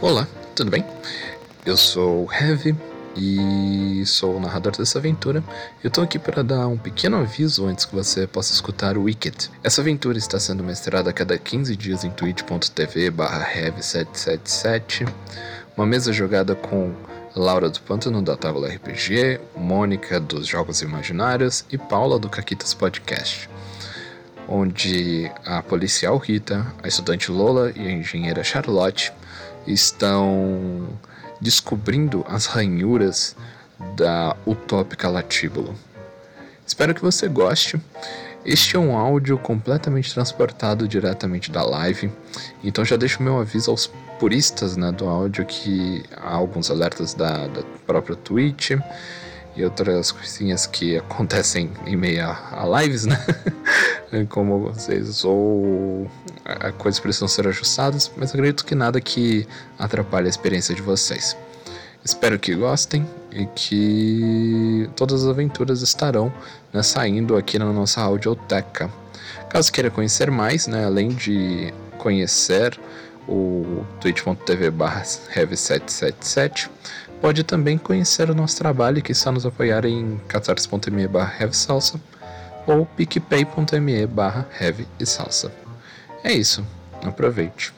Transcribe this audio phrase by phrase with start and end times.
[0.00, 0.84] Olá, tudo bem?
[1.64, 2.74] Eu sou o Heavy
[3.16, 5.42] e sou o narrador dessa aventura.
[5.82, 9.50] Eu tô aqui para dar um pequeno aviso antes que você possa escutar o Wicked.
[9.62, 15.08] Essa aventura está sendo mestrada a cada 15 dias em twitch.tv heavy777,
[15.76, 16.92] uma mesa jogada com
[17.34, 23.48] Laura do Pântano da Tábua RPG, Mônica dos Jogos Imaginários e Paula do Caquitas Podcast
[24.48, 29.12] onde a policial Rita, a estudante Lola e a engenheira Charlotte
[29.66, 30.88] estão
[31.40, 33.36] descobrindo as ranhuras
[33.96, 35.74] da utópica Latíbulo.
[36.66, 37.80] Espero que você goste.
[38.44, 42.10] Este é um áudio completamente transportado diretamente da live,
[42.64, 43.86] então já deixo meu aviso aos
[44.18, 48.72] puristas né, do áudio que há alguns alertas da, da própria Twitch
[49.54, 53.18] e outras coisinhas que acontecem em meio a, a lives, né?
[54.28, 56.10] Como vocês, ou
[56.78, 59.46] coisas precisam ser ajustadas, mas acredito que nada que
[59.78, 61.36] atrapalhe a experiência de vocês.
[62.04, 66.32] Espero que gostem e que todas as aventuras estarão
[66.72, 68.90] né, saindo aqui na nossa audioteca.
[69.48, 72.78] Caso queira conhecer mais, né, além de conhecer
[73.28, 76.68] o twitch.tv barra 777
[77.22, 82.00] pode também conhecer o nosso trabalho que está nos apoiar em catarse.me barra salsa
[82.66, 84.48] ou picpay.me barra
[85.04, 85.52] salsa.
[86.24, 86.66] É isso,
[87.00, 87.72] aproveite.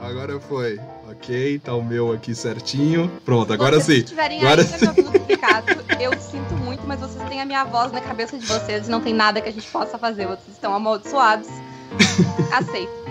[0.00, 0.80] Agora foi.
[1.10, 3.10] Ok, tá o meu aqui certinho.
[3.24, 3.96] Pronto, agora sim.
[3.96, 5.02] Se tiverem agora ainda sim.
[5.02, 5.66] duplicado,
[6.00, 9.00] eu sinto muito, mas vocês têm a minha voz na cabeça de vocês e não
[9.00, 10.26] tem nada que a gente possa fazer.
[10.26, 11.48] Vocês estão amaldiçoados.
[12.52, 13.05] Aceito.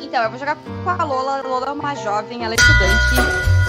[0.00, 1.38] Então, eu vou jogar com a Lola.
[1.38, 3.16] A Lola é uma jovem, ela é estudante.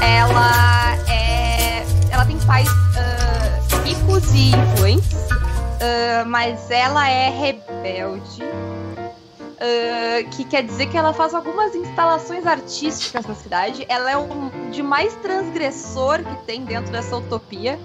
[0.02, 1.86] Ela é.
[2.12, 8.44] Ela tem pais uh, ricos e influentes, uh, mas ela é rebelde.
[8.44, 13.86] Uh, que quer dizer que ela faz algumas instalações artísticas na cidade.
[13.90, 14.28] Ela é o
[14.72, 17.78] de mais transgressor que tem dentro dessa utopia.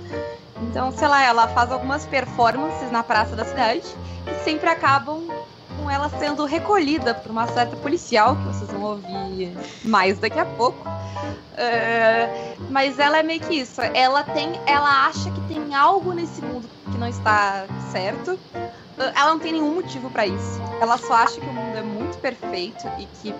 [0.63, 3.83] Então, sei lá, ela faz algumas performances na praça da cidade
[4.25, 5.27] que sempre acabam
[5.77, 10.45] com ela sendo recolhida por uma certa policial, que vocês vão ouvir mais daqui a
[10.45, 10.89] pouco.
[10.89, 13.81] Uh, mas ela é meio que isso.
[13.81, 14.61] Ela tem.
[14.67, 18.33] Ela acha que tem algo nesse mundo que não está certo.
[18.33, 20.61] Uh, ela não tem nenhum motivo para isso.
[20.81, 23.35] Ela só acha que o mundo é muito perfeito e que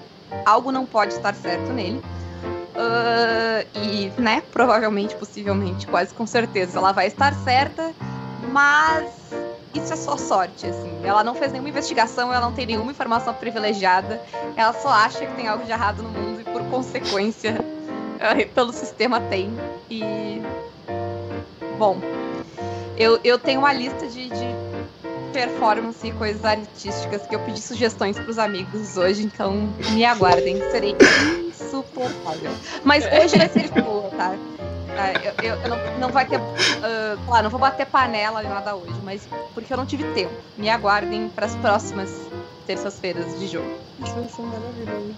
[0.45, 2.03] algo não pode estar certo nele.
[2.75, 7.95] Uh, e, né, provavelmente, possivelmente, quase com certeza, ela vai estar certa,
[8.51, 9.13] mas
[9.75, 10.91] isso é só sorte, assim.
[11.03, 14.23] Ela não fez nenhuma investigação, ela não tem nenhuma informação privilegiada.
[14.57, 17.59] Ela só acha que tem algo de errado no mundo e, por consequência,
[18.55, 19.53] pelo sistema tem.
[19.91, 20.41] E.
[21.79, 21.99] Bom,
[22.97, 24.55] eu, eu tenho uma lista de, de
[25.33, 30.59] performance e coisas artísticas que eu pedi sugestões para os amigos hoje, então me aguardem.
[30.71, 30.97] Serei
[31.49, 32.51] insuportável.
[32.85, 34.37] Mas hoje vai ser boa, tá?
[34.97, 36.39] É, eu, eu, eu não, não vai ter.
[36.39, 40.33] Uh, claro, não vou bater panela nem nada hoje, mas porque eu não tive tempo.
[40.57, 42.11] Me aguardem para as próximas
[42.67, 43.71] terças-feiras de jogo.
[44.03, 45.15] Isso vai ser maravilhoso.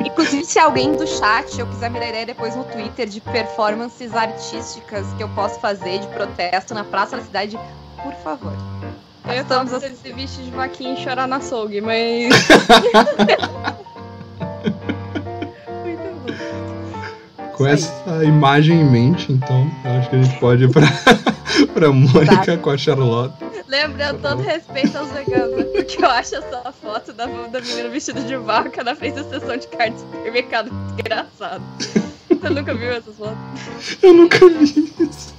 [0.04, 4.14] Inclusive, se alguém do chat eu quiser me dar ideia depois no Twitter de performances
[4.14, 7.58] artísticas que eu posso fazer de protesto na praça da cidade,
[8.02, 8.52] por favor.
[9.26, 9.80] Eu estamos a...
[9.80, 12.28] se vestir de vaquinha e chorar na açougue, mas.
[17.58, 20.86] Com essa imagem em mente, então, acho que a gente pode ir pra,
[21.74, 23.34] pra Mônica com a Charlotte.
[23.66, 28.36] Lembrando todo respeito aos veganos, porque eu acho essa foto da, da menina vestida de
[28.36, 31.64] vaca na frente da sessão de cartas do supermercado engraçado.
[32.28, 33.98] Você nunca viu essas fotos?
[34.04, 35.34] Eu nunca vi isso.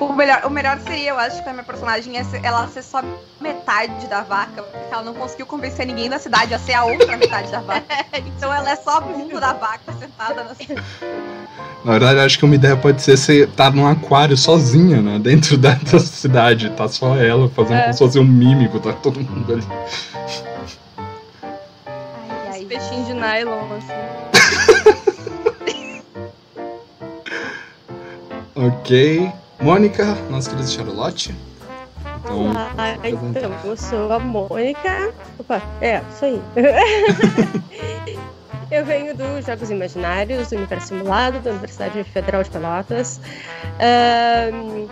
[0.00, 2.82] O melhor, o melhor seria, eu acho, que a minha personagem é ser, ela ser
[2.82, 3.02] só
[3.40, 7.16] metade da vaca, porque ela não conseguiu convencer ninguém da cidade a ser a outra
[7.16, 7.86] metade da vaca.
[8.36, 10.54] Então ela é só o mundo da vaca sentada na
[11.84, 15.18] Na verdade, acho que uma ideia pode ser você estar tá num aquário sozinha, né?
[15.18, 16.70] Dentro da, da cidade.
[16.70, 17.82] Tá só ela fazendo é.
[17.82, 19.66] como se fosse um mímico, tá todo mundo ali.
[21.86, 22.60] Ai, ai.
[22.60, 23.88] Os peixinhos de nylon, assim.
[28.56, 29.32] ok.
[29.60, 31.34] Mônica, nossa querida Charlotte.
[32.20, 32.70] Então, Olá,
[33.04, 35.12] então, eu sou a Mônica.
[35.38, 36.42] Opa, é, isso aí.
[38.70, 43.20] eu venho dos Jogos Imaginários, do Universo Simulado, da Universidade Federal de Pelotas.
[44.52, 44.86] Um,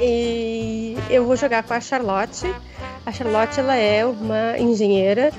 [0.00, 2.54] e eu vou jogar com a Charlotte.
[3.04, 5.32] A Charlotte ela é uma engenheira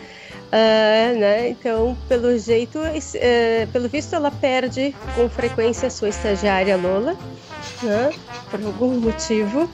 [0.48, 1.50] Uh, né?
[1.50, 7.18] Então, pelo jeito, uh, pelo visto, ela perde com frequência a sua estagiária Lola,
[7.84, 8.12] né?
[8.50, 9.70] por algum motivo.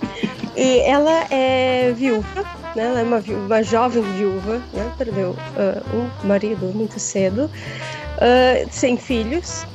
[0.56, 2.44] E ela é viúva,
[2.76, 2.86] né?
[2.86, 4.92] Ela é uma, uma jovem viúva, né?
[4.98, 9.66] Perdeu uh, um marido muito cedo, uh, sem filhos.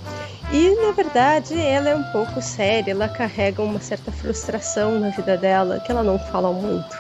[0.51, 5.37] E na verdade ela é um pouco séria, ela carrega uma certa frustração na vida
[5.37, 6.97] dela, que ela não fala muito.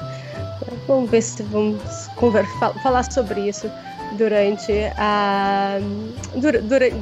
[0.86, 3.70] Vamos ver se vamos conversar, falar sobre isso
[4.18, 5.78] durante, a,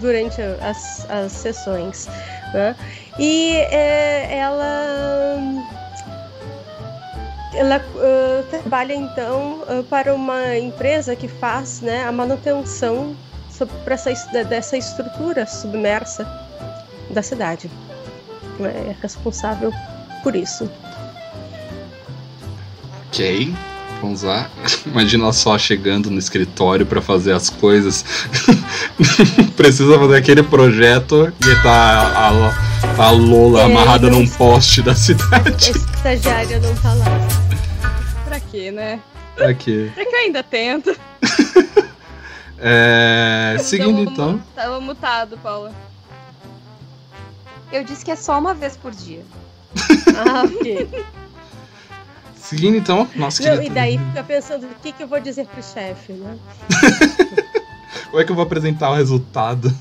[0.01, 2.09] durante as, as sessões.
[2.53, 2.77] Né?
[3.19, 4.87] E é, ela
[7.55, 13.17] ela uh, trabalha então uh, para uma empresa que faz né, a manutenção
[13.85, 14.13] para essa,
[14.45, 16.27] dessa estrutura submersa
[17.11, 17.71] da cidade.
[18.61, 19.73] É responsável
[20.23, 20.71] por isso.
[23.09, 23.55] Ok.
[24.01, 24.51] Vamos lá.
[24.87, 28.05] Imagina só chegando no escritório para fazer as coisas.
[29.57, 32.13] Precisa fazer aquele projeto e tá
[32.99, 35.71] a, a Lola é, amarrada num poste da cidade.
[35.71, 37.07] Esse estagiário não tá lá.
[38.27, 39.01] Pra quê, né?
[39.35, 39.91] Pra quê?
[39.95, 40.97] Pra que eu ainda tento.
[42.59, 44.43] é, seguindo então.
[44.55, 45.73] Tava mutado, Paula.
[47.73, 49.23] Eu disse que é só uma vez por dia.
[50.17, 50.89] ah, ok.
[52.49, 55.61] Seguindo então, nossa Não, e daí fica pensando o que, que eu vou dizer pro
[55.61, 56.39] chefe, né?
[58.09, 59.69] Como é que eu vou apresentar o resultado?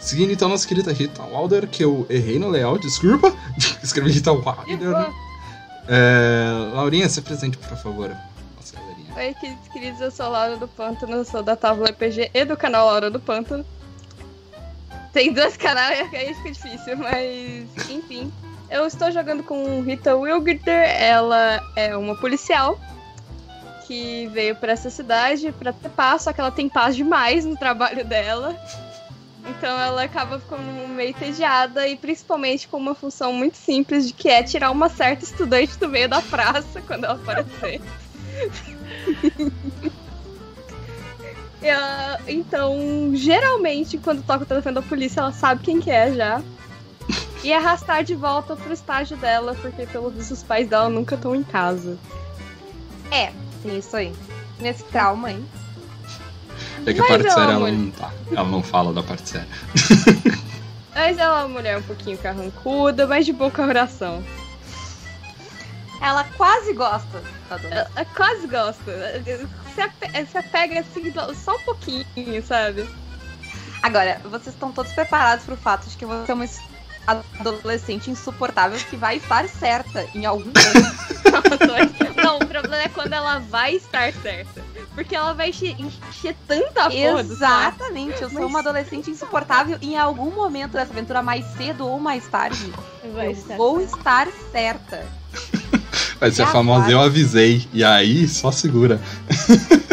[0.00, 3.30] Seguindo então nossa querida Rita Wilder, que eu errei no layout, desculpa.
[3.84, 5.12] Escrevi Rita Wilder.
[5.86, 8.08] É, Laurinha, se apresente, por favor.
[8.56, 8.74] Nossa,
[9.16, 9.36] Oi,
[9.70, 13.10] queridos, eu sou a Laura do Pântano, sou da Tábua EPG e do canal Laura
[13.10, 13.66] do Pântano.
[15.12, 18.32] Tem dois canais, aí fica difícil, mas enfim.
[18.70, 22.78] Eu estou jogando com Rita Wilgiter, ela é uma policial
[23.86, 27.56] que veio para essa cidade para ter paz, só que ela tem paz demais no
[27.56, 28.54] trabalho dela.
[29.48, 34.28] Então ela acaba ficando meio entediada e principalmente com uma função muito simples de que
[34.28, 37.80] é tirar uma certa estudante do meio da praça quando ela aparecer.
[41.62, 46.42] ela, então, geralmente, quando toca o telefone da polícia, ela sabe quem que é já
[47.42, 51.34] e arrastar de volta pro estágio dela, porque pelo visto os pais dela nunca estão
[51.34, 51.98] em casa.
[53.10, 53.32] É,
[53.62, 54.14] tem isso aí.
[54.58, 55.46] Nesse trauma, hein?
[56.84, 58.12] É que a parte séria ela não tá.
[58.30, 59.48] Ela não fala da parte séria.
[60.94, 64.24] Mas ela é uma mulher um pouquinho carrancuda, mas de boa coração.
[66.00, 67.22] Ela quase gosta.
[67.48, 69.22] Ela, ela quase gosta.
[70.28, 72.88] Se apega assim só um pouquinho, sabe?
[73.80, 76.44] Agora, vocês estão todos preparados pro fato de que você é uma
[77.38, 81.08] adolescente insuportável que vai estar certa em algum momento.
[82.22, 84.62] não, o problema é quando ela vai estar certa.
[84.94, 88.50] Porque ela vai encher, encher tanta porra Exatamente, eu sou Mas...
[88.50, 92.72] uma adolescente insuportável e em algum momento dessa aventura, mais cedo ou mais tarde,
[93.14, 93.96] vai eu estar vou certa.
[93.96, 95.06] estar certa.
[96.18, 97.68] Vai ser a famosa eu avisei.
[97.72, 99.00] E aí, só segura.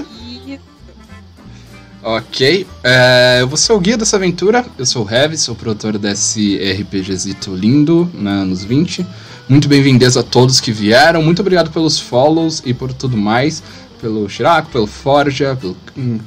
[2.07, 4.63] Ok, é, eu vou ser o guia dessa aventura.
[4.77, 9.03] Eu sou o Heavy, sou o produtor desse RPGzito lindo, né, anos 20.
[9.49, 11.23] Muito bem-vindos a todos que vieram.
[11.23, 13.63] Muito obrigado pelos follows e por tudo mais.
[13.99, 15.75] Pelo Chiraco, pelo Forja, pelo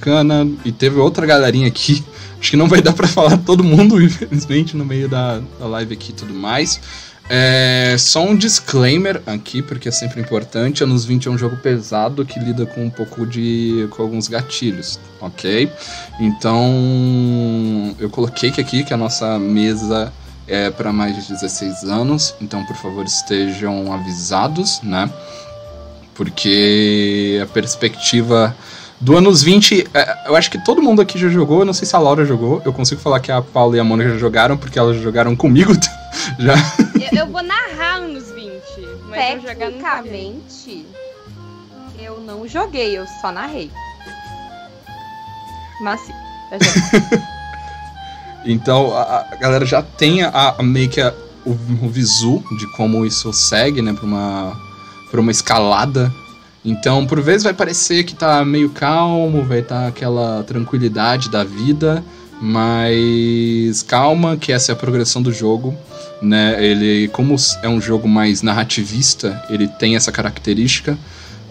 [0.01, 0.49] Cana.
[0.65, 2.05] E teve outra galerinha aqui.
[2.41, 5.95] Acho que não vai dar para falar todo mundo, infelizmente, no meio da, da live
[5.95, 6.81] aqui e tudo mais.
[7.31, 10.83] É, só um disclaimer aqui, porque é sempre importante.
[10.83, 13.87] Anos 20 é um jogo pesado que lida com um pouco de.
[13.91, 15.71] com alguns gatilhos, ok?
[16.21, 17.95] Então.
[17.99, 20.13] Eu coloquei aqui que a nossa mesa
[20.47, 25.11] é para mais de 16 anos, então por favor estejam avisados, né?
[26.15, 28.57] Porque a perspectiva
[29.01, 31.87] do anos 20, é, eu acho que todo mundo aqui já jogou, eu não sei
[31.87, 34.57] se a Laura jogou, eu consigo falar que a Paula e a Mônica já jogaram,
[34.57, 35.73] porque elas jogaram comigo
[36.39, 36.55] já.
[37.19, 38.53] Eu, vou narrar anos 20,
[39.09, 40.87] mas Tecnicamente,
[41.99, 43.73] eu, eu não joguei, eu só narrei.
[45.81, 46.13] Mas sim,
[48.45, 51.13] Então a, a, galera já tem a, a meio que a,
[51.45, 54.57] o, o visu de como isso segue, né, pra uma,
[55.11, 56.15] pra uma escalada.
[56.65, 61.43] Então, por vezes vai parecer que tá meio calmo, vai estar tá aquela tranquilidade da
[61.43, 62.05] vida,
[62.41, 65.77] mas calma, que essa é a progressão do jogo,
[66.21, 66.63] né?
[66.65, 70.99] Ele, como é um jogo mais narrativista, ele tem essa característica,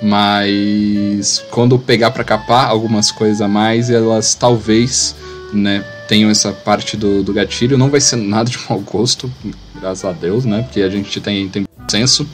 [0.02, 5.16] mas quando pegar para capar algumas coisas a mais, elas talvez,
[5.54, 7.78] né, tenham essa parte do, do gatilho.
[7.78, 9.32] Não vai ser nada de mau gosto,
[9.76, 10.64] graças a Deus, né?
[10.64, 12.28] Porque a gente tem, tem senso.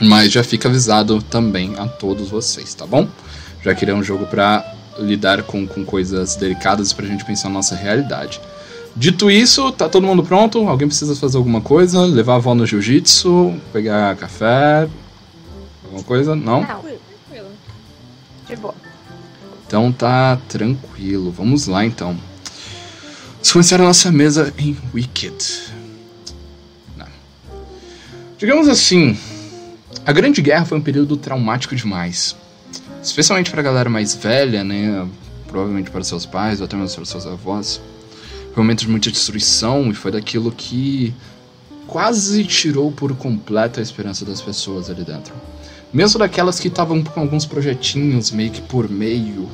[0.00, 3.08] Mas já fica avisado também a todos vocês, tá bom?
[3.62, 4.64] Já que ele é um jogo para
[4.98, 8.40] lidar com, com coisas delicadas pra gente pensar na nossa realidade.
[8.96, 10.66] Dito isso, tá todo mundo pronto?
[10.66, 12.00] Alguém precisa fazer alguma coisa?
[12.00, 13.54] Levar a avó no jiu-jitsu?
[13.72, 14.88] Pegar café?
[15.84, 16.34] Alguma coisa?
[16.34, 16.62] Não?
[16.62, 17.48] Não, Tranquilo.
[18.48, 18.74] de boa.
[19.66, 21.30] Então tá tranquilo.
[21.30, 22.16] Vamos lá então.
[23.34, 25.34] Vamos começar a nossa mesa em Wicked.
[26.96, 27.06] Não.
[28.38, 29.16] Digamos assim,
[30.06, 32.34] a Grande Guerra foi um período traumático demais.
[33.02, 35.06] Especialmente pra galera mais velha, né?
[35.46, 37.80] Provavelmente para seus pais ou até mesmo para seus avós.
[38.56, 41.12] Foi um momento de muita destruição e foi daquilo que
[41.86, 45.34] quase tirou por completo a esperança das pessoas ali dentro.
[45.92, 49.46] Mesmo daquelas que estavam com alguns projetinhos meio que por meio,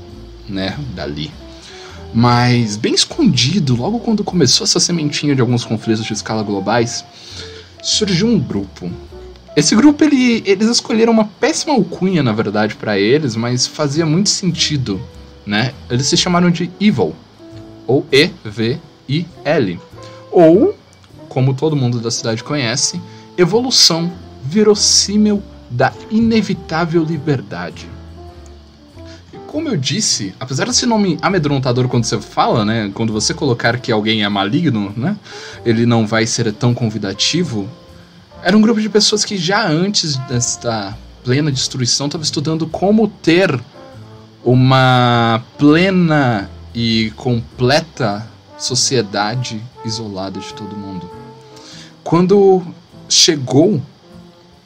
[0.49, 1.33] né, dali.
[2.15, 7.05] Mas bem escondido, logo quando começou essa sementinha de alguns conflitos de escala globais,
[7.83, 8.89] surgiu um grupo.
[9.57, 14.31] Esse grupo ele, eles escolheram uma péssima alcunha, na verdade, para eles, mas fazia muito
[14.31, 15.03] sentido,
[15.45, 15.75] né?
[15.91, 17.17] Eles se chamaram de Evil,
[17.85, 18.92] ou E-V-I-L,
[20.31, 20.75] ou,
[21.29, 23.01] como todo mundo da cidade conhece,
[23.37, 24.11] Evolução
[24.45, 27.89] Verossímil da Inevitável Liberdade.
[29.33, 32.91] E Como eu disse, apesar desse nome amedrontador quando você fala, né?
[32.95, 35.17] Quando você colocar que alguém é maligno, né?
[35.65, 37.69] Ele não vai ser tão convidativo.
[38.43, 43.61] Era um grupo de pessoas que já antes desta plena destruição estava estudando como ter
[44.45, 48.32] uma plena e completa
[48.63, 51.11] sociedade isolada de todo mundo.
[52.05, 52.63] Quando
[53.09, 53.83] chegou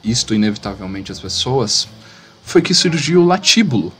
[0.03, 1.87] isto inevitavelmente às pessoas,
[2.43, 3.91] foi que surgiu o latíbulo.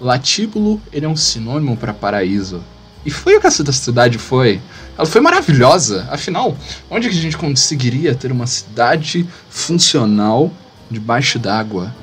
[0.00, 2.62] Latíbulo ele é um sinônimo para paraíso.
[3.04, 4.60] E foi o que essa cidade foi.
[4.98, 6.08] Ela foi maravilhosa.
[6.10, 6.56] Afinal,
[6.90, 10.50] onde que a gente conseguiria ter uma cidade funcional
[10.90, 11.94] debaixo d'água,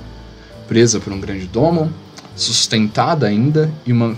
[0.69, 1.91] presa por um grande domo,
[2.33, 4.17] sustentada ainda e uma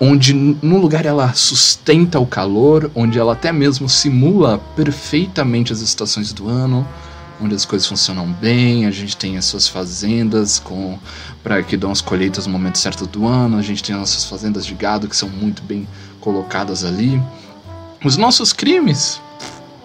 [0.00, 6.32] onde no lugar ela sustenta o calor, onde ela até mesmo simula perfeitamente as estações
[6.32, 6.86] do ano,
[7.40, 10.98] onde as coisas funcionam bem, a gente tem as suas fazendas com
[11.42, 14.24] para que dão as colheitas no momento certo do ano, a gente tem as nossas
[14.24, 15.86] fazendas de gado que são muito bem
[16.20, 17.20] colocadas ali.
[18.04, 19.20] Os nossos crimes,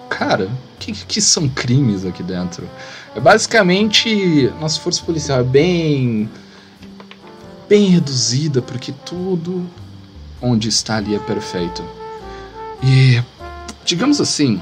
[0.10, 2.68] cara, o que, que são crimes aqui dentro?
[3.16, 6.30] É basicamente nossa força policial é bem
[7.68, 9.70] bem reduzida porque tudo
[10.42, 11.84] onde está ali é perfeito.
[12.84, 13.22] E
[13.86, 14.62] digamos assim,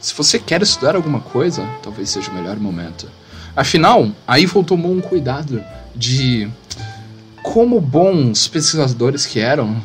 [0.00, 3.08] se você quer estudar alguma coisa, talvez seja o melhor momento.
[3.54, 5.62] Afinal, a Evil tomou um cuidado
[5.94, 6.50] de
[7.42, 9.82] como bons pesquisadores que eram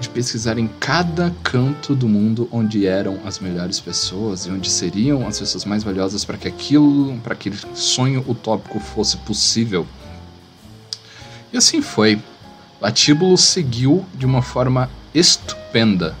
[0.00, 5.26] de pesquisar em cada canto do mundo onde eram as melhores pessoas e onde seriam
[5.26, 9.86] as pessoas mais valiosas para que aquilo, para aquele sonho utópico fosse possível.
[11.52, 12.20] E assim foi.
[12.82, 16.16] Latíbulo seguiu de uma forma estupenda.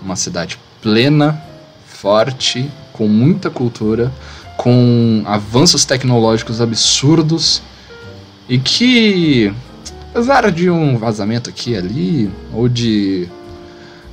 [0.00, 1.38] Uma cidade plena,
[1.86, 4.10] forte, com muita cultura,
[4.56, 7.60] com avanços tecnológicos absurdos
[8.48, 9.52] e que,
[10.08, 13.28] apesar de um vazamento aqui e ali, ou de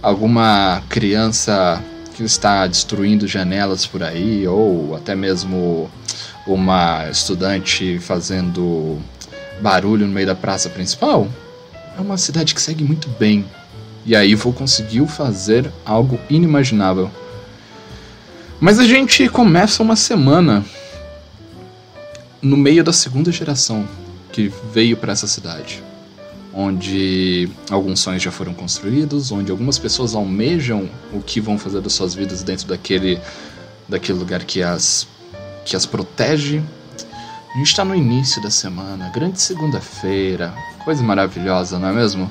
[0.02, 1.82] alguma criança
[2.16, 5.90] que está destruindo janelas por aí, ou até mesmo
[6.46, 9.00] uma estudante fazendo
[9.62, 11.30] barulho no meio da praça principal,
[12.02, 13.46] é uma cidade que segue muito bem.
[14.06, 17.10] E a Evil conseguiu fazer algo inimaginável.
[18.60, 20.66] Mas a gente começa uma semana
[22.42, 23.88] no meio da segunda geração
[24.32, 25.84] que veio para essa cidade,
[26.54, 31.94] onde alguns sonhos já foram construídos, onde algumas pessoas almejam o que vão fazer das
[31.94, 33.20] suas vidas dentro daquele
[33.88, 35.08] daquele lugar que as
[35.66, 36.62] que as protege.
[37.54, 42.30] A gente está no início da semana, grande segunda-feira, coisa maravilhosa, não é mesmo?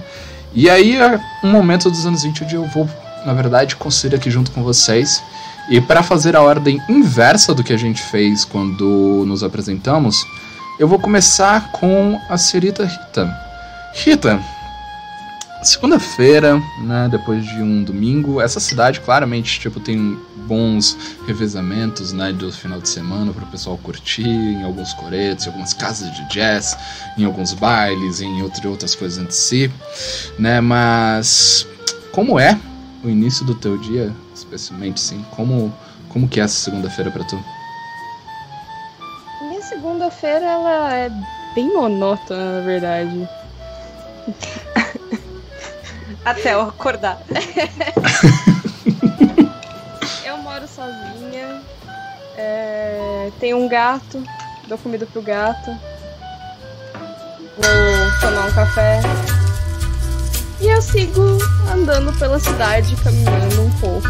[0.54, 2.88] E aí é um momento dos anos 20 onde eu vou,
[3.25, 5.23] na verdade, construir aqui junto com vocês.
[5.71, 10.25] E para fazer a ordem inversa do que a gente fez quando nos apresentamos,
[10.78, 13.37] eu vou começar com a senhorita Rita.
[13.95, 14.40] Rita,
[15.62, 22.50] segunda-feira, né, depois de um domingo, essa cidade claramente tipo tem bons revezamentos, né, do
[22.50, 26.76] final de semana para o pessoal curtir, em alguns coretos, em algumas casas de jazz,
[27.17, 29.71] em alguns bailes, em entre outras coisas entre si,
[30.38, 31.67] né, mas
[32.12, 32.59] como é
[33.05, 35.73] o início do teu dia, especialmente, sim, como
[36.09, 37.38] como que é essa segunda-feira para tu?
[39.43, 41.11] Minha segunda-feira, ela é
[41.55, 43.29] bem monótona, na verdade.
[46.25, 47.21] Até eu acordar.
[50.25, 51.61] Eu moro sozinha,
[52.37, 54.23] é, tenho um gato,
[54.67, 55.77] dou comida pro gato.
[57.57, 59.00] Vou tomar um café.
[60.61, 61.21] E eu sigo
[61.73, 64.09] andando pela cidade, caminhando um pouco,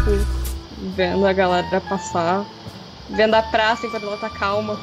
[0.95, 2.45] vendo a galera passar,
[3.09, 4.79] vendo a praça enquanto ela tá calma.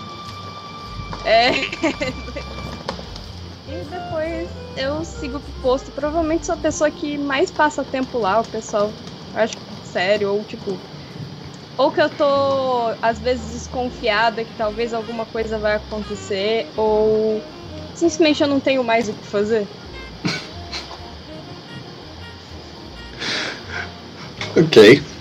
[1.25, 1.53] É.
[3.69, 5.93] e depois eu sigo pro posto.
[5.93, 8.95] Provavelmente sou a pessoa que mais passa tempo lá, o pessoal
[9.35, 10.79] acho sério, ou tipo.
[11.77, 17.41] Ou que eu tô às vezes desconfiada que talvez alguma coisa vai acontecer, ou
[17.95, 19.69] simplesmente eu não tenho mais o que fazer.
[24.57, 25.18] Ok.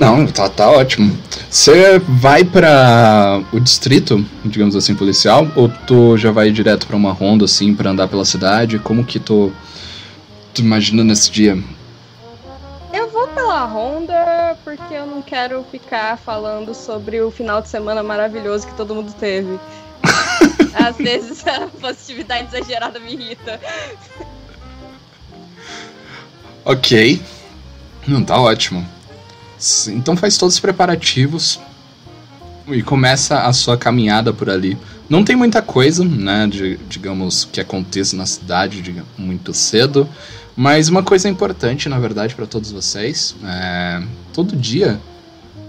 [0.00, 1.14] Não, tá, tá ótimo.
[1.50, 7.12] Você vai para o distrito, digamos assim, policial, ou tu já vai direto para uma
[7.12, 8.78] ronda assim para andar pela cidade?
[8.78, 9.52] Como que tu,
[10.54, 11.62] tu imagina nesse dia?
[12.94, 18.02] Eu vou pela ronda porque eu não quero ficar falando sobre o final de semana
[18.02, 19.60] maravilhoso que todo mundo teve.
[20.72, 23.60] Às vezes a positividade exagerada me irrita.
[26.64, 27.20] Ok.
[28.06, 28.99] Não, tá ótimo.
[29.88, 31.60] Então faz todos os preparativos
[32.68, 34.76] e começa a sua caminhada por ali.
[35.08, 40.08] Não tem muita coisa, né, de, digamos, que aconteça na cidade de, muito cedo,
[40.56, 44.02] mas uma coisa importante, na verdade, para todos vocês, é,
[44.32, 45.00] todo dia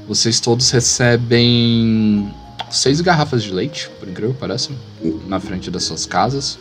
[0.07, 2.31] vocês todos recebem
[2.69, 4.71] seis garrafas de leite, por incrível que pareça,
[5.27, 6.57] na frente das suas casas.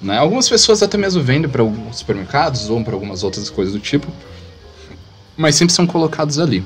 [0.00, 0.16] Né?
[0.18, 4.08] Algumas pessoas até mesmo vendem para alguns supermercados ou para algumas outras coisas do tipo
[5.40, 6.62] mas sempre são colocados ali.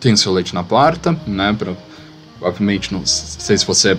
[0.00, 1.54] Tem o seu leite na porta, né?
[1.56, 1.72] Pra,
[2.40, 3.96] obviamente, não sei se você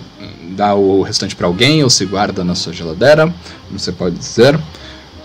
[0.50, 3.32] dá o restante para alguém ou se guarda na sua geladeira,
[3.70, 4.60] você pode dizer.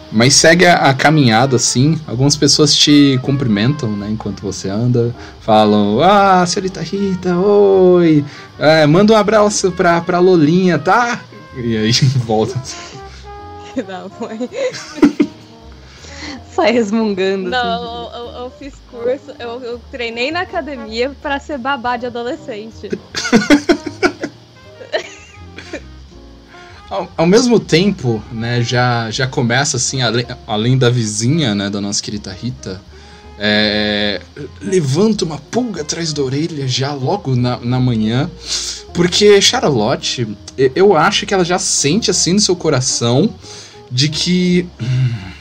[0.10, 2.00] Mas segue a, a, caminhada assim.
[2.08, 4.10] Algumas pessoas te cumprimentam, né?
[4.12, 5.14] Enquanto você anda.
[5.42, 8.24] Falam: Ah, senhorita Rita, oi.
[8.58, 11.20] É, manda um abraço pra, pra Lolinha, tá?
[11.58, 11.92] E aí
[12.26, 12.62] volta.
[13.74, 14.50] Que da mãe.
[16.54, 17.50] Sai resmungando.
[17.50, 18.18] Não, assim.
[18.18, 22.90] eu, eu, eu, fiz curso, eu, eu treinei na academia para ser babá de adolescente.
[26.90, 31.82] ao, ao, mesmo tempo, né, já, já começa assim, além, além da vizinha, né, da
[31.82, 32.80] nossa querida Rita,
[33.40, 34.22] é,
[34.62, 38.30] levanta uma pulga atrás da orelha já logo na, na manhã,
[38.94, 40.28] porque Charlotte,
[40.76, 43.34] eu acho que ela já sente assim no seu coração
[43.92, 44.68] de que.
[44.80, 45.33] Hum,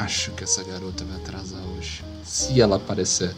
[0.00, 2.02] acho que essa garota vai atrasar hoje.
[2.24, 3.34] Se ela aparecer.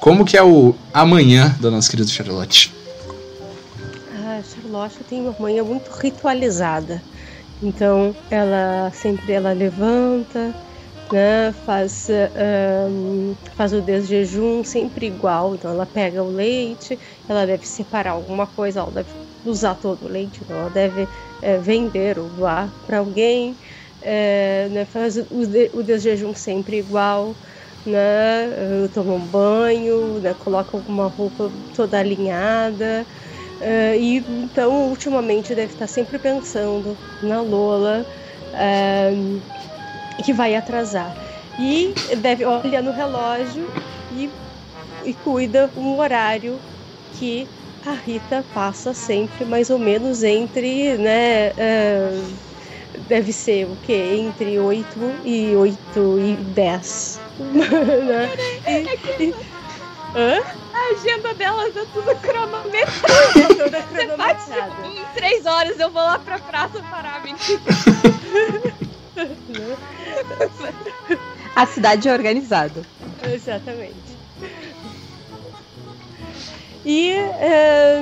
[0.00, 2.72] Como que é o amanhã da nossa querida Charlotte?
[4.14, 7.02] A Charlotte tem uma manhã muito ritualizada.
[7.62, 10.54] Então ela sempre ela levanta,
[11.10, 12.08] né, faz,
[12.88, 15.54] um, faz o desjejum sempre igual.
[15.54, 16.98] Então ela pega o leite,
[17.28, 19.10] ela deve separar alguma coisa, ela deve
[19.44, 21.08] usar todo o leite, então ela deve
[21.40, 23.56] é, vender ou doar para alguém
[24.00, 25.26] é, né, faz o,
[25.74, 27.36] o desjejum sempre igual,
[27.84, 33.06] né, toma um banho, né, coloca alguma roupa toda alinhada.
[33.60, 38.06] É, e então, ultimamente, deve estar sempre pensando na Lola,
[38.54, 39.10] é,
[40.24, 41.14] que vai atrasar.
[41.58, 43.66] E deve olhar no relógio
[44.10, 44.30] e,
[45.04, 46.60] e cuida um horário
[47.10, 47.48] que
[47.84, 52.10] a Rita passa sempre mais ou menos entre né, é,
[53.08, 54.16] deve ser o quê?
[54.18, 54.86] Entre 8
[55.24, 57.20] e 8 e 10.
[57.40, 58.30] né?
[59.18, 59.34] e, e...
[60.14, 60.42] Hã?
[60.72, 63.08] A agenda delas é tudo cronometrada.
[63.38, 64.16] É toda cronometrada.
[64.16, 67.60] Bate, em 3 horas eu vou lá pra praça parar, mentira.
[71.56, 72.82] A cidade é organizada.
[73.22, 74.18] Exatamente.
[76.84, 78.00] E é,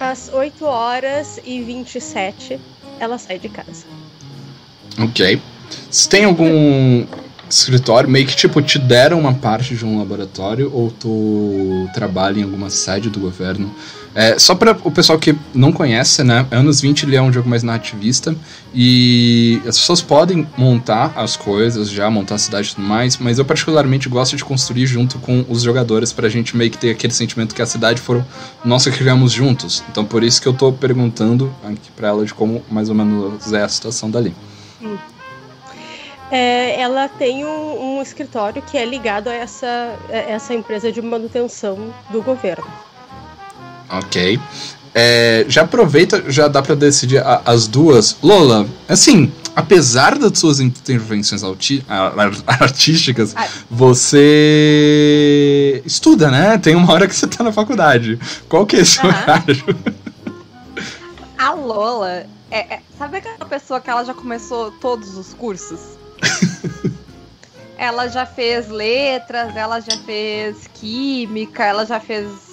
[0.00, 2.58] às 8 horas e 27
[2.98, 3.84] ela sai de casa.
[4.98, 5.40] Ok.
[5.90, 7.04] Você tem algum
[7.48, 12.42] escritório, meio que tipo, te deram uma parte de um laboratório ou tu trabalha em
[12.42, 13.74] alguma sede do governo?
[14.14, 16.46] É, só para o pessoal que não conhece, né?
[16.50, 18.36] Anos 20 ele é um jogo mais nativista
[18.74, 23.38] e as pessoas podem montar as coisas, já montar a cidade e tudo mais, mas
[23.38, 27.12] eu particularmente gosto de construir junto com os jogadores pra gente meio que ter aquele
[27.12, 28.24] sentimento que a cidade foram
[28.62, 29.82] nós que criamos juntos.
[29.90, 33.50] Então por isso que eu tô perguntando aqui pra ela de como mais ou menos
[33.52, 34.34] é a situação dali.
[34.82, 34.96] Hum.
[36.30, 41.00] É, ela tem um, um, escritório que é ligado a essa, a essa empresa de
[41.02, 42.64] manutenção do governo.
[43.92, 44.40] Ok.
[44.94, 48.16] É, já aproveita, já dá para decidir a, as duas.
[48.22, 51.42] Lola, assim, apesar das suas intervenções
[52.46, 53.48] artísticas, Ai.
[53.70, 54.22] você
[55.86, 56.58] estuda, né?
[56.58, 58.18] Tem uma hora que você tá na faculdade.
[58.48, 59.64] Qual que é esse horário?
[61.38, 65.80] A Lola, é, é- sabe aquela pessoa que ela já começou todos os cursos?
[67.78, 72.51] ela já fez letras, ela já fez química, ela já fez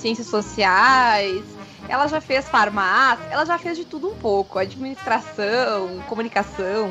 [0.00, 1.44] ciências sociais,
[1.88, 6.90] ela já fez farmácia, ela já fez de tudo um pouco, administração, comunicação.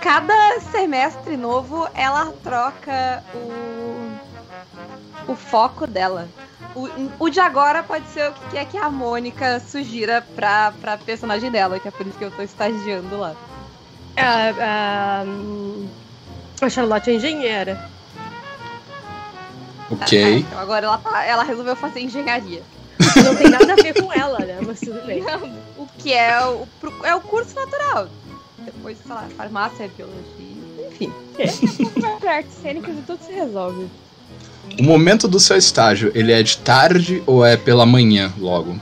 [0.00, 6.28] Cada semestre novo ela troca o, o foco dela.
[6.74, 6.88] O,
[7.26, 11.50] o de agora pode ser o que quer que a Mônica sugira pra, pra personagem
[11.50, 13.36] dela, que é por isso que eu tô estagiando lá.
[16.60, 17.90] A Charlotte é engenheira.
[20.00, 20.38] Ah, Ok.
[20.38, 22.62] então agora ela, tá- ela resolveu fazer engenharia.
[23.24, 24.58] Não tem nada a ver com ela, né?
[24.66, 25.22] Mas tudo bem.
[25.76, 26.66] O que é o,
[27.04, 28.08] é o curso natural.
[28.58, 31.12] Depois, sei lá, farmácia, biologia, enfim.
[32.00, 33.86] Vai pra artes cênicas e tudo se resolve.
[34.78, 38.76] O momento do seu estágio, ele é de tarde ou é pela manhã logo?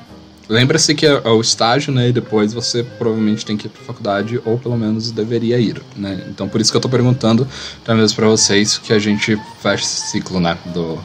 [0.50, 2.08] Lembra-se que é é o estágio, né?
[2.08, 6.24] E depois você provavelmente tem que ir pra faculdade, ou pelo menos deveria ir, né?
[6.28, 7.46] Então por isso que eu tô perguntando,
[7.80, 10.58] até mesmo pra vocês, que a gente fecha esse ciclo, né?
[10.66, 10.98] Do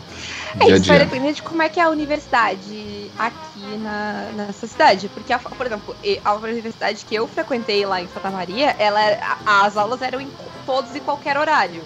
[0.59, 1.05] É dia a isso, vai dia.
[1.05, 5.09] depender de como é que é a universidade aqui na, nessa cidade.
[5.13, 8.99] Porque, a- por exemplo, a universidade que eu frequentei lá em Santa Maria, ela,
[9.45, 10.29] a- as aulas eram em
[10.65, 11.83] todos e qualquer horário.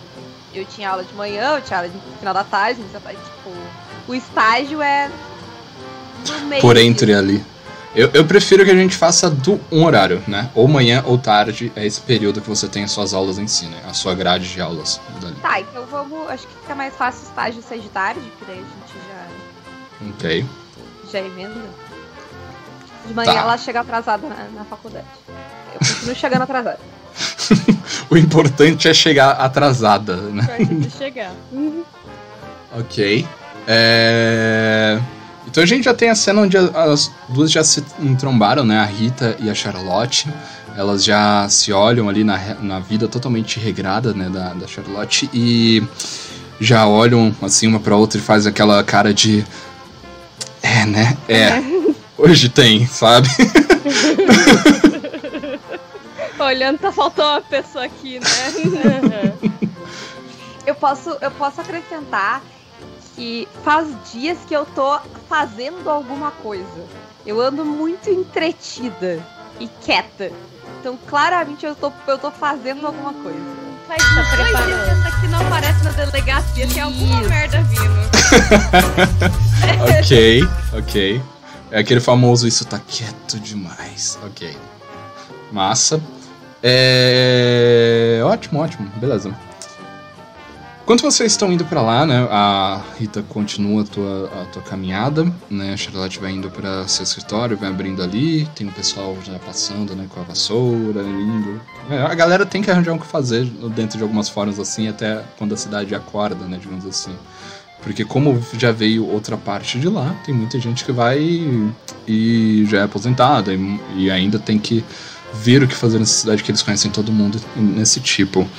[0.54, 3.52] Eu tinha aula de manhã, eu tinha aula no final da tarde, tipo,
[4.08, 5.10] o estágio é.
[6.62, 7.44] Por entre ali.
[7.96, 10.50] Eu, eu prefiro que a gente faça do um horário, né?
[10.54, 13.66] Ou manhã ou tarde, é esse período que você tem as suas aulas em si,
[13.66, 13.78] né?
[13.90, 15.02] A sua grade de aulas.
[15.20, 15.36] dali.
[15.42, 16.30] Tá, então vamos.
[16.30, 20.08] Acho que fica mais fácil o estágio ser de tarde, porque daí a gente já,
[20.10, 20.46] Ok.
[21.12, 21.62] já emenda.
[23.08, 23.40] De manhã Tá.
[23.40, 25.06] ela chega atrasada na, na faculdade.
[25.74, 26.80] Eu continuo chegando atrasada.
[28.12, 30.44] O importante é chegar atrasada, né?
[30.44, 31.32] Perto de chegar.
[32.78, 33.28] Ok.
[33.68, 35.00] É...
[35.50, 38.80] Então a gente já tem a cena onde as duas já se entrombaram, né?
[38.80, 40.28] A Rita e a Charlotte.
[40.78, 44.30] Elas já se olham ali na, na vida totalmente regrada, né?
[44.30, 45.30] Da, da Charlotte.
[45.34, 45.84] E
[46.62, 49.44] já olham assim uma pra outra e faz aquela cara de.
[50.62, 51.18] É, né?
[51.28, 51.62] É.
[52.18, 53.28] Hoje tem, sabe?
[56.40, 59.34] Olhando, tá faltando uma pessoa aqui, né?
[60.66, 62.44] Eu posso, eu posso acrescentar
[63.20, 66.86] que faz dias que eu tô fazendo alguma coisa.
[67.26, 69.22] Eu ando muito entretida
[69.60, 70.32] e quieta.
[70.80, 73.38] Então, claramente, eu tô, eu tô fazendo alguma coisa.
[73.86, 78.10] Faz dias que essa aqui não aparece na delegacia, tem alguma merda vindo.
[80.00, 81.22] ok, ok.
[81.72, 84.18] É aquele famoso isso tá quieto demais.
[84.24, 84.56] Ok.
[85.52, 86.02] Massa.
[86.64, 88.22] É.
[88.24, 88.90] Ótimo, ótimo.
[88.96, 89.36] Beleza.
[90.90, 92.28] Enquanto vocês estão indo pra lá, né?
[92.32, 95.72] A Rita continua a tua, a tua caminhada, né?
[95.72, 99.96] A Charlotte vai indo para seu escritório, vai abrindo ali, tem o pessoal já passando,
[99.96, 100.08] né?
[100.10, 101.62] Com a vassoura, indo.
[101.92, 105.24] É, a galera tem que arranjar o que fazer dentro de algumas formas assim, até
[105.38, 106.58] quando a cidade acorda, né?
[106.60, 107.16] Digamos assim.
[107.84, 111.20] Porque como já veio outra parte de lá, tem muita gente que vai
[112.08, 114.84] e já é aposentada e, e ainda tem que
[115.36, 118.50] ver o que fazer nessa cidade que eles conhecem todo mundo nesse tipo.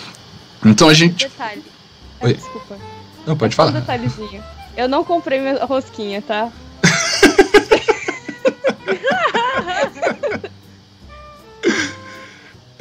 [0.64, 1.27] Então a gente.
[1.27, 1.80] Detalhe.
[2.23, 2.31] Oi.
[2.31, 2.77] Ah, Desculpa.
[3.27, 3.71] Não, pode Um falar.
[3.73, 4.43] detalhezinho.
[4.77, 6.51] Eu não comprei minha rosquinha, tá?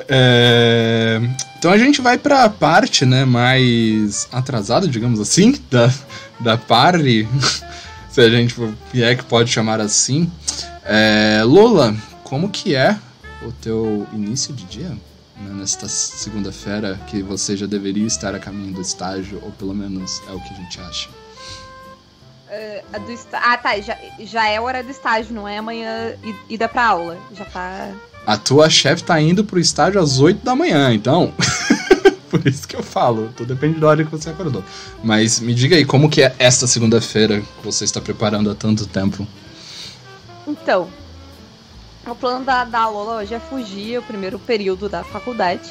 [0.08, 1.20] É,
[1.58, 5.92] Então a gente vai pra parte, né, mais atrasada, digamos assim, da,
[6.40, 7.28] da party,
[8.10, 8.56] se a gente
[8.96, 10.32] é que pode chamar assim.
[10.86, 12.98] É, Lola, como que é
[13.44, 14.92] o teu início de dia?
[15.40, 20.22] Né, Nesta segunda-feira que você já deveria estar a caminho do estágio, ou pelo menos
[20.28, 21.10] é o que a gente acha.
[22.92, 23.80] A do está- Ah, tá.
[23.80, 26.16] Já, já é hora do estágio, não é amanhã
[26.50, 27.18] ida pra aula.
[27.36, 27.92] Já tá.
[28.26, 31.32] A tua chefe tá indo pro estágio às 8 da manhã, então.
[32.30, 34.64] Por isso que eu falo, tudo depende da hora que você acordou.
[35.04, 38.86] Mas me diga aí, como que é esta segunda-feira que você está preparando há tanto
[38.88, 39.28] tempo?
[40.48, 40.90] Então,
[42.12, 45.70] o plano da, da Lola hoje é fugir o primeiro período da faculdade.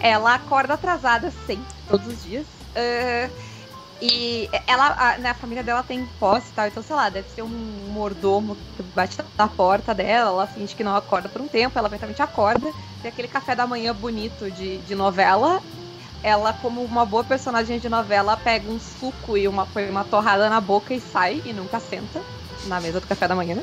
[0.00, 2.46] Ela acorda atrasada sempre, todos os dias.
[2.76, 3.28] Ah,
[4.00, 7.28] e ela, a, né, a família dela tem posse e tal, então, sei lá, deve
[7.30, 11.48] ser um mordomo que bate na porta dela, ela finge que não acorda por um
[11.48, 15.60] tempo, ela eventualmente acorda, tem aquele café da manhã bonito de, de novela.
[16.22, 20.60] Ela, como uma boa personagem de novela, pega um suco e uma, uma torrada na
[20.60, 22.20] boca e sai e nunca senta
[22.66, 23.62] na mesa do café da manhã.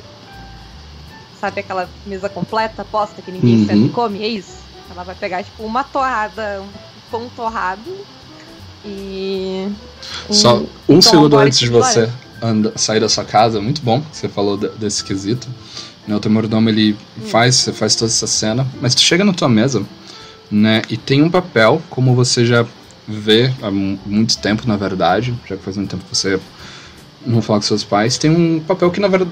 [1.46, 3.66] Sabe aquela mesa completa, posta, que ninguém Uhum.
[3.68, 4.24] senta e come?
[4.24, 4.56] É isso.
[4.90, 6.68] Ela vai pegar, tipo, uma torrada, um
[7.12, 7.84] pão torrado
[8.84, 9.68] e.
[10.32, 12.10] Só um- segundo antes de você
[12.42, 15.48] anda, sair da sua casa, muito bom que você falou de- desse quesito.
[16.08, 16.16] Né?
[16.16, 19.84] O teu mordomo ele faz, faz toda essa cena, mas tu chega na tua mesa,
[20.50, 20.82] né?
[20.90, 22.66] E tem um papel, como você já
[23.08, 26.40] vê há mu- muito tempo, na verdade, já que faz muito tempo que você
[27.24, 29.30] não fala com seus pais, tem um papel que na verdade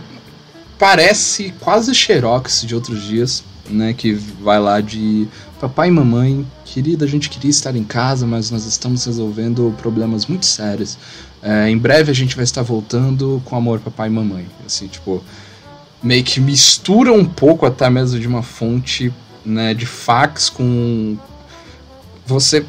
[0.84, 3.94] parece quase xerox de outros dias, né?
[3.94, 5.26] Que vai lá de
[5.58, 10.26] papai e mamãe, querida, a gente queria estar em casa, mas nós estamos resolvendo problemas
[10.26, 10.98] muito sérios.
[11.42, 14.46] É, em breve a gente vai estar voltando com amor, papai e mamãe.
[14.66, 15.24] Assim, tipo,
[16.04, 19.10] meio que mistura um pouco até mesmo de uma fonte
[19.46, 21.18] né, de fax com.
[22.26, 22.66] Você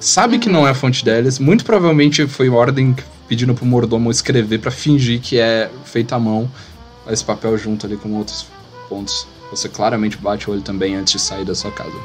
[0.00, 1.38] sabe que não é a fonte deles.
[1.38, 2.96] Muito provavelmente foi ordem
[3.28, 6.50] pedindo pro mordomo escrever pra fingir que é feito à mão
[7.12, 8.46] esse papel junto ali com outros
[8.88, 9.26] pontos.
[9.50, 11.96] Você claramente bate o olho também antes de sair da sua casa.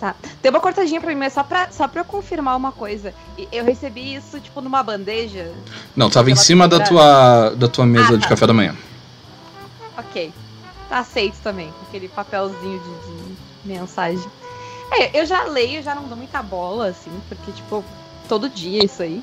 [0.00, 0.16] Tá.
[0.40, 3.14] Tem uma cortadinha pra mim, mas só pra, só pra eu confirmar uma coisa.
[3.52, 5.52] Eu recebi isso, tipo, numa bandeja.
[5.94, 8.28] Não, tava em cima da tua, da tua mesa Ah, de tá.
[8.30, 8.74] café da manhã.
[9.96, 10.32] Ok.
[10.88, 14.28] Tá aceito também, aquele papelzinho de, de mensagem.
[14.90, 17.84] É, eu já leio, já não dou muita bola, assim, porque, tipo,
[18.28, 19.22] todo dia isso aí.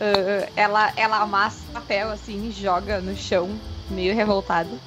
[0.00, 4.80] Ah, ela, ela amassa o papel, assim, joga no chão, meio revoltada.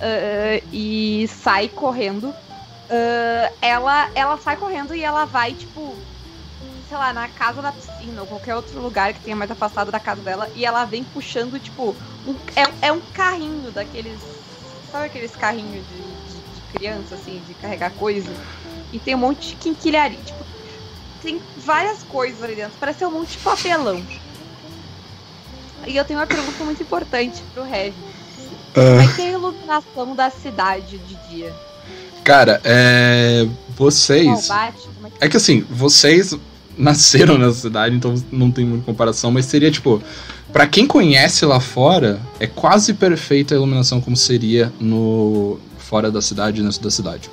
[0.00, 2.34] Ah, e sai correndo.
[2.90, 5.96] Ah, ela, ela sai correndo e ela vai, tipo,
[6.82, 10.00] sei lá, na casa da piscina ou qualquer outro lugar que tenha mais afastado da
[10.00, 10.50] casa dela.
[10.54, 14.22] E ela vem puxando, tipo, um, é, é um carrinho daqueles.
[14.90, 18.34] Sabe aqueles carrinhos de, de, de criança, assim, de carregar coisa?
[18.92, 20.22] E tem um monte de quinquilharia.
[20.22, 20.44] Tipo,
[21.18, 22.78] tem várias coisas ali dentro.
[22.78, 24.04] Parece um monte de papelão.
[25.86, 27.94] E eu tenho uma pergunta muito importante pro Heavy.
[28.74, 31.52] Vai ter iluminação da cidade de dia?
[32.24, 33.46] Cara, é.
[33.76, 34.48] Vocês.
[34.48, 34.88] Combate?
[34.94, 36.36] Como é que É que assim, vocês
[36.76, 40.02] nasceram nessa cidade, então não tem muita comparação, mas seria tipo.
[40.52, 46.20] Pra quem conhece lá fora, é quase perfeita a iluminação como seria no fora da
[46.20, 47.30] cidade dentro da cidade.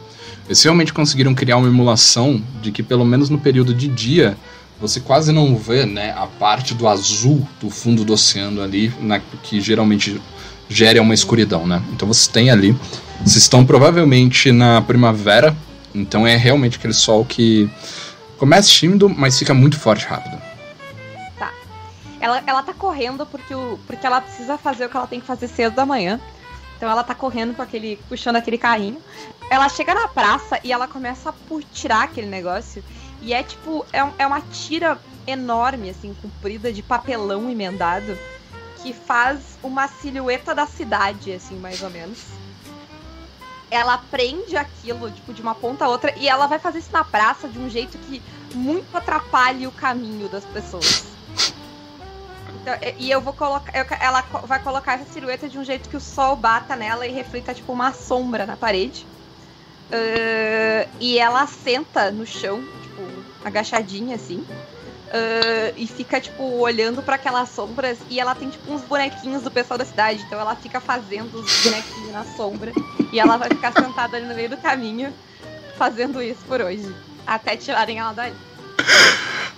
[0.47, 4.37] Eles realmente conseguiram criar uma emulação de que pelo menos no período de dia
[4.79, 9.19] você quase não vê, né, a parte do azul do fundo do oceano ali, na,
[9.19, 10.21] que geralmente
[10.69, 11.81] gera uma escuridão, né?
[11.91, 12.71] Então vocês têm ali,
[13.19, 15.55] vocês estão provavelmente na primavera,
[15.93, 17.69] então é realmente aquele sol que
[18.37, 20.39] começa tímido, mas fica muito forte rápido.
[22.21, 25.25] Ela, ela tá correndo porque, o, porque ela precisa fazer o que ela tem que
[25.25, 26.19] fazer cedo da manhã.
[26.75, 27.97] Então ela tá correndo com aquele.
[28.07, 29.01] puxando aquele carrinho.
[29.49, 32.83] Ela chega na praça e ela começa por tirar aquele negócio.
[33.21, 38.17] E é tipo, é, é uma tira enorme, assim, comprida de papelão emendado.
[38.77, 42.19] Que faz uma silhueta da cidade, assim, mais ou menos.
[43.69, 47.03] Ela prende aquilo, tipo, de uma ponta a outra, e ela vai fazer isso na
[47.03, 48.23] praça de um jeito que
[48.55, 51.03] muito atrapalhe o caminho das pessoas.
[52.61, 53.71] Então, e- eu vou colocar.
[53.99, 57.53] ela vai colocar essa silhueta de um jeito que o sol bata nela e reflita
[57.53, 59.07] tipo uma sombra na parede.
[59.91, 62.63] Ah, e ela senta no chão,
[63.43, 64.45] agachadinha assim.
[65.11, 67.97] ah, e fica, tipo, olhando pra aquelas sombras.
[68.09, 70.23] E ela tem, tipo, uns bonequinhos do pessoal da cidade.
[70.25, 72.71] Então ela fica fazendo os bonequinhos na sombra.
[73.11, 75.13] E ela vai ficar sentada ali no meio do caminho,
[75.77, 76.93] fazendo isso por hoje.
[77.25, 78.33] Até tirarem ela daí.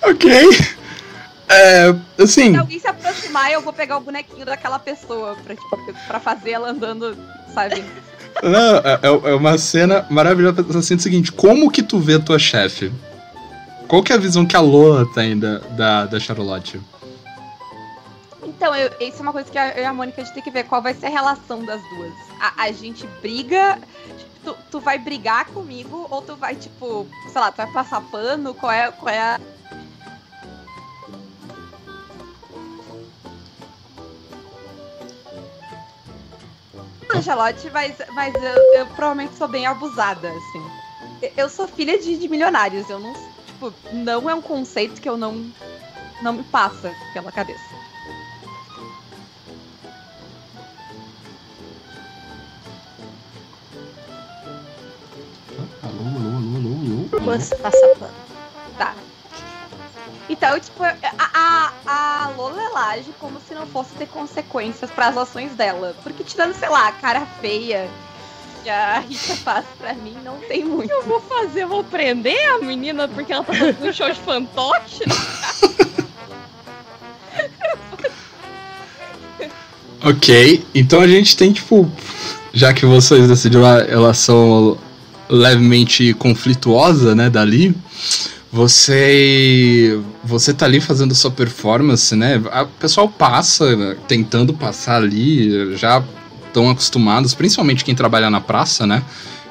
[0.03, 0.31] Ok.
[1.49, 1.93] É.
[2.21, 2.51] Assim.
[2.51, 6.51] Se alguém se aproximar, eu vou pegar o bonequinho daquela pessoa pra, tipo, pra fazer
[6.51, 7.17] ela andando,
[7.53, 7.83] sabe?
[8.41, 8.99] Não, é,
[9.31, 10.65] é uma cena maravilhosa.
[10.77, 12.91] Assim, é o seguinte: como que tu vê a tua chefe?
[13.91, 16.79] Qual que é a visão que a Lola tem da, da, da Charlotte?
[18.41, 20.41] Então, eu- isso é uma coisa que a- eu e a Mônica a gente tem
[20.41, 22.13] que ver qual vai ser a relação das duas.
[22.39, 23.77] A, a gente briga.
[24.45, 28.53] Tu, tu vai brigar comigo ou tu vai, tipo, sei lá, tu vai passar pano?
[28.53, 29.39] Qual é, qual é a.
[37.21, 41.31] Charlotte, mas, mas eu, eu provavelmente sou bem abusada, assim.
[41.37, 43.13] Eu sou filha de, de milionários, eu não.
[43.61, 45.53] Tipo, não é um conceito que eu não.
[46.23, 47.61] Não me passa pela cabeça.
[55.83, 57.35] Alô, alô, alô, alô, alô.
[57.61, 58.13] Passa pano.
[58.79, 58.95] Tá.
[60.27, 65.09] Então, tipo, a, a, a Lola ela age como se não fosse ter consequências para
[65.09, 65.95] as ações dela.
[66.01, 67.87] Porque tirando, sei lá, a cara feia
[68.63, 70.91] que a Rita faz pra mim, não tem muito.
[70.91, 74.19] Eu vou fazer, eu vou prender a menina porque ela tá fazendo um show de
[74.19, 75.03] fantoche?
[80.03, 81.89] Ok, então a gente tem, tipo.
[82.53, 84.77] Já que vocês decidiram a relação
[85.29, 87.75] levemente conflituosa, né, dali.
[88.51, 89.99] Você.
[90.23, 92.37] Você tá ali fazendo sua performance, né?
[92.37, 96.03] O pessoal passa, né, tentando passar ali, já
[96.53, 99.03] tão acostumados, principalmente quem trabalha na praça, né?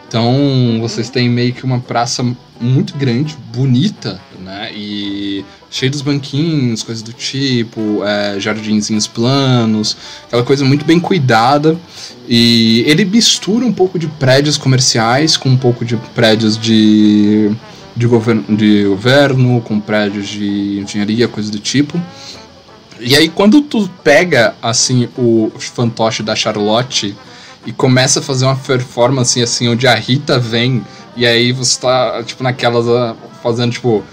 [0.09, 2.25] Então, vocês têm meio que uma praça
[2.61, 4.73] muito grande, bonita, né?
[4.75, 11.79] E cheio dos banquinhos, coisas do tipo, é, jardinzinhos planos, aquela coisa muito bem cuidada.
[12.29, 17.51] E ele mistura um pouco de prédios comerciais com um pouco de prédios de,
[17.97, 22.01] de, governo, de governo, com prédios de engenharia, coisa do tipo.
[23.01, 27.17] E aí, quando tu pega, assim, o fantoche da Charlotte
[27.65, 30.85] e começa a fazer uma performance assim, onde a Rita vem
[31.17, 34.05] e aí você tá, tipo, naquelas ah, fazendo, tipo,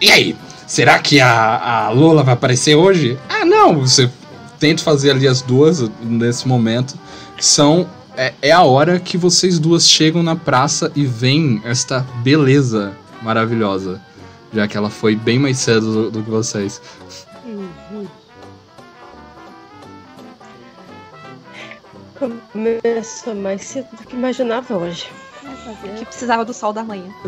[0.00, 0.36] e aí?
[0.66, 3.18] Será que a, a Lola vai aparecer hoje?
[3.28, 4.10] Ah, não, você
[4.58, 6.98] tenta fazer ali as duas nesse momento.
[7.40, 7.88] São.
[8.16, 14.00] É, é a hora que vocês duas chegam na praça e veem esta beleza maravilhosa.
[14.52, 16.80] Já que ela foi bem mais cedo do, do que vocês.
[22.18, 25.10] Começou mais cedo do que imaginava hoje.
[25.98, 27.08] Que precisava do sol da manhã.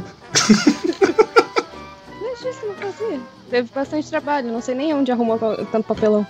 [2.20, 3.20] Deixa isso não fazer.
[3.48, 6.26] Teve bastante trabalho, não sei nem onde arrumou tanto papelão.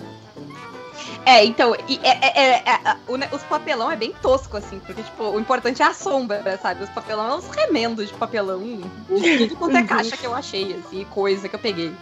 [1.25, 5.03] É, então, e é, é, é, é, o, os papelão é bem tosco, assim, porque,
[5.03, 6.83] tipo, o importante é a sombra, sabe?
[6.83, 8.61] Os papelão é uns remendos de papelão,
[9.09, 11.93] de tudo quanto é caixa que eu achei, assim, coisa que eu peguei.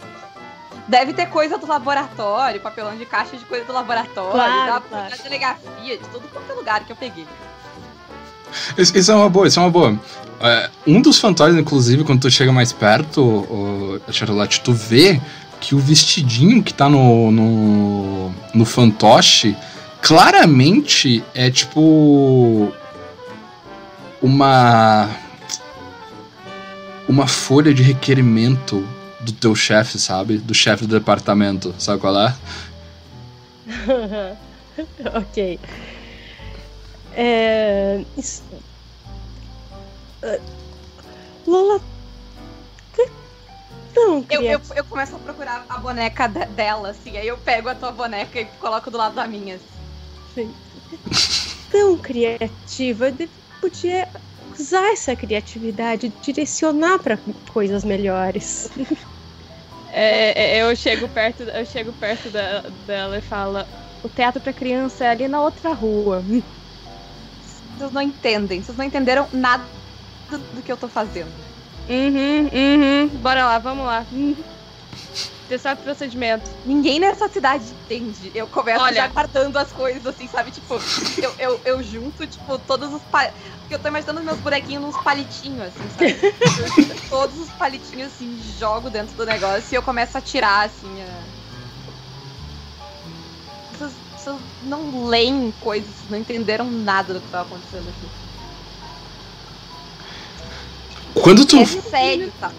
[0.89, 5.97] Deve ter coisa do laboratório, papelão de caixa de coisa do laboratório, Claro, da, delegacia,
[5.97, 7.27] de tudo quanto é lugar que eu peguei.
[8.75, 9.99] Isso, é uma boa, isso é uma boa.
[10.41, 15.21] É, um dos fantasmas, inclusive, quando tu chega mais perto, o, Charlotte, tu vê
[15.61, 19.55] que o vestidinho que tá no, no, no fantoche
[20.01, 22.73] claramente é tipo
[24.19, 25.07] uma
[27.07, 28.87] uma folha de requerimento
[29.31, 30.37] do teu chefe, sabe?
[30.37, 32.35] Do chefe do departamento, sabe qual é?
[35.15, 35.59] ok.
[37.13, 38.03] É.
[38.17, 38.43] Isso...
[40.23, 40.39] Ah,
[41.47, 41.79] Lola.
[42.93, 43.09] que-
[43.95, 47.69] Não, Eu, eu, eu começo a procurar a boneca de- dela, assim, aí eu pego
[47.69, 49.55] a tua boneca e coloco do lado da minha.
[50.35, 50.53] assim.
[51.71, 53.11] tão criativa.
[53.11, 53.29] de-
[53.61, 54.07] Podia
[54.57, 57.17] usar essa criatividade, direcionar para
[57.51, 58.69] coisas melhores.
[59.91, 63.59] É, é, eu chego perto, eu chego perto da- dela e falo:
[64.03, 66.23] o teatro pra criança é ali na outra rua.
[67.77, 69.65] Vocês não entendem, vocês não entenderam nada
[70.29, 71.33] do, do que eu tô fazendo.
[71.87, 73.07] Uhum, uhum.
[73.21, 74.05] Bora lá, vamos lá.
[74.11, 74.35] Uhum.
[75.49, 76.47] Testar procedimento.
[76.63, 78.31] Ninguém nessa cidade entende.
[78.35, 78.93] Eu começo Olha.
[78.93, 80.51] já guardando as coisas, assim, sabe?
[80.51, 80.79] Tipo,
[81.17, 83.01] eu, eu, eu junto, tipo, todos os.
[83.01, 83.31] Pa...
[83.61, 86.91] Porque eu tô imaginando meus bonequinhos nos palitinhos, assim, sabe?
[86.91, 91.01] Eu todos os palitinhos, assim, jogo dentro do negócio e eu começo a tirar, assim.
[91.01, 91.23] A...
[93.75, 94.35] Vocês, vocês
[94.65, 98.07] não leem coisas, não entenderam nada do que tava acontecendo aqui.
[101.19, 102.51] Quando tu É sério, tá?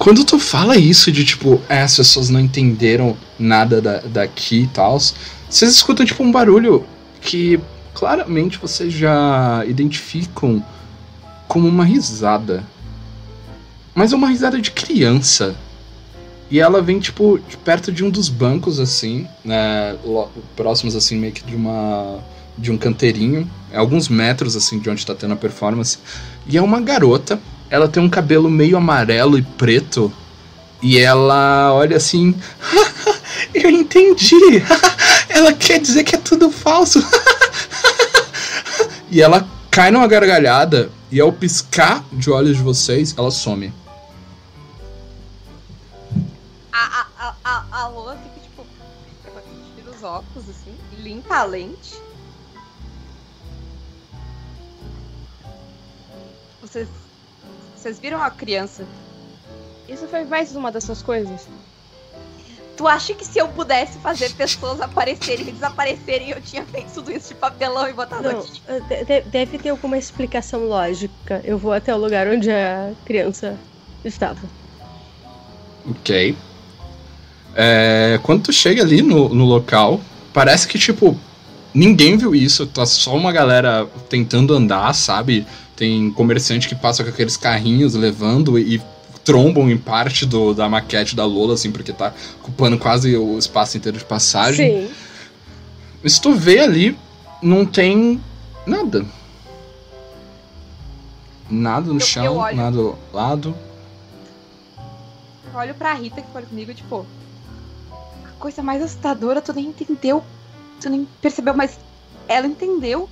[0.00, 4.66] Quando tu fala isso de tipo, é, as pessoas não entenderam nada da, daqui e
[4.66, 6.86] tal, vocês escutam tipo um barulho
[7.20, 7.60] que
[7.92, 10.64] claramente vocês já identificam
[11.46, 12.64] como uma risada.
[13.94, 15.54] Mas é uma risada de criança.
[16.50, 19.98] E ela vem, tipo, de perto de um dos bancos, assim, né?
[20.56, 22.20] Próximos, assim, meio que de uma.
[22.56, 23.46] de um canteirinho.
[23.74, 25.98] Alguns metros, assim, de onde tá tendo a performance.
[26.46, 27.38] E é uma garota.
[27.70, 30.12] Ela tem um cabelo meio amarelo e preto.
[30.82, 32.34] E ela olha assim.
[33.54, 34.34] Eu entendi!
[35.30, 37.00] ela quer dizer que é tudo falso!
[39.10, 40.90] e ela cai numa gargalhada.
[41.12, 43.72] E ao piscar de olhos de vocês, ela some.
[46.72, 48.66] A, a, a, a, Lola fica, tipo,
[49.76, 51.94] tira os óculos, assim, limpa a lente.
[57.80, 58.84] Vocês viram a criança?
[59.88, 61.48] Isso foi mais uma das suas coisas?
[62.76, 67.10] Tu acha que se eu pudesse fazer pessoas aparecerem e desaparecerem, eu tinha feito tudo
[67.10, 68.62] isso de papelão e botado Não, aqui?
[68.68, 71.40] eh, de- de- deve ter alguma explicação lógica.
[71.44, 73.56] Eu vou até o lugar onde a criança
[74.04, 74.40] estava.
[75.90, 76.36] Ok.
[77.54, 80.00] É, quando tu chega ali no, no local,
[80.32, 81.18] parece que, tipo,
[81.74, 82.66] ninguém viu isso.
[82.66, 85.46] Tá só uma galera tentando andar, sabe?
[85.76, 88.80] Tem comerciante que passa com aqueles carrinhos levando e
[89.24, 93.76] trombam em parte do, da maquete da Lola, assim, porque tá ocupando quase o espaço
[93.76, 94.86] inteiro de passagem.
[94.88, 94.94] Sim.
[96.02, 96.98] Mas tu vê ali,
[97.42, 98.20] não tem
[98.66, 99.04] nada.
[101.50, 102.56] Nada no Eu- chão, eu olho.
[102.56, 103.54] nada do lado.
[105.52, 107.04] Eu olho pra Rita que foi comigo, tipo.
[108.24, 110.22] A coisa mais assustadora, tu nem entendeu.
[110.80, 111.78] Tu nem percebeu, mas
[112.26, 113.08] ela entendeu.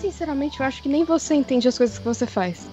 [0.00, 2.68] Sinceramente, eu acho que nem você entende as coisas que você faz.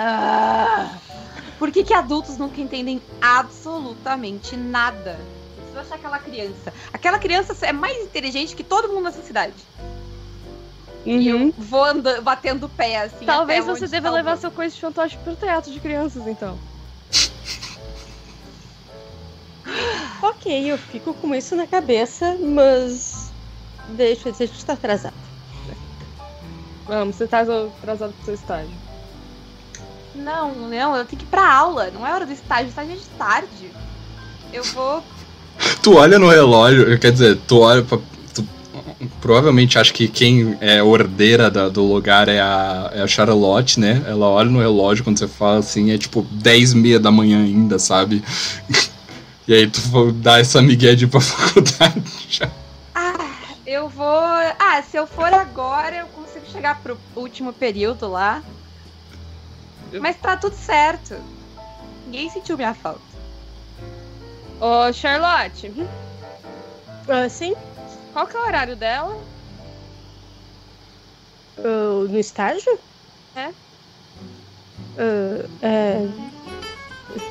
[0.00, 0.96] Ah,
[1.58, 5.18] por que, que adultos nunca entendem absolutamente nada?
[5.56, 6.72] Você vai achar aquela criança.
[6.92, 9.56] Aquela criança é mais inteligente que todo mundo nessa cidade.
[11.04, 13.20] E eu vou andando, batendo o pé, assim.
[13.20, 13.26] Uhum.
[13.26, 16.56] Talvez você deva tá levar seu coisa de fantoche pro teatro de crianças, então.
[20.28, 23.30] Ok, eu fico com isso na cabeça, mas.
[23.90, 25.14] Deixa eu dizer que está atrasado.
[26.86, 28.70] Vamos, você tá atrasado pro seu estágio.
[30.14, 31.90] Não, não, eu tenho que ir pra aula.
[31.90, 33.70] Não é hora do estágio, o estágio é de tarde.
[34.52, 35.02] Eu vou.
[35.82, 37.98] Tu olha no relógio, quer dizer, tu olha pra.
[38.34, 38.44] Tu,
[39.20, 44.02] provavelmente acha que quem é ordeira da- do lugar é a, é a Charlotte, né?
[44.06, 47.42] Ela olha no relógio quando você fala assim, é tipo 10 e meia da manhã
[47.42, 48.22] ainda, sabe?
[49.48, 52.50] E aí tu vai dar essa migué de ir pra faculdade já.
[52.94, 53.14] Ah,
[53.64, 54.04] eu vou.
[54.60, 58.44] Ah, se eu for agora, eu consigo chegar pro último período lá.
[60.02, 61.14] Mas tá tudo certo.
[62.04, 63.16] Ninguém sentiu minha falta.
[64.60, 65.72] Ô, Charlotte,
[67.08, 67.54] Ah, sim?
[68.12, 69.16] qual que é o horário dela?
[71.56, 72.78] Ah, no estágio?
[73.34, 73.54] É.
[74.98, 76.28] Ah, é...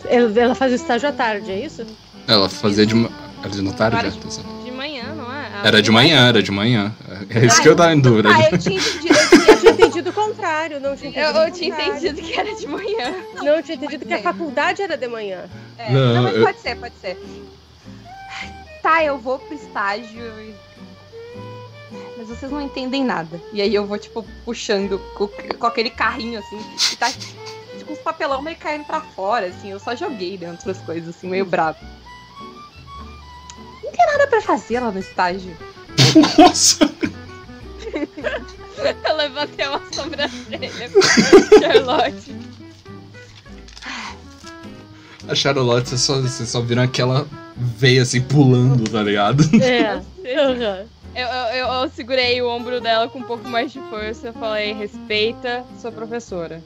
[0.09, 1.85] Ela faz o estágio à tarde, é isso?
[2.27, 2.93] Ela fazia de.
[2.95, 3.09] ma-
[3.41, 3.97] Era de tarde?
[3.97, 4.43] Agora é, de- tá.
[4.63, 5.47] De manhã, não é?
[5.63, 6.93] Era de manhã, era de manhã.
[7.29, 8.29] É isso que eu tava em dúvida.
[8.33, 9.15] Ah, eu tinha entendido.
[9.47, 11.39] Eu tinha entendido o contrário, não tinha Eu, entendido.
[11.39, 13.15] eu o tinha entendido que era de manhã.
[13.35, 15.45] Não, eu tinha entendido que a faculdade era de manhã.
[15.77, 17.17] É, Não, não, mas eu- pode ser, pode ser.
[18.83, 20.21] Tá, eu vou pro estágio.
[20.39, 20.55] e-
[22.17, 23.39] Mas vocês não entendem nada.
[23.53, 27.11] E aí eu vou, tipo, puxando com, com aquele carrinho, assim, que tá
[27.85, 29.71] com os papelão meio caindo pra fora, assim.
[29.71, 31.77] Eu só joguei dentro das coisas, assim, meio bravo.
[33.87, 35.55] Não tem nada pra fazer lá no estágio.
[36.37, 36.89] Nossa!
[39.05, 40.69] Eu levantei uma sobrancelha.
[41.59, 42.35] Charlotte.
[45.27, 49.43] A Charlotte, você só, você só viram aquela veia assim pulando, tá ligado?
[49.61, 50.01] É.
[50.23, 50.87] Eu, eu,
[51.55, 54.27] eu- eu segurei o ombro dela com um pouco mais de força.
[54.27, 56.61] Eu falei, respeita sua professora.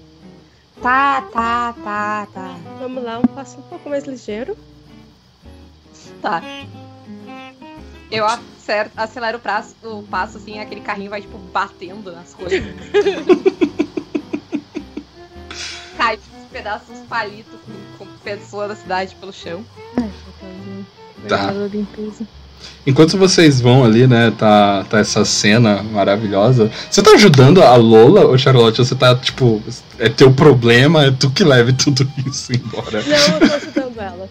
[0.82, 2.56] Tá, tá, tá, tá.
[2.80, 4.58] Vamos lá, um passo um pouco mais ligeiro.
[6.22, 6.42] Tá.
[8.12, 12.62] Eu acer- acelero o, prazo, o passo, assim, aquele carrinho vai, tipo, batendo nas coisas.
[15.98, 17.60] Cai uns pedaços, palitos
[17.98, 19.64] com, com pessoa da cidade pelo chão.
[21.28, 21.54] Tá.
[22.86, 26.72] Enquanto vocês vão ali, né, tá, tá essa cena maravilhosa.
[26.90, 28.82] Você tá ajudando a Lola, ou Charlotte?
[28.82, 29.62] Ou você tá, tipo,
[30.00, 33.04] é teu problema, é tu que leve tudo isso embora?
[33.04, 34.30] Não, eu tô ajudando ela.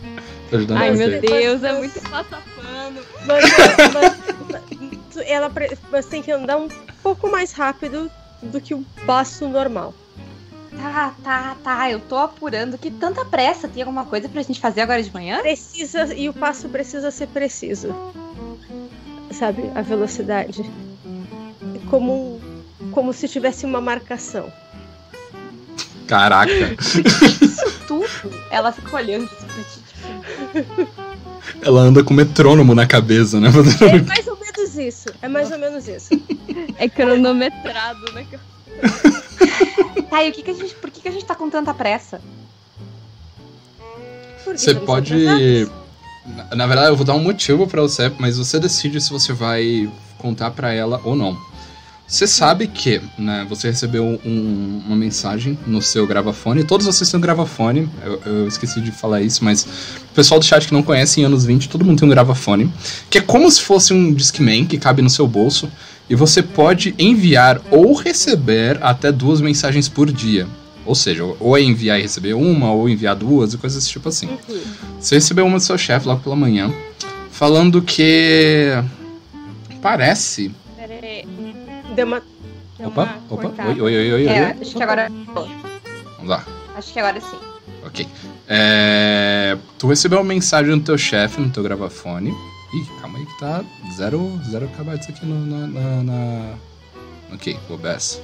[0.50, 1.06] Tá ajudando Ai, você?
[1.06, 2.00] meu Deus, é muito
[3.26, 3.44] Mas,
[3.94, 6.68] mas- ela pre- mas tem que andar um
[7.02, 8.10] pouco mais rápido
[8.42, 9.94] do que o passo normal.
[10.80, 11.90] Tá, tá, tá.
[11.90, 12.78] Eu tô apurando.
[12.78, 13.68] Que tanta pressa.
[13.68, 15.40] Tem alguma coisa pra gente fazer agora de manhã?
[15.40, 17.94] Precisa e o passo precisa ser preciso.
[19.32, 20.64] Sabe, a velocidade.
[21.90, 22.40] Como
[22.92, 24.50] como se tivesse uma marcação.
[26.06, 26.50] Caraca.
[26.50, 28.08] Isso tudo.
[28.50, 30.88] Ela fica olhando assim pra ti.
[31.62, 33.48] Ela anda com metrônomo na cabeça, né?
[33.48, 35.08] É mais ou menos isso.
[35.20, 36.08] É mais ou menos isso.
[36.78, 38.26] É cronometrado, né?
[40.08, 41.72] Tá, e o que que a gente, por que, que a gente tá com tanta
[41.72, 42.20] pressa?
[44.44, 45.68] Você estamos pode.
[46.26, 49.32] Na, na verdade, eu vou dar um motivo pra você, mas você decide se você
[49.32, 51.38] vai contar pra ela ou não.
[52.10, 56.64] Você sabe que, né, você recebeu um- uma mensagem no seu gravafone.
[56.64, 57.88] Todos vocês têm um gravafone.
[58.04, 61.24] Eu, eu esqueci de falar isso, mas o pessoal do chat que não conhece, em
[61.24, 62.68] anos 20, todo mundo tem um gravafone.
[63.08, 65.70] Que é como se fosse um Discman que cabe no seu bolso.
[66.08, 70.48] E você pode enviar ou receber até duas mensagens por dia.
[70.84, 74.08] Ou seja, ou é enviar e receber uma, ou enviar duas, e coisas desse tipo
[74.08, 74.26] assim.
[74.48, 74.60] Uhum.
[74.98, 76.74] Você recebeu uma do seu chefe logo pela manhã,
[77.30, 78.72] falando que.
[79.80, 80.50] Parece.
[81.94, 82.22] Deu uma
[82.78, 83.68] Deu Opa, uma opa, cortada.
[83.70, 84.56] oi, oi, oi, oi, É, oi.
[84.62, 85.08] acho que agora.
[85.34, 86.44] Vamos lá,
[86.76, 87.36] Acho que agora sim.
[87.84, 88.08] ok.
[88.48, 92.30] É, tu recebeu uma mensagem do teu chefe no teu gravafone.
[92.30, 93.64] Ih, calma aí que tá
[93.96, 96.54] zero, zero kbytes aqui no, na, na, na-
[97.34, 98.20] Ok, o OBS.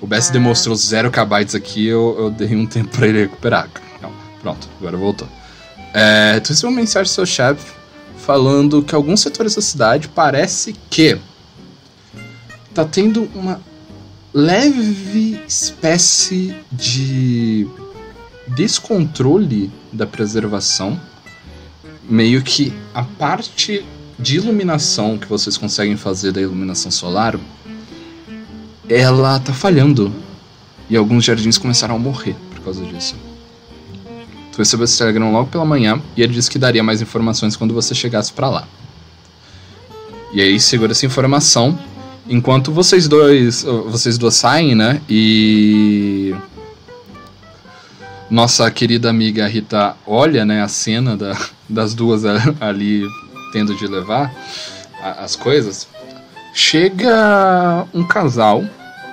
[0.00, 0.32] O OBS Ah.
[0.32, 3.68] demonstrou zero kbytes aqui, eu, eu dei um tempo pra ele recuperar.
[4.00, 5.28] Calma, pronto, agora voltou.
[5.92, 7.72] É, tu recebeu uma mensagem do seu chefe
[8.18, 11.18] falando que alguns setores da cidade parece que
[12.74, 13.60] tá tendo uma
[14.32, 17.66] leve espécie de
[18.46, 21.00] descontrole da preservação.
[22.08, 23.84] meio que a parte
[24.18, 27.38] de iluminação que vocês conseguem fazer da iluminação solar,
[28.88, 30.12] ela tá falhando.
[30.88, 33.14] E alguns jardins começaram a morrer por causa disso.
[34.50, 37.72] Tu recebeu esse telegrama logo pela manhã e ele disse que daria mais informações quando
[37.72, 38.68] você chegasse para lá.
[40.32, 41.78] E aí segura essa informação
[42.28, 45.00] enquanto vocês dois, vocês duas saem, né?
[45.08, 46.34] E
[48.30, 51.36] nossa querida amiga Rita olha, né, a cena da,
[51.68, 52.24] das duas
[52.60, 53.04] ali
[53.52, 54.32] tendo de levar
[55.02, 55.88] as coisas.
[56.54, 58.64] Chega um casal,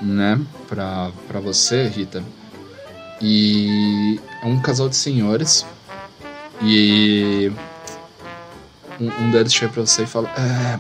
[0.02, 2.24] né, pra, pra você, Rita.
[3.22, 5.66] E é um casal de senhores.
[6.62, 7.52] E
[9.00, 10.80] um, um deles chega pra você e fala: é,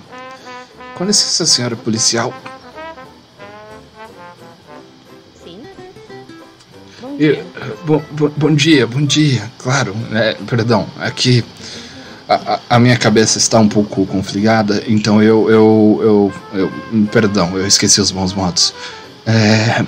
[0.98, 2.34] Com licença, senhora policial.
[5.44, 5.62] Sim.
[7.20, 7.44] E,
[7.86, 9.96] bom, bom, bom dia, bom dia, claro.
[10.12, 11.46] É, perdão, aqui
[12.28, 17.68] a, a, minha cabeça está um pouco confligada, então eu, eu, eu, eu perdão, eu
[17.68, 18.74] esqueci os bons modos.
[19.24, 19.86] É,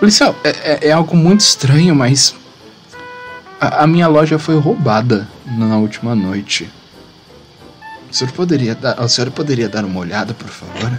[0.00, 2.34] policial, é, é, é algo muito estranho, mas
[3.60, 6.68] a, a, minha loja foi roubada na última noite.
[8.10, 10.98] O senhor poderia dar, a senhora poderia dar uma olhada, por favor?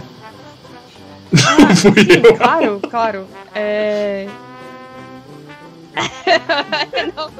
[1.34, 1.92] Ah, sim,
[2.36, 3.26] claro, claro.
[3.54, 4.28] É...
[7.16, 7.30] não,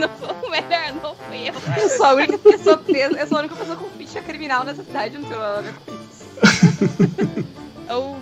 [0.00, 1.54] não foi melhor, não fui eu.
[1.82, 4.84] Eu sou a única pessoa presa, eu sou a única pessoa com ficha criminal nessa
[4.84, 7.46] cidade, não tenho nada com isso.
[7.88, 8.18] Eu.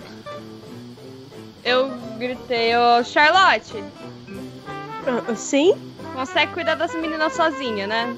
[1.63, 3.83] Eu gritei, ô Charlotte,
[5.05, 5.75] Ah, Sim?
[6.13, 8.15] consegue cuidar dessa menina sozinha, né?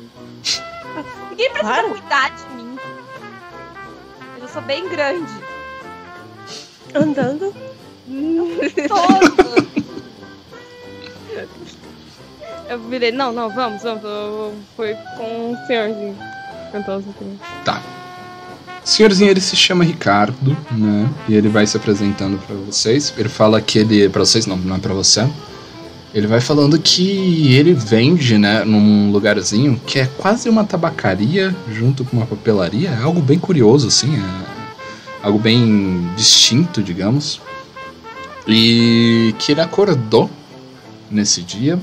[1.32, 1.90] Ninguém precisa Claro.
[1.90, 2.78] cuidar de mim.
[4.40, 5.32] Eu sou bem grande.
[6.94, 7.54] Andando?
[8.88, 9.72] Todo.
[12.70, 14.04] Eu virei, não, não, vamos, vamos.
[14.04, 16.18] Eu fui com o senhorzinho.
[16.72, 17.40] Cantou assim.
[17.66, 17.82] Tá.
[18.84, 21.10] Senhorzinho, ele se chama Ricardo, né?
[21.28, 23.14] E ele vai se apresentando pra vocês.
[23.18, 24.10] Ele fala que ele.
[24.10, 25.28] Pra vocês, não, não é pra você.
[26.14, 32.04] Ele vai falando que ele vende, né, num lugarzinho que é quase uma tabacaria junto
[32.04, 32.90] com uma papelaria.
[32.90, 34.14] É algo bem curioso, assim.
[34.18, 37.40] É algo bem distinto, digamos.
[38.46, 40.30] E que ele acordou
[41.10, 41.80] nesse dia.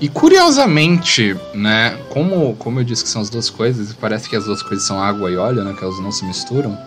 [0.00, 4.44] E curiosamente, né, como, como eu disse que são as duas coisas, parece que as
[4.44, 6.78] duas coisas são água e óleo, né, que elas não se misturam.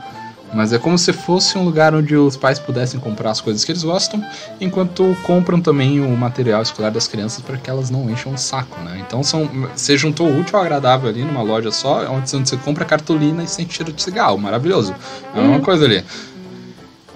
[0.53, 3.71] Mas é como se fosse um lugar onde os pais pudessem comprar as coisas que
[3.71, 4.23] eles gostam,
[4.59, 8.79] enquanto compram também o material escolar das crianças para que elas não encham o saco,
[8.81, 9.03] né?
[9.05, 12.83] Então são, você juntou o útil ao agradável ali numa loja só, onde você compra
[12.83, 14.95] cartolina e sente cheiro de cigarro, maravilhoso.
[15.35, 16.03] É uma coisa ali.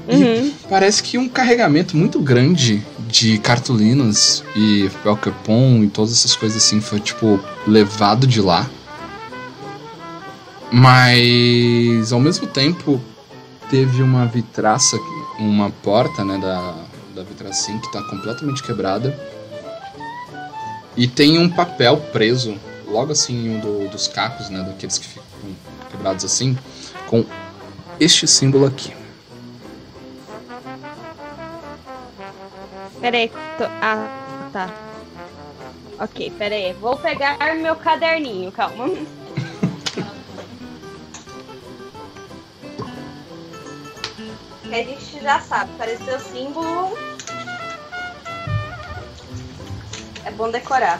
[0.07, 0.51] E Uhum.
[0.69, 4.89] parece que um carregamento muito grande de cartolinas e
[5.21, 8.69] crepom e todas essas coisas assim foi tipo levado de lá.
[10.71, 12.99] Mas ao mesmo tempo
[13.69, 14.97] teve uma vitraça,
[15.39, 16.75] uma porta, né, da,
[17.15, 19.17] da vitracinha que tá completamente quebrada.
[20.95, 22.55] E tem um papel preso
[22.87, 25.25] logo assim um do- dos cacos, né, daqueles que ficam
[25.89, 26.57] quebrados assim,
[27.07, 27.25] com
[27.99, 28.93] este símbolo aqui.
[33.01, 33.65] Peraí, tô...
[33.81, 34.69] Ah, tá.
[35.99, 36.73] Ok, peraí.
[36.73, 38.89] Vou pegar meu caderninho, calma.
[44.73, 46.97] Que a gente já sabe, apareceu o símbolo.
[50.25, 50.99] É bom decorar.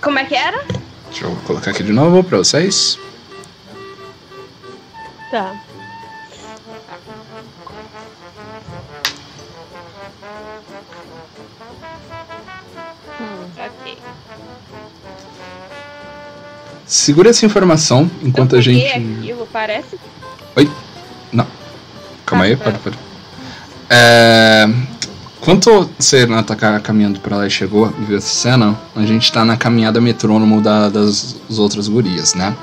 [0.00, 0.64] Como é que era?
[1.10, 2.98] Deixa eu colocar aqui de novo pra vocês.
[5.30, 5.67] Tá.
[16.88, 18.84] Segura essa informação enquanto eu a gente.
[18.86, 19.96] aquilo, parece.
[22.26, 22.98] Calma aí, Ah, pode, pode.
[23.88, 24.68] É...
[25.40, 29.02] Enquanto você né, tá ca- caminhando pra lá e chegou e viu essa cena, a
[29.06, 32.54] gente tá na caminhada metrônomo da- das das outras gurias, né?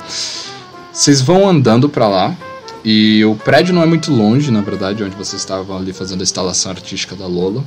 [0.91, 2.35] Vocês vão andando pra lá
[2.83, 6.23] e o prédio não é muito longe, na verdade, onde vocês estavam ali fazendo a
[6.23, 7.63] instalação artística da Lola.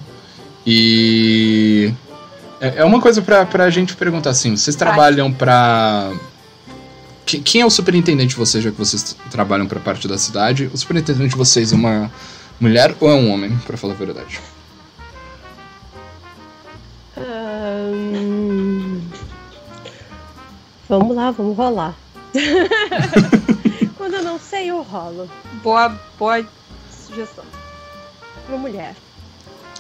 [0.65, 1.93] E.
[2.61, 6.13] É é uma coisa pra, pra gente perguntar assim: vocês trabalham pra.
[7.29, 10.71] Que- Quem é o superintendente de vocês, já que vocês trabalham pra parte da cidade?
[10.73, 12.11] O superintendente de vocês é uma
[12.59, 14.41] mulher ou é um homem, pra falar a verdade?
[20.89, 21.95] Vamos lá, vamos rolar.
[23.97, 25.29] Quando eu não sei, eu rolo.
[25.63, 26.45] Boa, boa
[27.07, 27.45] sugestão.
[28.49, 28.95] Uma mulher.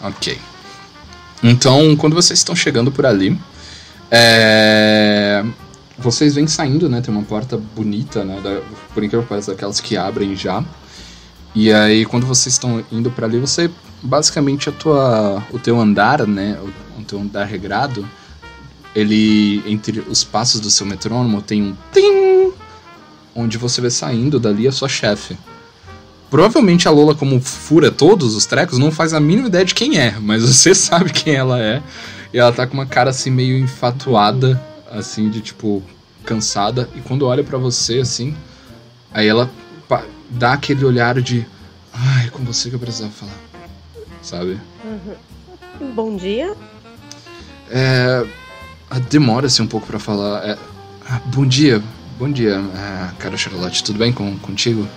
[0.02, 0.38] Ok.
[1.42, 3.38] Então, quando vocês estão chegando por ali,
[4.10, 5.42] é,
[5.98, 7.00] vocês vêm saindo, né?
[7.00, 8.40] Tem uma porta bonita, né?
[8.40, 8.60] Da,
[8.94, 10.64] por incrível que pareça, daquelas que abrem já.
[11.54, 13.70] E aí, quando vocês estão indo para ali, você
[14.02, 16.58] basicamente a tua, o teu andar, né?
[16.62, 18.08] O, o teu andar regrado,
[18.94, 22.52] ele entre os passos do seu metrônomo tem um tim,
[23.34, 25.36] onde você vê saindo dali a sua chefe.
[26.30, 29.98] Provavelmente a Lola, como fura todos os trecos, não faz a mínima ideia de quem
[29.98, 31.82] é, mas você sabe quem ela é.
[32.32, 35.82] E ela tá com uma cara assim meio enfatuada, assim, de tipo,
[36.24, 36.88] cansada.
[36.94, 38.36] E quando olha para você, assim,
[39.12, 39.50] aí ela
[40.30, 41.46] dá aquele olhar de.
[41.92, 43.38] Ai, é com você que eu precisava falar.
[44.22, 44.60] Sabe?
[44.84, 45.94] Uhum.
[45.94, 46.54] Bom dia.
[47.70, 48.26] É.
[49.10, 50.48] Demora-se um pouco para falar.
[50.48, 50.58] É,
[51.10, 51.82] ah, bom dia,
[52.18, 54.88] bom dia, é, cara Charlotte, tudo bem com, contigo?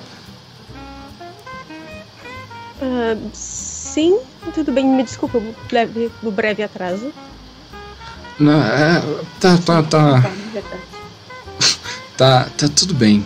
[2.82, 4.20] Uh, sim,
[4.54, 7.14] tudo bem, me desculpa o breve, o breve atraso.
[8.39, 9.01] Não, é.
[9.39, 10.32] Tá, tá, tá.
[12.17, 13.25] Tá, tá tudo bem.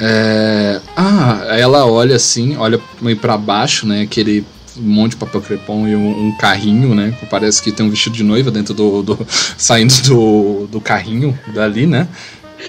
[0.00, 4.02] É, ah, ela olha assim, olha meio pra baixo, né?
[4.02, 7.16] Aquele monte de papel crepom e um, um, carrinho, né?
[7.28, 9.02] Parece que tem um vestido de noiva dentro do.
[9.02, 9.26] do
[9.58, 12.06] saindo do, do carrinho dali, né?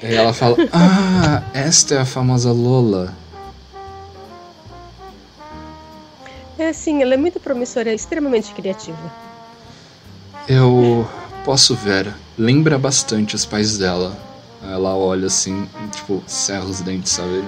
[0.02, 3.16] E ela fala: Ah, esta é a famosa Lola.
[6.58, 8.98] É sim, ela é muito promissora, é extremamente criativa.
[10.48, 11.08] Eu
[11.44, 12.14] posso ver.
[12.38, 14.18] Lembra bastante os pais dela.
[14.64, 17.44] Ela olha assim, tipo, cerra os dentes, sabe?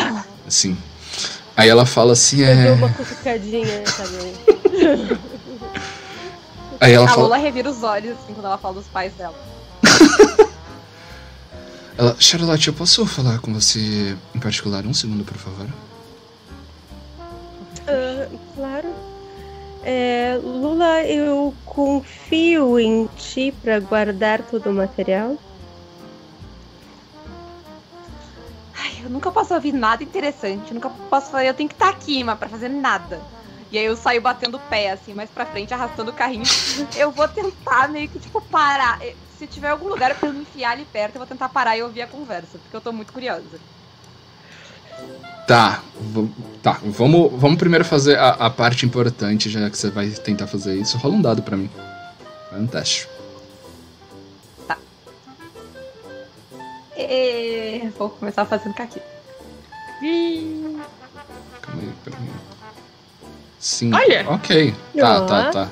[0.46, 0.76] Assim.
[1.56, 2.64] Aí ela fala assim, é.
[2.64, 4.34] Deu uma cutucadinha também.
[6.80, 7.22] Aí ela a fala.
[7.22, 9.34] Lola revira os olhos assim quando ela fala dos pais dela.
[11.98, 15.66] ela, Charlotte, eu posso falar com você em particular um segundo, por favor?
[17.80, 18.88] Uh, claro.
[19.82, 25.38] É, Lula, eu confio em ti para guardar todo o material.
[28.74, 32.22] Ai, eu nunca posso ouvir nada interessante, nunca posso fazer, eu tenho que estar aqui,
[32.22, 33.20] mas para fazer nada.
[33.70, 36.42] E aí eu saio batendo o pé, assim, mais pra frente, arrastando o carrinho.
[36.98, 38.98] eu vou tentar meio que, tipo, parar.
[39.28, 41.82] Se tiver algum lugar pra eu me enfiar ali perto, eu vou tentar parar e
[41.82, 43.60] ouvir a conversa, porque eu tô muito curiosa.
[45.50, 45.82] Tá,
[46.62, 46.78] tá.
[46.84, 50.96] Vamos, vamos primeiro fazer a, a, parte importante, já que você vai tentar fazer isso.
[50.96, 51.68] Rola um dado pra mim.
[52.52, 53.08] Vai um teste.
[54.68, 54.78] Tá.
[56.96, 57.90] E...
[57.98, 59.00] Vou começar fazendo caqui.
[61.60, 62.20] Calma aí, peraí.
[63.58, 63.92] Sim.
[63.92, 64.30] Olha!
[64.30, 64.72] Ok.
[64.96, 65.68] Tá, tá, tá.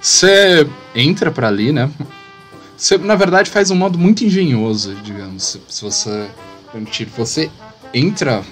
[0.00, 1.90] Você entra pra ali, né?
[2.74, 5.42] Você, na verdade, faz um modo muito engenhoso, digamos.
[5.42, 6.26] Se, se você.
[7.18, 7.50] Você
[7.92, 8.42] entra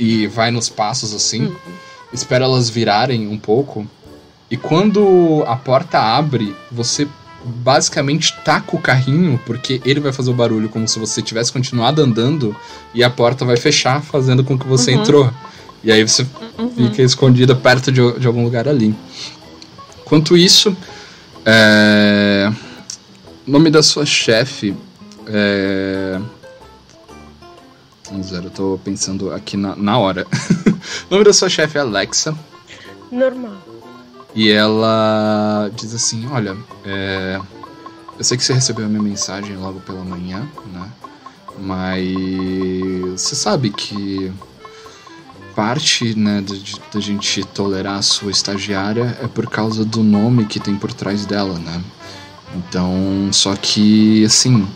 [0.00, 1.56] e vai nos passos assim, uhum.
[2.10, 3.86] espera elas virarem um pouco.
[4.50, 7.06] E quando a porta abre, você
[7.44, 12.02] basicamente taca o carrinho, porque ele vai fazer o barulho como se você tivesse continuado
[12.02, 12.56] andando
[12.94, 15.00] e a porta vai fechar, fazendo com que você uhum.
[15.00, 15.30] entrou.
[15.84, 16.26] E aí você
[16.58, 16.70] uhum.
[16.88, 18.94] fica escondida perto de, de, algum lugar ali.
[20.00, 20.74] Enquanto isso,
[21.44, 22.50] é...
[23.46, 24.74] o nome da sua chefe
[25.26, 26.18] é
[28.22, 30.26] Zero, eu tô pensando aqui na, na hora.
[31.08, 32.36] o nome da sua chefe é Alexa.
[33.10, 33.56] Normal.
[34.34, 37.40] E ela diz assim: Olha, é,
[38.18, 40.90] eu sei que você recebeu a minha mensagem logo pela manhã, né?
[41.58, 44.32] Mas você sabe que
[45.54, 46.42] parte né,
[46.92, 51.26] da gente tolerar a sua estagiária é por causa do nome que tem por trás
[51.26, 51.82] dela, né?
[52.54, 54.66] Então, só que assim,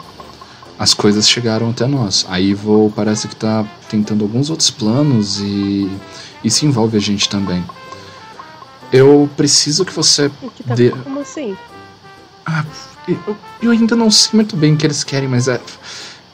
[0.78, 2.26] as coisas chegaram até nós.
[2.28, 5.90] A Ivo parece que tá tentando alguns outros planos e
[6.42, 7.64] isso envolve a gente também.
[8.92, 10.30] Eu preciso que você.
[10.56, 10.90] Que tá dê...
[10.90, 11.56] Como assim?
[12.46, 12.64] Ah,
[13.08, 15.60] eu, eu, ainda não sei muito bem o que eles querem, mas é.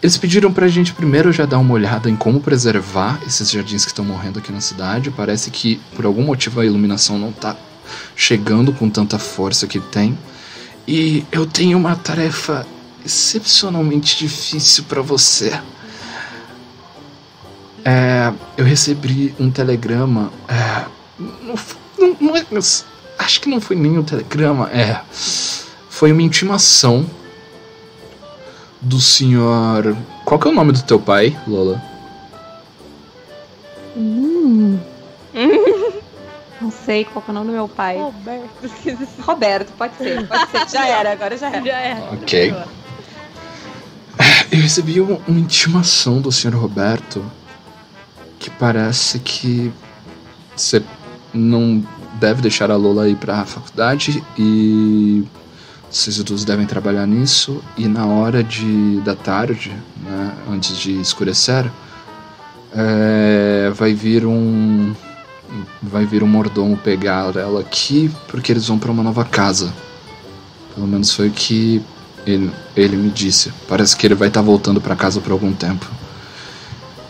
[0.03, 3.91] Eles pediram pra gente primeiro já dar uma olhada em como preservar esses jardins que
[3.91, 5.11] estão morrendo aqui na cidade.
[5.11, 7.55] Parece que por algum motivo a iluminação não tá
[8.17, 10.19] chegando com tanta força que tem.
[10.89, 12.67] E eu tenho uma tarefa
[13.05, 15.59] excepcionalmente difícil para você.
[17.85, 20.31] É, eu recebi um telegrama.
[20.49, 20.85] É,
[21.19, 21.55] não,
[21.99, 22.45] não, não é,
[23.19, 24.71] acho que não foi nem um telegrama.
[24.71, 27.09] É, foi uma intimação
[28.81, 29.97] do senhor.
[30.25, 31.83] Qual que é o nome do teu pai, Lola?
[33.97, 34.79] Hum.
[36.61, 37.97] Não sei qual é o nome do meu pai.
[37.97, 38.71] Roberto.
[39.23, 40.27] Roberto, pode ser.
[40.27, 40.69] Pode ser.
[40.77, 41.65] Já era, agora já era.
[41.65, 42.01] Já era.
[42.13, 42.55] Ok.
[44.51, 46.57] Eu recebi uma, uma intimação do Sr.
[46.57, 47.25] Roberto
[48.39, 49.73] que parece que
[50.57, 50.83] você
[51.33, 51.85] não
[52.19, 55.25] deve deixar a Lola ir pra faculdade e
[55.89, 57.63] vocês todos devem trabalhar nisso.
[57.79, 59.73] E na hora de, da tarde,
[60.03, 61.71] né, antes de escurecer,
[62.73, 64.93] é, vai vir um.
[65.83, 69.73] Vai vir um mordomo pegar ela aqui porque eles vão para uma nova casa.
[70.75, 71.83] Pelo menos foi o que
[72.27, 73.53] ele, ele me disse.
[73.69, 75.87] Parece que ele vai estar tá voltando para casa por algum tempo.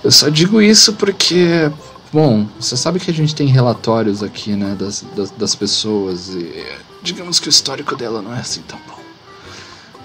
[0.03, 1.71] Eu só digo isso porque,
[2.13, 6.65] bom, você sabe que a gente tem relatórios aqui, né, das, das, das pessoas e
[7.03, 8.99] digamos que o histórico dela não é assim tão bom.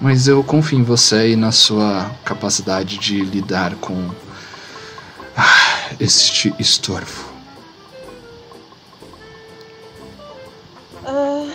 [0.02, 4.12] Mas eu confio em você e na sua capacidade de lidar com
[5.38, 7.34] ah, este estorvo.
[11.06, 11.48] Ah,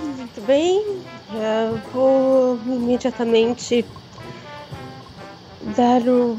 [0.00, 1.02] muito bem.
[1.92, 3.84] Vou imediatamente
[5.76, 6.38] dar o.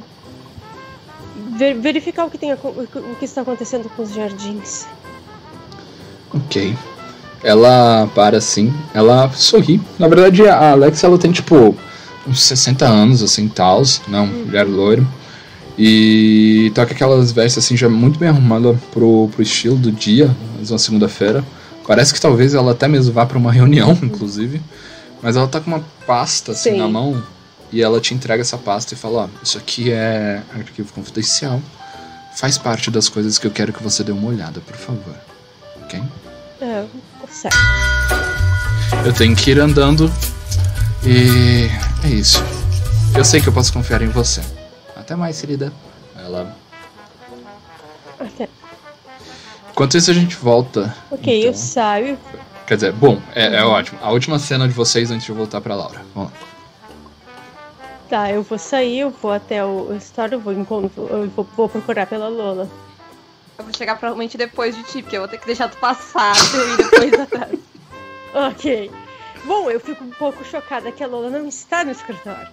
[1.79, 4.87] verificar o que, tem, o que está acontecendo com os jardins.
[6.33, 6.75] Ok.
[7.43, 9.79] Ela para assim, ela sorri.
[9.97, 11.75] Na verdade, a Alex ela tem tipo
[12.27, 14.43] uns 60 anos, assim, tals, não, hum.
[14.45, 15.05] mulher loira.
[15.77, 20.35] E tá com aquelas vestes assim, já muito bem arrumada pro, pro estilo do dia,
[20.55, 21.43] mais uma segunda-feira.
[21.89, 24.61] Parece que talvez ela até mesmo vá para uma reunião, inclusive.
[25.23, 26.77] Mas ela tá com uma pasta assim Sim.
[26.77, 27.23] na mão
[27.71, 31.59] e ela te entrega essa pasta e fala: Ó, isso aqui é arquivo confidencial.
[32.35, 35.15] Faz parte das coisas que eu quero que você dê uma olhada, por favor.
[35.81, 35.99] Ok?
[36.61, 36.85] É,
[37.27, 37.57] certo.
[39.03, 40.13] Eu tenho que ir andando
[41.03, 41.69] e
[42.05, 42.37] é isso.
[43.17, 44.41] Eu sei que eu posso confiar em você.
[44.95, 45.73] Até mais, querida.
[46.15, 46.55] Ela.
[48.19, 48.47] Até.
[49.79, 50.93] Enquanto isso, a gente volta.
[51.09, 51.51] Ok, então...
[51.51, 52.19] eu saio.
[52.67, 53.97] Quer dizer, bom, é, é, ótimo.
[54.01, 56.01] A última cena de vocês antes de eu voltar pra Laura.
[56.13, 56.37] Vamos lá.
[58.09, 61.69] Tá, eu vou sair, eu vou até o história, eu vou, encontro, eu vou, vou
[61.69, 62.69] procurar pela Lola.
[63.57, 66.35] Eu vou chegar provavelmente depois de ti, porque eu vou ter que deixar tu passar
[66.73, 67.59] e depois atrás.
[68.33, 68.91] ok.
[69.45, 72.49] Bom, eu fico um pouco chocada que a Lola não está no escritório.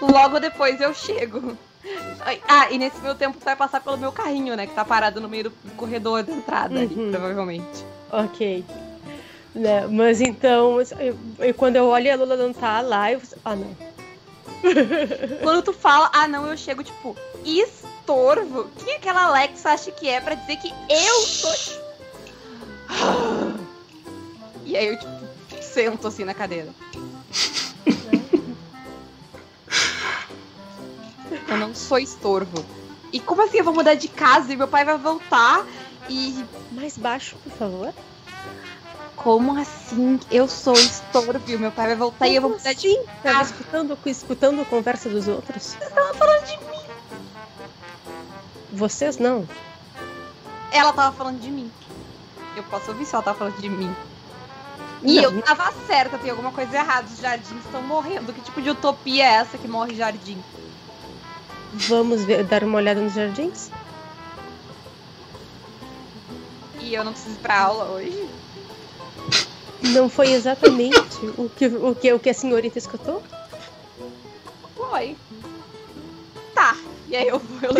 [0.00, 1.58] Logo depois eu chego.
[2.48, 4.66] Ah, e nesse meu tempo tu vai passar pelo meu carrinho, né?
[4.66, 6.82] Que tá parado no meio do corredor da entrada uhum.
[6.82, 7.84] ali, provavelmente.
[8.10, 8.64] Ok.
[9.54, 13.20] Né, mas então, eu, eu, quando eu olho a Lula não tá lá, eu.
[13.44, 13.76] Ah, não.
[15.42, 18.68] quando tu fala, ah, não, eu chego, tipo, estorvo.
[18.78, 21.54] Quem é aquela Alexa acha que é pra dizer que eu sou.
[24.64, 26.70] e aí eu, tipo, sento assim na cadeira.
[31.48, 32.64] Eu não sou estorvo.
[33.12, 35.64] E como assim eu vou mudar de casa e meu pai vai voltar
[36.08, 36.44] e.
[36.72, 37.94] Mais baixo, por favor.
[39.16, 40.18] Como assim?
[40.30, 42.88] Eu sou estorvo e meu pai vai voltar como e eu vou mudar assim?
[42.88, 43.22] de casa.
[43.22, 45.62] Tava escutando, escutando a conversa dos outros?
[45.62, 46.82] Você tava falando de mim.
[48.72, 49.46] Vocês não.
[50.72, 51.70] Ela tava falando de mim.
[52.56, 53.94] Eu posso ouvir se ela tava falando de mim.
[55.04, 55.24] E não.
[55.24, 57.06] eu tava certa, tem alguma coisa errada.
[57.06, 58.32] Os jardins estão morrendo.
[58.32, 60.42] Que tipo de utopia é essa que morre jardim?
[61.74, 63.70] Vamos ver, dar uma olhada nos jardins?
[66.80, 68.28] E eu não preciso ir pra aula hoje?
[69.82, 70.96] Não foi exatamente
[71.36, 73.22] o, que, o, que, o que a senhorita escutou?
[74.76, 75.16] Foi.
[76.54, 76.76] Tá.
[77.08, 77.70] E aí eu vou.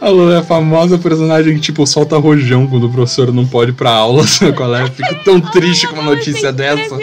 [0.00, 3.70] A Lula é a famosa personagem que, tipo, solta rojão quando o professor não pode
[3.70, 4.24] ir pra aula.
[4.56, 4.90] Qual é?
[4.90, 6.96] Fico tão triste com uma notícia dessa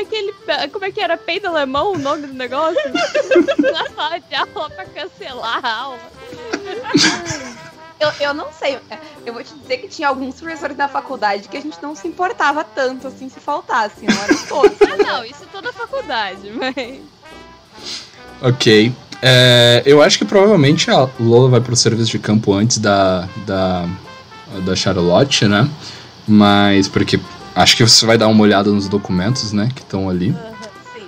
[0.00, 0.34] sol daquele.
[0.70, 1.16] Como é que era?
[1.16, 2.80] Peito alemão o nome do negócio?
[3.58, 5.98] Na sala de aula pra cancelar a aula.
[7.98, 8.78] Eu, eu não sei.
[9.26, 12.08] Eu vou te dizer que tinha alguns professores da faculdade que a gente não se
[12.08, 14.06] importava tanto assim se faltasse.
[14.06, 14.78] Não era todos.
[14.82, 17.00] ah, não, isso é toda a faculdade, mas.
[18.40, 18.92] Ok.
[19.22, 23.86] É, eu acho que provavelmente a Lola vai pro serviço de campo antes da, da,
[24.64, 25.68] da Charlotte, né?
[26.26, 27.20] Mas porque
[27.60, 30.30] Acho que você vai dar uma olhada nos documentos, né, que estão ali.
[30.30, 31.06] Uhum.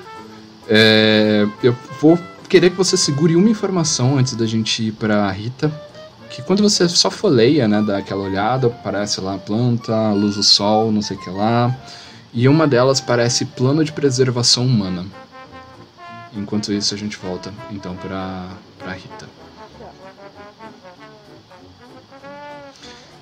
[0.68, 5.72] É, eu vou querer que você segure uma informação antes da gente ir pra Rita.
[6.28, 10.36] Que quando você só folheia, né, dá aquela olhada, parece lá a planta, a luz
[10.36, 11.74] do sol, não sei o que lá.
[12.34, 15.07] E uma delas parece plano de preservação humana.
[16.36, 19.41] Enquanto isso, a gente volta então pra Rita.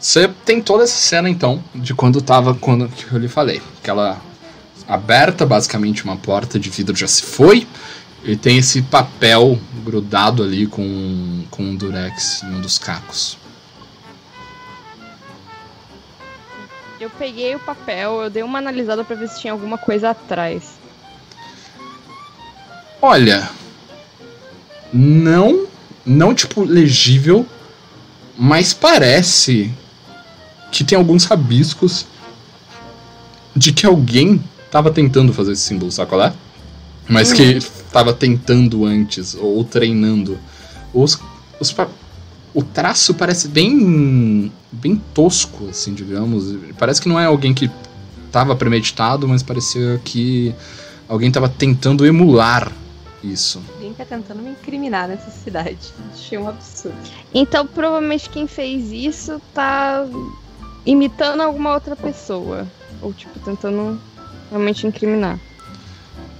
[0.01, 4.19] Você tem toda essa cena então de quando tava quando que eu lhe falei, aquela
[4.89, 7.69] aberta, basicamente uma porta de vidro já se foi.
[8.25, 13.39] E tem esse papel grudado ali com, com um durex em um dos cacos.
[16.99, 20.79] Eu peguei o papel, eu dei uma analisada para ver se tinha alguma coisa atrás.
[23.01, 23.49] Olha,
[24.93, 25.67] não,
[26.05, 27.47] não tipo legível,
[28.37, 29.73] Mas parece
[30.71, 32.07] que tem alguns rabiscos
[33.55, 36.33] de que alguém tava tentando fazer esse símbolo, sabe qual é?
[37.09, 37.59] Mas que
[37.91, 40.39] tava tentando antes, ou treinando.
[40.95, 41.19] Os,
[41.59, 41.75] os,
[42.55, 46.55] o traço parece bem bem tosco, assim, digamos.
[46.79, 47.69] Parece que não é alguém que
[48.31, 50.55] tava premeditado, mas parecia que
[51.09, 52.71] alguém tava tentando emular
[53.23, 53.61] isso.
[53.75, 55.93] Alguém tá tentando me incriminar nessa cidade.
[56.15, 56.97] Achei um absurdo.
[57.35, 60.07] Então, provavelmente quem fez isso tá
[60.85, 62.67] imitando alguma outra pessoa.
[63.03, 64.01] Ou, tipo, tentando
[64.51, 65.39] realmente incriminar.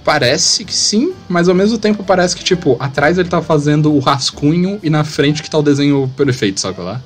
[0.03, 3.99] Parece que sim, mas ao mesmo tempo parece que, tipo, atrás ele tá fazendo o
[3.99, 6.99] rascunho e na frente que tá o desenho perfeito, sabe lá?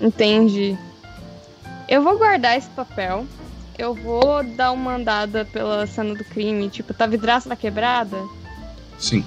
[0.00, 0.78] Entendi.
[1.88, 3.26] Eu vou guardar esse papel.
[3.76, 6.68] Eu vou dar uma andada pela cena do crime.
[6.68, 8.16] Tipo, tá vidraça tá quebrada?
[8.98, 9.24] Sim.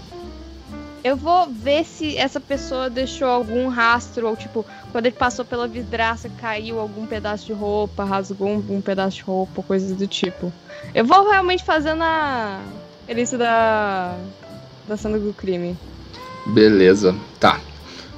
[1.06, 5.68] Eu vou ver se essa pessoa deixou algum rastro, ou tipo, quando ele passou pela
[5.68, 10.52] vidraça, caiu algum pedaço de roupa, rasgou um, um pedaço de roupa, coisas do tipo.
[10.96, 12.60] Eu vou realmente fazendo a.
[13.08, 14.18] Elícia da.
[14.88, 15.78] da cena do crime.
[16.48, 17.60] Beleza, tá.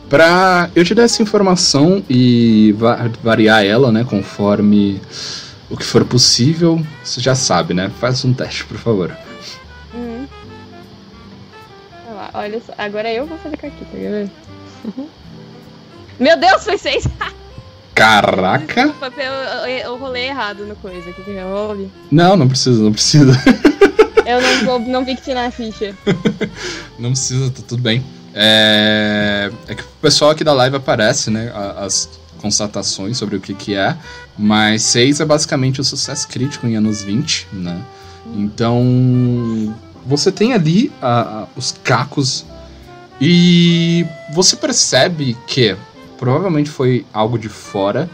[0.07, 5.01] Pra eu te dar essa informação e va- variar ela, né, conforme
[5.69, 7.91] o que for possível, você já sabe, né?
[7.99, 9.11] Faz um teste, por favor.
[12.37, 12.71] Olha só.
[12.77, 14.29] Agora eu vou fazer aqui, tá vendo?
[16.19, 17.07] Meu Deus, foi seis!
[17.95, 18.87] Caraca!
[18.87, 21.09] Desculpa, eu, eu, eu rolei errado no coisa.
[21.09, 21.89] O que que rolei?
[22.11, 23.33] Não, não precisa, não precisa.
[24.27, 25.95] Eu não, vou, não vi que tinha na ficha.
[26.99, 28.03] Não precisa, tá tudo bem.
[28.35, 29.49] É...
[29.69, 31.49] é que o pessoal aqui da live aparece, né?
[31.77, 33.95] As constatações sobre o que que é.
[34.37, 37.81] Mas 6 é basicamente o sucesso crítico em anos 20, né?
[38.35, 39.73] Então.
[40.07, 42.45] Você tem ali a- os cacos
[43.19, 45.75] e você percebe que
[46.17, 48.09] provavelmente foi algo de fora.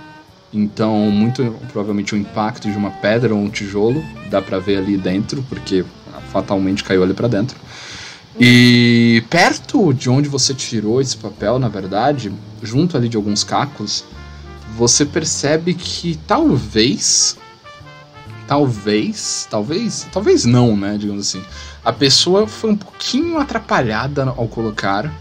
[0.51, 4.97] Então, muito provavelmente o impacto de uma pedra ou um tijolo dá pra ver ali
[4.97, 5.85] dentro, porque
[6.31, 7.57] fatalmente caiu ali pra dentro.
[8.39, 12.31] E perto de onde você tirou esse papel, na verdade,
[12.63, 14.03] junto ali de alguns cacos,
[14.75, 17.37] você percebe que talvez.
[18.47, 19.47] Talvez.
[19.49, 20.07] Talvez.
[20.11, 20.97] Talvez não, né?
[20.99, 21.43] Digamos assim.
[21.83, 25.11] A pessoa foi um pouquinho atrapalhada ao colocar.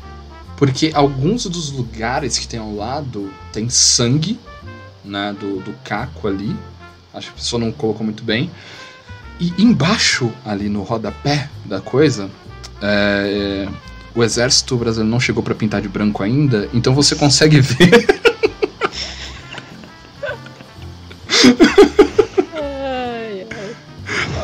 [0.56, 4.38] Porque alguns dos lugares que tem ao lado tem sangue,
[5.04, 5.34] né?
[5.38, 6.54] Do, do caco ali.
[7.12, 8.50] Acho que a pessoa não colocou muito bem.
[9.40, 12.30] E embaixo, ali no rodapé da coisa,
[12.80, 13.68] é,
[14.14, 18.22] o exército brasileiro não chegou pra pintar de branco ainda, então você consegue ver.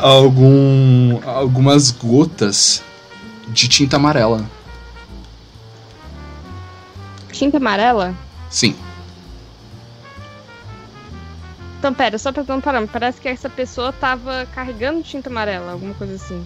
[0.01, 2.83] algum, algumas gotas
[3.49, 4.45] de tinta amarela.
[7.31, 8.13] Tinta amarela?
[8.49, 8.75] Sim.
[11.79, 12.91] Então, pera, só pra ter um parâmetro.
[12.91, 16.45] Parece que essa pessoa tava carregando tinta amarela, alguma coisa assim.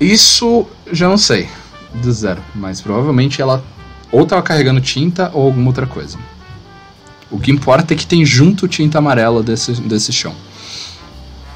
[0.00, 1.48] Isso já não sei,
[1.94, 3.62] do zero, mas provavelmente ela
[4.10, 6.18] ou tava carregando tinta ou alguma outra coisa.
[7.30, 10.34] O que importa é que tem junto tinta amarela desse, desse chão.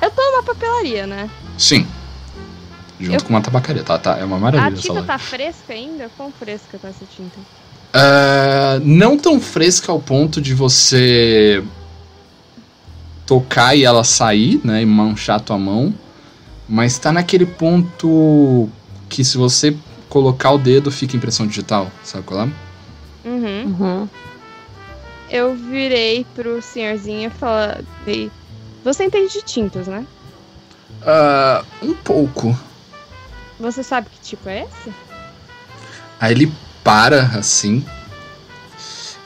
[0.07, 1.29] Eu tô numa papelaria, né?
[1.59, 1.85] Sim.
[3.01, 3.99] Junto Eu- com uma tabacaria, tá?
[3.99, 5.07] tá é uma A maravilha essa tinta loja.
[5.07, 6.09] tá fresca ainda?
[6.17, 7.37] Quão fresca tá essa tinta?
[7.93, 11.63] Ah, não tão fresca ao ponto de você
[13.27, 14.83] tocar e ela sair, né?
[14.83, 15.93] E manchar tua mão.
[16.69, 18.69] Mas tá naquele ponto
[19.09, 19.77] que se você
[20.09, 22.49] colocar o dedo fica impressão digital, sabe qual é?
[23.25, 23.77] Uhum.
[23.79, 24.09] Uhum.
[25.29, 28.31] Eu virei pro senhorzinho e falei:
[28.87, 30.07] Você entende de tintas, né?
[31.05, 32.57] Ah, um pouco.
[33.59, 34.95] Você sabe que tipo é esse?
[36.21, 36.53] Aí ele
[36.85, 37.85] para assim.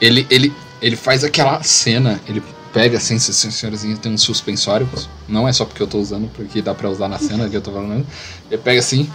[0.01, 0.51] Ele, ele,
[0.81, 2.19] ele faz aquela cena.
[2.27, 2.41] Ele
[2.73, 4.89] pega assim, se se a senhorazinha tem um suspensório.
[5.29, 7.61] Não é só porque eu tô usando, porque dá pra usar na cena que eu
[7.61, 8.03] tô falando.
[8.49, 9.07] Ele pega assim.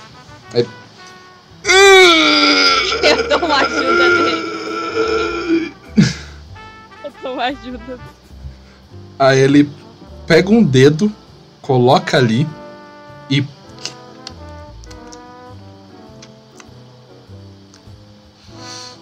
[0.55, 0.69] Ele...
[3.03, 5.73] Eu dou uma ajuda nele.
[7.03, 7.99] Eu dou uma ajuda.
[9.19, 9.69] Aí ele
[10.27, 11.13] pega um dedo,
[11.63, 12.47] coloca ali
[13.31, 13.45] e.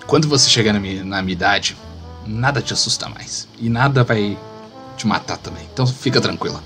[0.06, 1.76] Quando você chegar na minha, na minha idade,
[2.26, 3.48] nada te assusta mais.
[3.58, 4.38] E nada vai
[4.96, 5.66] te matar também.
[5.72, 6.62] Então fica tranquila.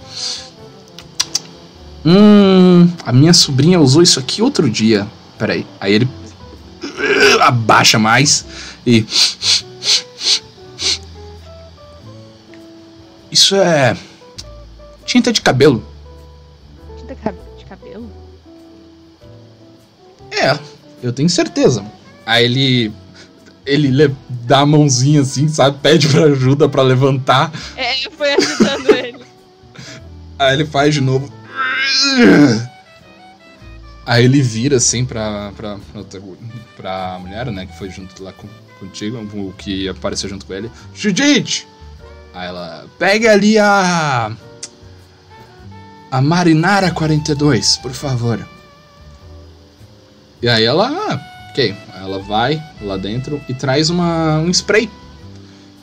[2.05, 2.91] Hum.
[3.05, 5.07] A minha sobrinha usou isso aqui outro dia.
[5.39, 5.67] Peraí.
[5.81, 6.09] Aí ele.
[7.41, 8.45] Abaixa mais
[8.87, 9.07] e.
[13.31, 13.97] Isso é.
[15.09, 15.83] Tinta de cabelo.
[16.99, 17.15] Tinta
[17.57, 18.11] de cabelo?
[20.31, 20.59] É,
[21.03, 21.83] eu tenho certeza.
[22.27, 22.93] Aí ele.
[23.65, 25.79] ele le- dá a mãozinha assim, sabe?
[25.83, 27.51] Pede pra ajuda pra levantar.
[27.75, 29.25] É, foi ajudando ele.
[30.39, 31.33] Aí ele faz de novo.
[34.07, 36.21] Aí ele vira assim pra, pra, pra,
[36.77, 37.67] pra mulher, né?
[37.67, 38.47] Que foi junto lá com,
[38.79, 40.71] contigo, o que apareceu junto com ele.
[40.95, 41.67] Judite!
[42.35, 42.87] Aí ela.
[42.99, 44.33] Pega ali a.
[46.11, 48.47] A Marinara 42, por favor.
[50.41, 50.89] E aí ela.
[50.89, 51.75] Ah, ok.
[51.97, 54.89] Ela vai lá dentro e traz uma, um spray.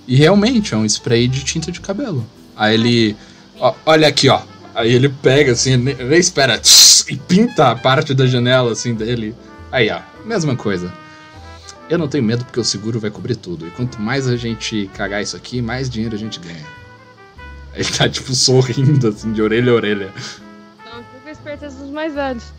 [0.07, 2.25] E realmente é um spray de tinta de cabelo.
[2.55, 3.15] Aí ele.
[3.59, 4.41] Ó, olha aqui, ó.
[4.73, 9.33] Aí ele pega assim, nem espera, tss, e pinta a parte da janela assim dele.
[9.71, 10.91] Aí, ó, mesma coisa.
[11.87, 13.67] Eu não tenho medo porque o seguro vai cobrir tudo.
[13.67, 16.65] E quanto mais a gente cagar isso aqui, mais dinheiro a gente ganha.
[17.75, 20.13] Ele tá tipo sorrindo assim, de orelha a orelha.
[20.85, 22.53] Não, fica esperteza dos mais velhos.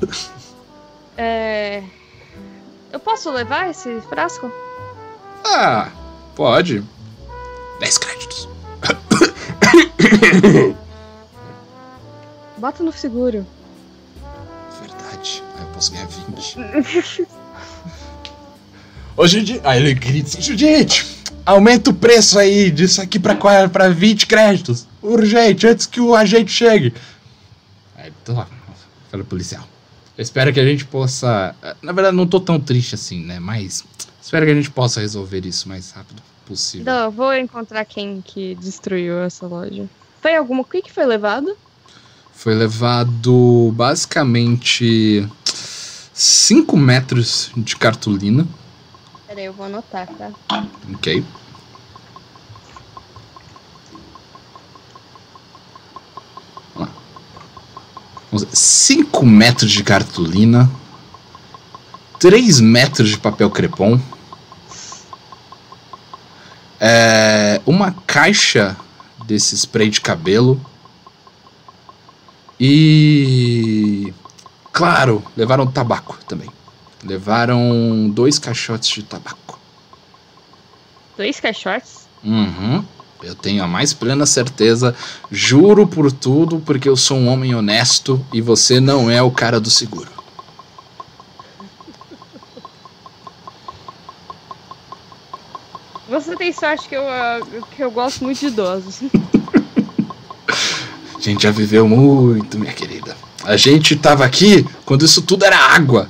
[1.16, 1.80] É.
[2.92, 4.50] Eu posso levar esse frasco?
[5.44, 5.88] Ah,
[6.34, 6.82] pode.
[7.78, 8.48] 10 créditos.
[12.58, 13.46] Bota no seguro.
[14.80, 15.42] Verdade.
[15.56, 17.26] Aí eu posso ganhar 20.
[19.16, 19.60] Ô, Judite.
[19.62, 23.36] Aí ele grita assim: Judite, aumenta o preço aí disso aqui pra,
[23.68, 24.86] pra 20 créditos.
[25.02, 26.94] Urgente, antes que o agente chegue.
[27.96, 28.48] Aí, tô lá.
[29.10, 29.66] Fala policial.
[30.16, 31.54] Eu espero que a gente possa.
[31.82, 33.40] Na verdade, não tô tão triste assim, né?
[33.40, 33.84] Mas
[34.22, 36.86] espero que a gente possa resolver isso o mais rápido possível.
[36.86, 39.88] Não, vou encontrar quem que destruiu essa loja.
[40.20, 40.62] Foi alguma.
[40.62, 41.56] O que, que foi levado?
[42.32, 45.26] Foi levado basicamente
[46.12, 48.46] 5 metros de cartolina.
[49.34, 50.30] Peraí, eu vou anotar, tá?
[50.94, 51.24] Ok.
[56.72, 56.94] Vamos lá.
[58.30, 58.54] Vamos ver.
[58.54, 60.70] 5 metros de cartolina.
[62.20, 64.00] 3 metros de papel crepom.
[66.78, 68.76] É, uma caixa
[69.26, 70.64] desse spray de cabelo.
[72.60, 74.14] E.
[74.72, 76.48] Claro, levaram tabaco também.
[77.04, 79.58] Levaram dois caixotes de tabaco.
[81.16, 82.06] Dois caixotes?
[82.24, 82.82] Uhum.
[83.22, 84.94] Eu tenho a mais plena certeza,
[85.30, 89.60] juro por tudo, porque eu sou um homem honesto e você não é o cara
[89.60, 90.10] do seguro.
[96.08, 97.40] Você tem sorte que eu, ah,
[97.74, 99.00] que eu gosto muito de idosos.
[101.16, 103.16] A gente já viveu muito, minha querida.
[103.42, 106.08] A gente tava aqui quando isso tudo era água.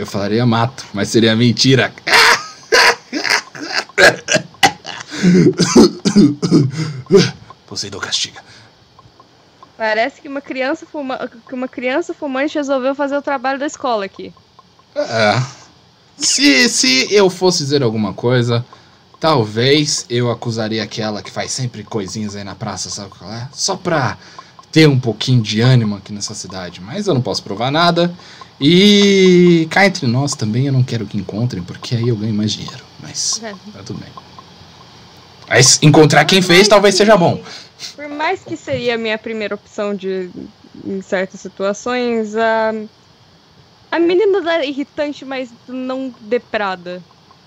[0.00, 1.92] Eu falaria mato, mas seria mentira.
[7.66, 8.40] Poseidon castiga.
[9.76, 11.28] Parece que uma criança fuma...
[11.46, 14.32] que uma criança fumante resolveu fazer o trabalho da escola aqui.
[14.96, 15.42] É.
[16.16, 18.64] Se, se eu fosse dizer alguma coisa,
[19.20, 23.46] talvez eu acusaria aquela que faz sempre coisinhas aí na praça, sabe qual é?
[23.52, 24.16] Só pra
[24.72, 26.80] ter um pouquinho de ânimo aqui nessa cidade.
[26.80, 28.10] Mas eu não posso provar nada.
[28.60, 32.52] E cá entre nós também eu não quero que encontrem, porque aí eu ganho mais
[32.52, 32.84] dinheiro.
[33.00, 33.52] Mas É.
[33.72, 34.10] tá tudo bem.
[35.48, 37.42] Mas encontrar quem fez talvez seja bom.
[37.96, 40.30] Por mais que seria a minha primeira opção de
[40.86, 42.72] em certas situações, a
[43.90, 47.02] a menina da irritante, mas não deprada.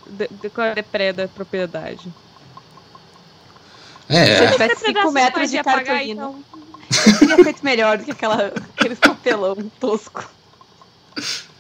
[0.05, 2.11] De, de, é depreda a propriedade.
[4.09, 6.43] Se eu É, tivesse Essa 5 metros de cartolina, então.
[7.07, 8.47] eu teria feito melhor do que aquela,
[8.78, 10.30] aqueles papelão tosco.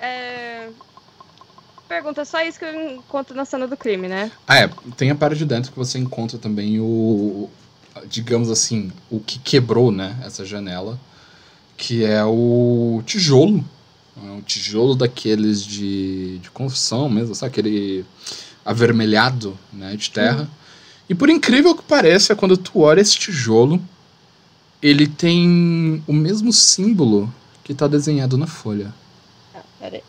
[0.00, 0.68] É...
[1.86, 4.30] Pergunta, só isso que eu encontro na cena do crime, né?
[4.46, 4.70] Ah, é.
[4.96, 7.50] Tem a parte de dentro que você encontra também o.
[8.08, 10.16] Digamos assim, o que quebrou, né?
[10.24, 10.98] Essa janela.
[11.76, 13.64] Que é o tijolo.
[14.16, 17.50] É um tijolo daqueles de, de construção mesmo, sabe?
[17.50, 18.04] Aquele
[18.64, 19.96] avermelhado, né?
[19.96, 20.48] De terra.
[21.08, 23.82] E por incrível que pareça, quando tu olha esse tijolo,
[24.80, 27.32] ele tem o mesmo símbolo
[27.70, 28.92] que tá desenhado na folha.
[29.54, 30.02] Ah, peraí.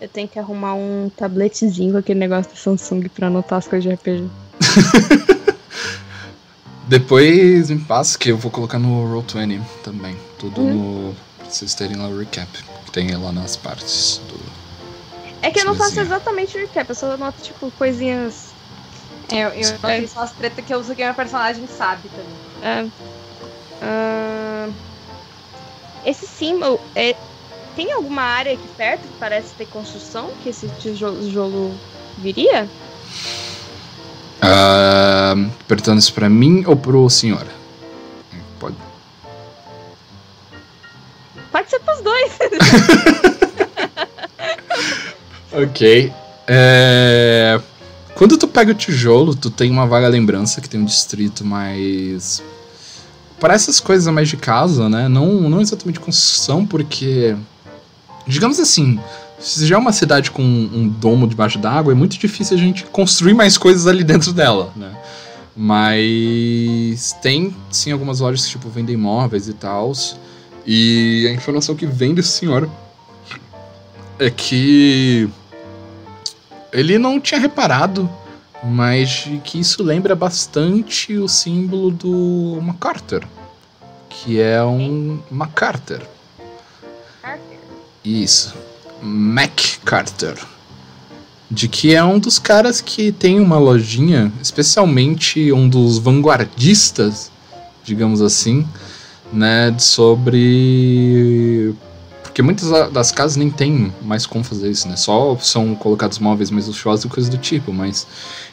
[0.00, 3.84] Eu tenho que arrumar um tabletezinho com aquele negócio da Samsung pra anotar as coisas
[3.84, 4.26] de RPG.
[6.88, 10.16] Depois me passa que eu vou colocar no Roll20 também.
[10.38, 11.14] Tudo no.
[11.36, 12.48] Pra vocês terem lá o recap.
[12.86, 14.40] Que tem lá nas partes do.
[15.42, 18.51] É que eu não faço exatamente recap, eu só anoto, tipo, coisinhas.
[19.32, 22.08] É, eu, eu não sei só as tretas que eu uso que minha personagem sabe
[22.10, 22.26] também.
[22.62, 22.82] É.
[23.82, 24.74] Uh,
[26.04, 26.78] esse símbolo.
[26.94, 27.16] É,
[27.74, 31.74] tem alguma área aqui perto que parece ter construção que esse tijolo
[32.18, 32.68] viria?
[34.42, 37.46] Ah, uh, perguntando isso pra mim ou pro senhor?
[38.60, 38.76] Pode.
[41.50, 42.38] Pode ser pros dois.
[45.52, 46.12] ok.
[46.46, 47.60] É...
[48.22, 52.40] Quando tu pega o tijolo, tu tem uma vaga lembrança que tem um distrito mais.
[53.40, 55.08] Para essas coisas mais de casa, né?
[55.08, 57.34] Não, não exatamente construção, porque.
[58.24, 59.00] Digamos assim,
[59.40, 62.84] se já é uma cidade com um domo debaixo d'água, é muito difícil a gente
[62.84, 64.92] construir mais coisas ali dentro dela, né?
[65.56, 69.92] Mas tem sim algumas lojas que tipo vendem móveis e tal.
[70.64, 72.70] E a informação que vem desse senhor
[74.16, 75.28] é que
[76.72, 78.08] ele não tinha reparado,
[78.64, 83.24] mas que isso lembra bastante o símbolo do MacArthur,
[84.08, 86.02] que é um MacArthur.
[87.20, 87.58] Carter.
[88.04, 88.54] Isso.
[89.02, 90.36] MacArthur.
[91.50, 97.30] De que é um dos caras que tem uma lojinha, especialmente um dos vanguardistas,
[97.84, 98.66] digamos assim,
[99.30, 101.74] né, sobre
[102.32, 104.96] porque muitas da- das casas nem tem mais como fazer isso, né?
[104.96, 108.06] Só são colocados móveis mais luxuosos e coisas do tipo, mas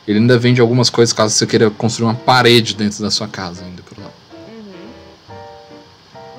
[0.06, 3.64] ele ainda vende algumas coisas caso você queira construir uma parede dentro da sua casa
[3.64, 4.10] ainda por lá.
[4.50, 5.36] Uhum.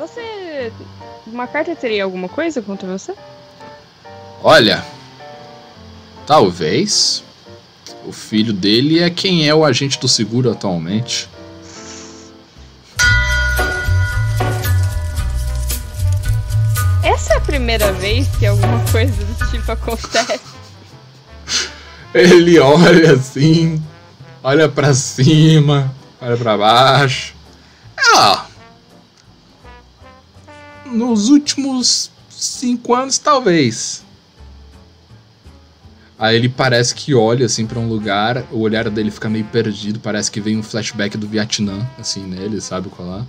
[0.07, 0.71] Você.
[1.27, 3.15] Uma carta teria alguma coisa contra você?
[4.43, 4.85] Olha,
[6.27, 7.25] talvez
[8.07, 11.27] o filho dele é quem é o agente do seguro atualmente.
[17.51, 20.41] Primeira vez que alguma coisa do tipo acontece.
[22.15, 23.83] Ele olha assim,
[24.41, 27.35] olha pra cima, olha pra baixo.
[28.15, 28.47] Ah,
[30.87, 34.05] nos últimos cinco anos, talvez.
[36.17, 39.99] Aí ele parece que olha assim pra um lugar, o olhar dele fica meio perdido,
[39.99, 43.23] parece que vem um flashback do Vietnã, assim, nele, sabe qual é?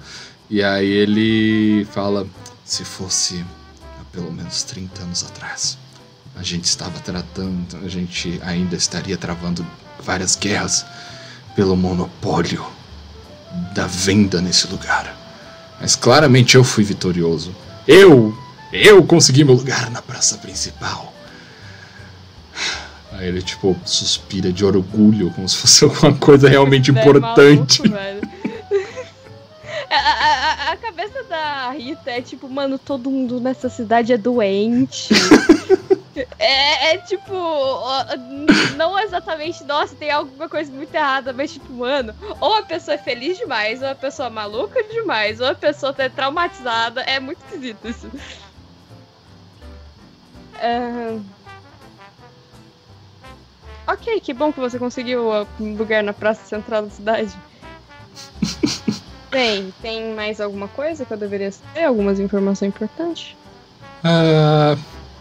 [0.47, 2.27] E aí ele fala:
[2.63, 3.43] se fosse
[4.11, 5.77] pelo menos 30 anos atrás,
[6.35, 9.65] a gente estava tratando, a gente ainda estaria travando
[10.03, 10.85] várias guerras
[11.55, 12.65] pelo monopólio
[13.73, 15.15] da venda nesse lugar.
[15.79, 17.53] Mas claramente eu fui vitorioso.
[17.87, 18.37] Eu,
[18.71, 21.11] eu consegui meu lugar na praça principal.
[23.13, 27.81] Aí ele, tipo, suspira de orgulho, como se fosse alguma coisa realmente é importante.
[27.81, 28.21] maluco, velho.
[29.91, 35.09] A- a- a cabeça da Rita é tipo, mano, todo mundo nessa cidade é doente.
[36.37, 37.33] É, é tipo,
[38.75, 42.97] não exatamente, nossa, tem alguma coisa muito errada, mas tipo, mano, ou a pessoa é
[42.97, 47.39] feliz demais, ou a pessoa é maluca demais, ou a pessoa tá traumatizada, é muito
[47.45, 48.11] esquisito isso.
[50.59, 51.17] É,
[53.87, 55.29] Ok, que bom que você conseguiu
[55.59, 57.33] um lugar na praça central da cidade.
[59.31, 61.85] Bem, tem mais alguma coisa que eu deveria ter?
[61.85, 63.35] Algumas informações importantes?
[64.03, 64.75] Ah,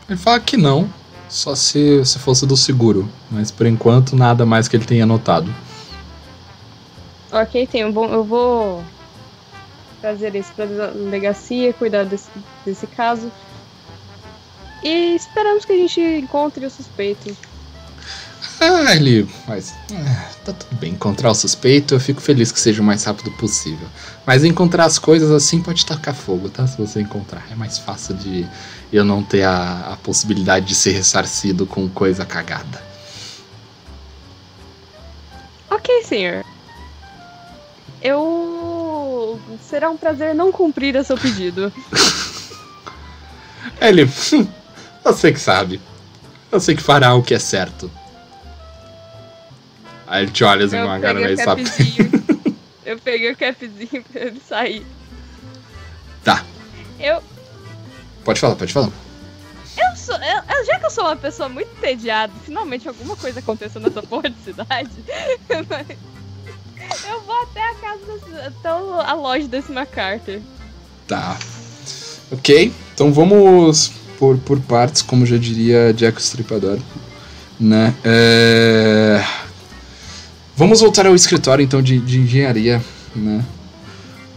[0.08, 0.90] ele fala que não,
[1.28, 3.08] só se, se fosse do seguro.
[3.30, 5.54] Mas por enquanto, nada mais que ele tenha notado.
[7.30, 8.06] Ok, tem um bom.
[8.06, 8.82] Eu vou
[10.00, 12.28] trazer isso pra delegacia, cuidar desse,
[12.66, 13.30] desse caso.
[14.82, 17.36] E esperamos que a gente encontre o suspeito.
[18.60, 19.26] Ah, ele.
[19.48, 19.74] Mas.
[19.90, 20.92] ah, tá tudo bem.
[20.92, 23.88] Encontrar o suspeito, eu fico feliz que seja o mais rápido possível.
[24.26, 26.66] Mas encontrar as coisas assim pode tacar fogo, tá?
[26.66, 27.42] Se você encontrar.
[27.50, 28.46] É mais fácil de
[28.92, 32.82] eu não ter a, a possibilidade de ser ressarcido com coisa cagada.
[35.70, 36.44] Ok, senhor.
[38.02, 39.40] Eu.
[39.62, 41.72] Será um prazer não cumprir o seu pedido.
[43.80, 44.04] Ele.
[45.02, 45.80] Você que sabe.
[46.52, 47.90] Eu sei que fará o que é certo.
[50.10, 51.62] Aí ele te olha assim com uma cara meio sabe.
[52.84, 54.84] eu peguei o capzinho pra ele sair.
[56.24, 56.44] Tá,
[56.98, 57.22] Eu,
[58.24, 58.88] pode falar, pode falar.
[59.78, 60.16] eu sou.
[60.16, 64.28] eu- já que eu sou uma pessoa muito entediada, finalmente alguma coisa aconteceu nessa porra
[64.28, 64.90] de cidade.
[67.08, 70.40] eu vou até a casa desse, até a loja desse MacArthur.
[71.06, 71.38] Tá.
[72.32, 76.80] Ok, então vamos por, por partes, como já diria Jack Stripador.
[77.60, 77.94] Né?
[78.04, 79.24] É,
[80.60, 82.84] Vamos voltar ao escritório então de, de engenharia.
[83.16, 83.42] Né?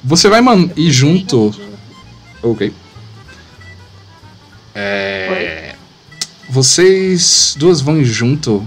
[0.01, 1.53] Você vai man- ir junto.
[2.41, 2.73] Ok.
[4.73, 5.75] É...
[6.49, 8.65] Vocês duas vão ir junto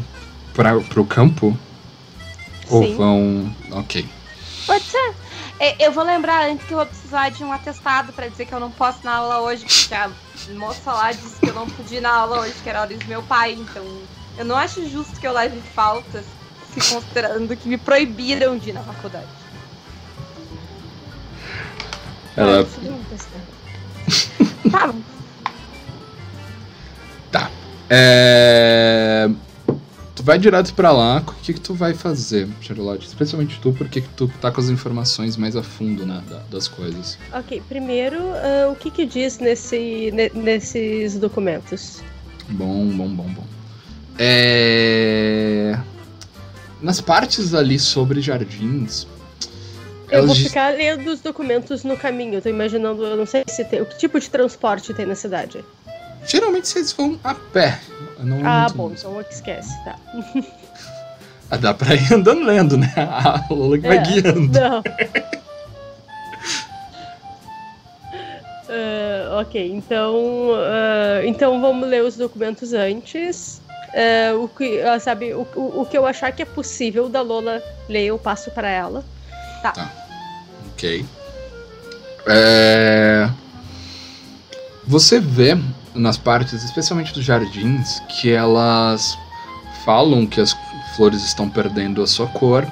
[0.52, 1.58] para pro campo?
[2.68, 2.94] Ou Sim.
[2.94, 3.56] vão.
[3.70, 4.06] Ok.
[4.66, 5.14] Pode ser.
[5.58, 8.52] É, Eu vou lembrar antes que eu vou precisar de um atestado pra dizer que
[8.52, 10.10] eu não posso na aula hoje, porque a
[10.58, 13.06] moça lá disse que eu não podia ir na aula hoje, que era hora do
[13.06, 13.82] meu pai, então
[14.36, 16.26] eu não acho justo que eu leve faltas,
[16.80, 19.26] considerando que me proibiram de ir na faculdade.
[22.36, 22.66] Ela
[24.70, 25.00] Tá bom.
[27.88, 29.28] É...
[30.14, 33.06] Tu vai direto pra lá, o que, que tu vai fazer, Charlotte?
[33.06, 37.18] Especialmente tu, porque tu tá com as informações mais a fundo, né, da- das coisas.
[37.32, 42.02] Ok, primeiro, ah, o que que diz nesse, ne- nesses documentos?
[42.48, 43.44] Bom, bom, bom, bom.
[44.18, 45.78] É...
[46.80, 49.06] Nas partes ali sobre jardins...
[50.08, 52.34] Eu vou ficar lendo os documentos no caminho.
[52.34, 53.84] Eu tô imaginando, eu não sei se tem.
[53.84, 55.64] Que tipo de transporte tem na cidade?
[56.24, 57.80] Geralmente vocês vão a pé.
[58.20, 59.96] Não Ah, muito- bom, então esquece, tá.
[61.50, 62.92] Ah, dá pra ir andando lendo, né?
[62.96, 64.02] A Lola que vai É.
[64.02, 64.60] guiando.
[64.60, 64.82] Não.
[68.68, 73.60] Ah, ok, então, ah, então vamos ler os documentos antes.
[73.96, 77.22] Ah, o que, ah, sabe, o, o, o que eu achar que é possível da
[77.22, 79.02] Lola ler, eu passo para ela.
[80.74, 81.04] Ok.
[82.26, 83.30] É...
[84.86, 85.58] Você vê
[85.94, 89.16] nas partes, especialmente dos jardins, que elas
[89.84, 90.54] falam que as
[90.94, 92.66] flores estão perdendo a sua cor,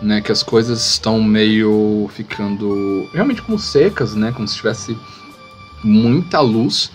[0.00, 0.22] né?
[0.22, 4.32] Que as coisas estão meio ficando realmente como secas, né?
[4.32, 4.96] Como se tivesse
[5.84, 6.90] muita luz.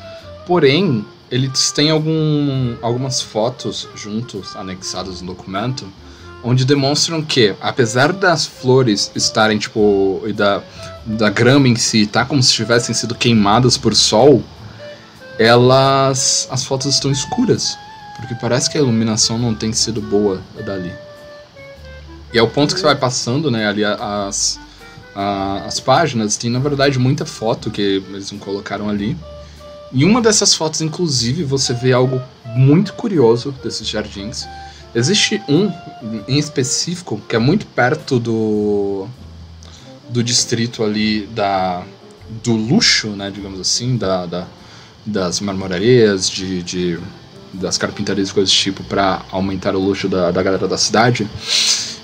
[0.48, 5.88] Porém, eles têm algum, algumas fotos juntos, anexadas no documento,
[6.44, 10.62] onde demonstram que, apesar das flores estarem, tipo, e da,
[11.06, 14.44] da grama em si, tá como se tivessem sido queimadas por sol,
[15.38, 16.48] elas.
[16.52, 17.78] as fotos estão escuras.
[18.18, 20.92] Porque parece que a iluminação não tem sido boa dali.
[22.34, 24.60] E é o ponto que você vai passando, né, ali as,
[25.16, 29.18] a- as páginas, tem na verdade muita foto que eles não colocaram ali.
[29.92, 34.46] Em uma dessas fotos, inclusive, você vê algo muito curioso desses jardins.
[34.94, 35.72] Existe um
[36.28, 39.08] em específico que é muito perto do
[40.10, 41.84] do distrito ali da
[42.44, 44.48] do luxo, né, digamos assim, da, da-
[45.06, 47.00] das marmorarias, de, de-
[47.54, 51.28] das carpintarias e coisas do tipo para aumentar o luxo da, da galera da cidade.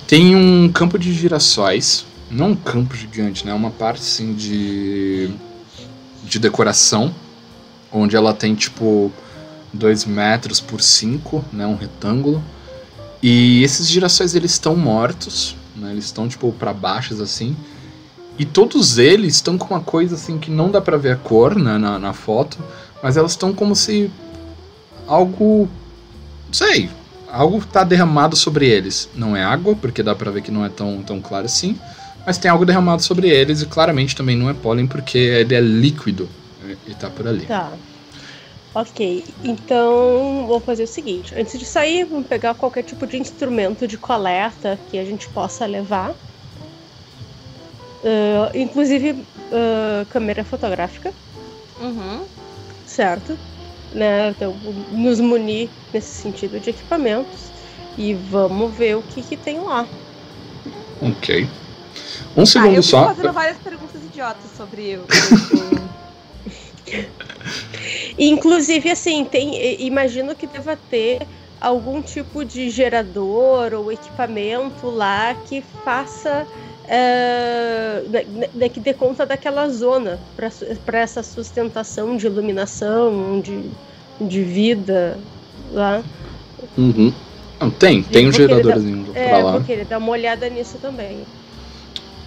[0.08, 5.30] Tem um campo de girassóis, não um campo gigante, né, uma parte assim de
[6.24, 7.14] de decoração,
[7.96, 9.12] onde ela tem tipo
[9.74, 12.44] 2 metros por 5, né, um retângulo.
[13.24, 15.92] E esses girassóis eles estão mortos, né?
[15.92, 17.56] Eles estão tipo para baixos assim.
[18.38, 21.56] E todos eles estão com uma coisa assim que não dá pra ver a cor
[21.56, 22.58] né, na, na foto,
[23.02, 24.12] mas elas estão como se
[25.08, 25.70] algo,
[26.48, 26.90] não sei,
[27.32, 29.10] algo tá derramado sobre eles.
[29.16, 31.80] Não é água, porque dá pra ver que não é tão, tão claro assim,
[32.26, 35.62] mas tem algo derramado sobre eles e claramente também não é pólen porque ele é
[35.62, 36.30] líquido
[36.86, 37.46] e tá por ali.
[37.46, 37.74] Tá.
[38.74, 43.88] Ok, então vou fazer o seguinte: antes de sair, vamos pegar qualquer tipo de instrumento
[43.88, 46.14] de coleta que a gente possa levar.
[48.04, 51.14] Ah, inclusive ah, câmera fotográfica,
[51.80, 52.26] Uhum.
[52.86, 53.38] certo?
[53.94, 54.30] Né?
[54.30, 54.54] Então,
[54.92, 57.50] nos munir nesse sentido de equipamentos
[57.98, 59.88] e vamos ver o que, que tem lá.
[61.02, 61.48] Ok.
[62.36, 63.06] Um Ah, segundo eu fico só.
[63.06, 65.06] fazendo várias perguntas idiotas sobre o.
[68.18, 71.20] Inclusive, assim, tem, imagino que deva ter
[71.60, 76.46] algum tipo de gerador ou equipamento lá que faça.
[78.54, 80.20] da- que dê conta daquela zona
[80.86, 83.64] para essa sustentação de iluminação, de,
[84.22, 85.18] de vida
[85.72, 86.04] lá.
[86.78, 87.12] Uhum.
[87.60, 89.52] Não, tem, tem um geradorzinho pra É, lá.
[89.54, 91.26] vou querer dar uma olhada nisso também.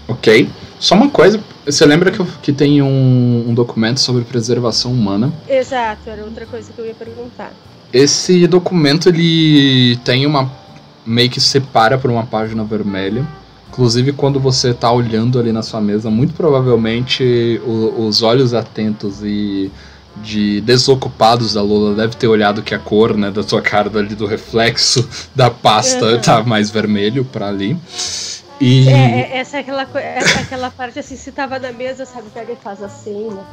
[0.09, 0.49] Ok.
[0.81, 5.33] Só uma coisa, você lembra que, eu- que tem um, um documento sobre preservação humana?
[5.49, 7.53] Exato, era outra coisa que eu ia perguntar.
[7.93, 10.51] Esse documento ele tem uma.
[11.07, 13.27] meio que separa por uma página vermelha.
[13.71, 19.23] Inclusive, quando você tá olhando ali na sua mesa, muito provavelmente o- os olhos atentos
[19.23, 19.71] e
[20.23, 24.15] de desocupados da Lola deve ter olhado que a cor né, da sua cara ali
[24.15, 26.21] do reflexo da pasta Uhum.
[26.21, 27.77] tá mais vermelho pra ali.
[28.61, 28.89] E.
[28.89, 32.29] É, é- essa é aquela, essa é aquela parte assim, se tava na mesa, sabe,
[32.31, 33.45] pega e faz assim, né?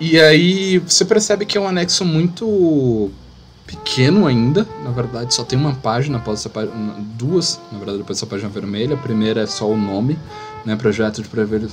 [0.00, 3.10] E aí você percebe que é um anexo muito
[3.66, 4.66] pequeno ainda.
[4.82, 6.74] Na verdade, só tem uma página após essa página.
[7.18, 8.94] Duas, na verdade, depois dessa página vermelha.
[8.94, 10.18] A primeira é só o nome,
[10.64, 10.74] né?
[10.74, 11.28] Projeto de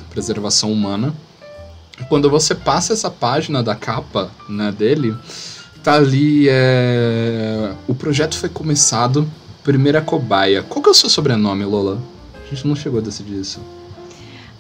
[0.10, 1.16] Preservação Humana.
[2.10, 5.16] Quando você passa essa página da capa né, dele,
[5.82, 6.48] tá ali.
[6.50, 7.74] É...
[7.88, 9.28] O projeto foi começado.
[9.68, 10.64] Primeira cobaia.
[10.64, 12.02] Qual que é o seu sobrenome, Lola?
[12.42, 13.60] A gente não chegou a decidir isso.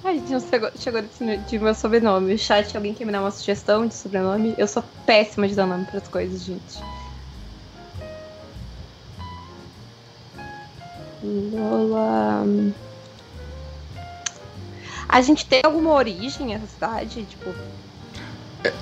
[0.04, 2.34] A gente não chegou, chegou de, de meu sobrenome.
[2.34, 4.54] O chat, alguém quer me dar uma sugestão de sobrenome?
[4.58, 6.84] Eu sou péssima de dar nome pras coisas, gente.
[11.24, 12.46] Lola.
[15.08, 17.24] A gente tem alguma origem nessa cidade?
[17.24, 17.56] Tipo,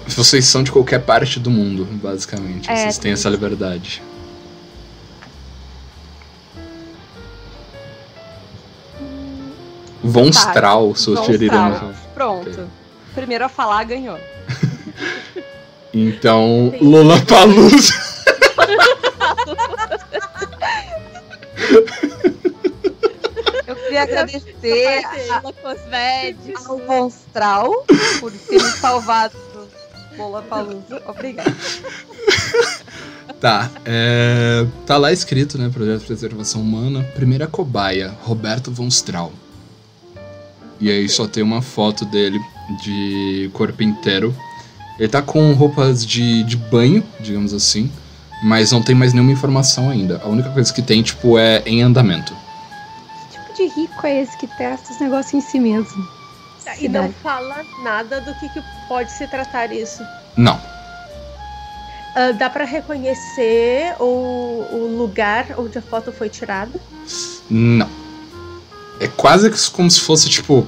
[0.07, 2.67] Vocês são de qualquer parte do mundo, basicamente.
[2.67, 4.01] É, Vocês têm essa liberdade.
[10.05, 10.31] Von Tá.
[10.31, 10.93] Von Strahl.
[12.13, 12.69] Pronto.
[13.13, 14.19] Primeiro a falar ganhou.
[15.97, 16.89] Então, Sim.
[16.89, 17.93] Lollapalooza.
[23.67, 25.01] Eu queria agradecer
[25.31, 25.41] a-
[26.67, 27.85] ao Monstral
[28.19, 29.67] por ter me salvado do
[30.17, 31.01] Lollapalooza.
[31.07, 31.55] Obrigada.
[33.39, 35.69] Tá, é, tá lá escrito, né?
[35.71, 37.03] Projeto de Preservação Humana.
[37.15, 39.31] Primeira cobaia, Roberto Von Strahl.
[40.79, 42.39] E aí só tem uma foto dele
[42.83, 44.35] de corpo inteiro.
[44.99, 47.91] Ele tá com roupas de, de banho, digamos assim.
[48.43, 50.21] Mas não tem mais nenhuma informação ainda.
[50.23, 52.35] A única coisa que tem, tipo, é em andamento.
[53.31, 56.07] Que tipo de rico é esse que testa os negócios em si mesmo?
[56.79, 60.03] E não fala nada do que, que pode se tratar isso.
[60.35, 60.59] Não.
[62.15, 66.79] Ah, dá pra reconhecer o, o lugar onde a foto foi tirada?
[67.49, 67.89] Não.
[68.99, 70.65] É quase como se fosse, tipo.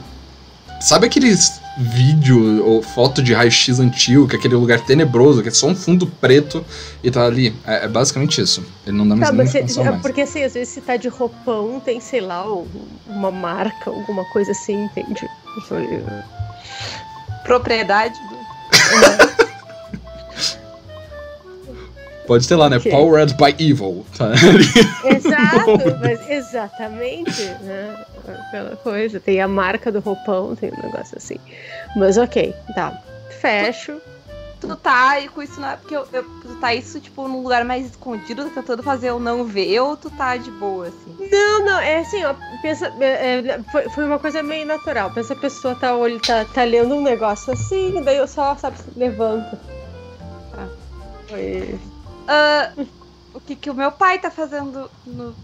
[0.81, 5.51] Sabe aqueles vídeo ou foto de raio-x antigo, que é aquele lugar tenebroso, que é
[5.51, 6.65] só um fundo preto
[7.03, 7.55] e tá ali?
[7.65, 8.63] É, é basicamente isso.
[8.85, 10.01] Ele não dá mais Tá, nenhuma mas se- informação mais.
[10.01, 12.65] porque assim, às vezes se tá de roupão, tem, sei lá, um-
[13.07, 15.27] uma marca, alguma coisa assim, entende?
[15.67, 16.03] Foi-
[17.43, 19.26] Propriedade do.
[22.27, 22.77] Pode ter lá, né?
[22.79, 24.05] Powered by Evil.
[24.17, 24.31] Tá?
[25.03, 28.05] Exato, mas exatamente, né?
[28.47, 29.19] Aquela coisa.
[29.19, 31.37] Tem a marca do roupão, tem um negócio assim.
[31.95, 33.01] Mas ok, tá.
[33.39, 33.97] Fecho.
[34.59, 37.43] Tu tá e com isso não é porque eu, eu- tu tá isso, tipo, num
[37.43, 41.29] lugar mais escondido, tentando fazer eu não ver, ou tu tá de boa, assim.
[41.31, 42.33] Não, não, é assim, ó.
[42.63, 43.05] Pensa, é,
[43.37, 45.11] é, foi, foi uma coisa meio natural.
[45.11, 48.77] Pensa a pessoa tá, olh- tá, tá lendo um negócio assim, daí eu só, sabe,
[48.95, 49.59] levanta.
[50.55, 50.67] Tá.
[51.29, 51.79] Foi.
[52.27, 52.75] Ah,
[53.33, 55.37] o que que o meu pai tá fazendo no.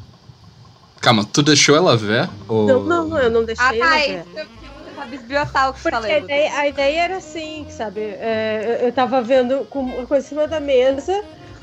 [1.01, 2.29] Calma, tu deixou ela ver?
[2.49, 2.65] Ou...
[2.65, 4.25] Não, não, não, eu não deixei Ah, ela tá, ver.
[4.33, 6.25] eu eu vou tentar bisbilhotar o que tá Porque a lendo.
[6.25, 8.01] ideia, a ideia era assim, sabe?
[8.01, 11.11] É, eu, eu tava vendo com uma coisa em cima da mesa,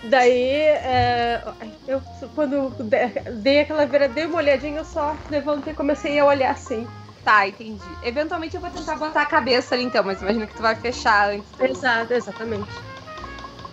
[0.03, 1.43] daí é,
[1.87, 2.03] eu
[2.35, 6.51] quando de- dei aquela virada, dei uma olhadinha, eu só levantei e comecei a olhar
[6.53, 6.87] assim.
[7.25, 7.99] Tá, entendi.
[8.03, 11.31] Eventualmente eu vou tentar botar a cabeça ali então, mas imagino que tu vai fechar
[11.31, 11.51] antes.
[11.61, 12.85] Exato, exatamente.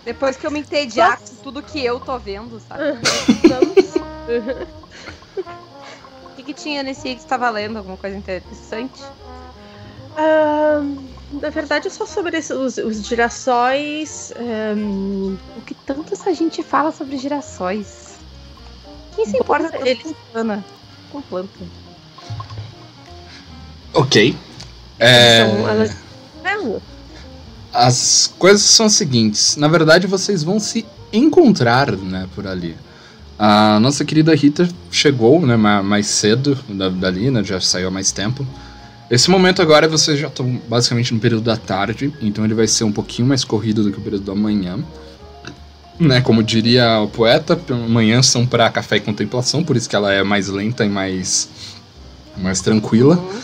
[0.08, 2.82] Depois que eu me entediar com tudo que eu tô vendo, sabe?
[6.24, 7.76] O que, que tinha nesse aí que tu tava lendo?
[7.76, 9.02] Alguma coisa interessante?
[10.16, 10.80] Ah,
[11.32, 14.32] na verdade, é só sobre esse- os, os girassóis.
[14.36, 18.16] ehm, O que tanto essa gente fala sobre girassóis?
[19.14, 20.64] Quem se importa com Eles- com planta?
[21.12, 21.58] Com planta.
[23.92, 24.34] Ok.
[25.00, 25.44] É...
[25.44, 25.96] são- elas-
[26.44, 26.56] É,
[27.72, 29.56] As coisas são as seguintes.
[29.56, 32.76] Na verdade, vocês vão se encontrar, né, por ali.
[33.38, 37.90] A nossa querida Rita chegou, né, ma- mais cedo da- dali, né, já saiu há
[37.90, 38.46] mais tempo.
[39.10, 42.84] Esse momento agora vocês já estão basicamente no período da tarde, então ele vai ser
[42.84, 44.78] um pouquinho mais corrido do que o período da manhã.
[46.00, 47.58] Né, como diria o poeta,
[47.88, 51.48] manhãs são para café e contemplação, por isso que ela é mais lenta e mais
[52.36, 53.16] mais tranquila.
[53.16, 53.40] Uhum.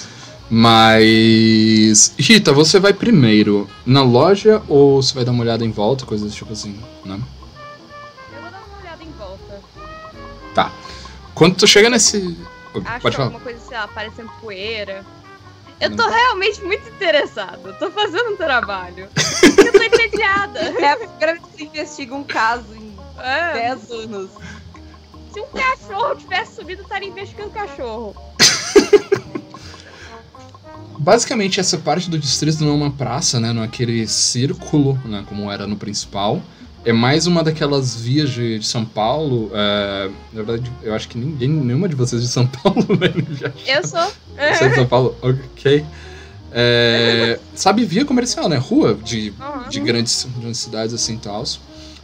[0.50, 2.14] Mas.
[2.18, 6.34] Rita, você vai primeiro na loja ou você vai dar uma olhada em volta, coisas
[6.34, 7.20] tipo assim, né?
[8.34, 9.62] Eu vou dar uma olhada em volta.
[11.34, 12.38] Quando tu chega nesse.
[12.84, 13.28] Acho Pode falar.
[13.28, 15.04] alguma coisa, sei lá, parecendo poeira.
[15.80, 17.60] Eu tô realmente muito interessada.
[17.64, 19.08] Eu tô fazendo um trabalho.
[19.42, 20.60] eu tô entediada.
[20.80, 24.30] É a primeira vez que você investiga um caso em É, 10 anos.
[25.32, 28.14] se um cachorro tivesse subido, eu estaria investigando cachorro.
[30.98, 33.52] Basicamente, essa parte do distrito não é uma praça, né?
[33.52, 35.24] Não é aquele círculo, né?
[35.28, 36.42] Como era no principal.
[36.84, 39.50] É mais uma daquelas vias de, de São Paulo.
[39.54, 43.12] é, na verdade, eu acho que ninguém, nenhuma de vocês de São Paulo, né?
[43.38, 44.12] Já Eu sou.
[44.36, 45.16] Você é de São Paulo?
[45.22, 45.84] Ok.
[46.56, 48.56] É, sabe, via comercial, né?
[48.56, 49.68] Rua de Aham.
[49.68, 51.42] de grandes, grandes cidades assim tal.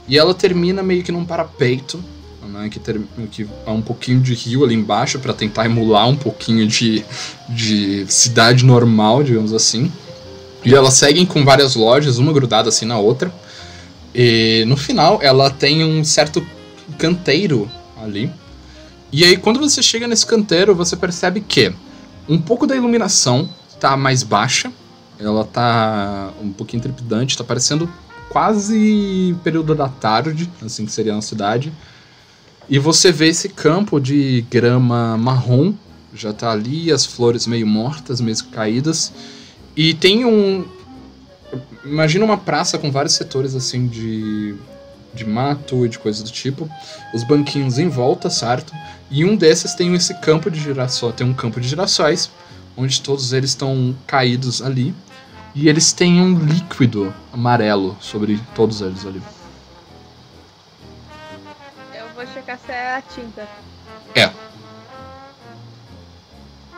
[0.08, 2.02] E ela termina meio que num parapeito,
[2.50, 3.00] né, que, ter,
[3.30, 7.04] que há um pouquinho de rio ali embaixo para tentar emular um pouquinho de,
[7.48, 9.90] de cidade normal, digamos assim.
[10.64, 13.32] E elas seguem com várias lojas, uma grudada assim na outra.
[14.14, 16.44] E no final ela tem um certo
[16.98, 17.70] canteiro
[18.02, 18.30] ali.
[19.12, 21.72] E aí quando você chega nesse canteiro, você percebe que
[22.28, 23.48] um pouco da iluminação
[23.78, 24.70] tá mais baixa
[25.20, 27.88] ela tá um pouquinho trepidante, tá parecendo
[28.30, 31.72] quase período da tarde, assim que seria na cidade.
[32.70, 35.74] E você vê esse campo de grama marrom,
[36.14, 39.12] já tá ali, as flores meio mortas, meio caídas.
[39.76, 40.64] E tem um,
[41.84, 44.54] Imagina uma praça com vários setores assim de,
[45.14, 46.68] de mato e de coisas do tipo.
[47.14, 48.72] Os banquinhos em volta, certo?
[49.10, 52.30] E um desses tem esse campo de girassol, tem um campo de girassóis,
[52.76, 54.94] onde todos eles estão caídos ali.
[55.54, 59.20] E eles têm um líquido amarelo sobre todos eles ali.
[62.20, 63.48] Vou checar se é a tinta.
[64.14, 64.30] É.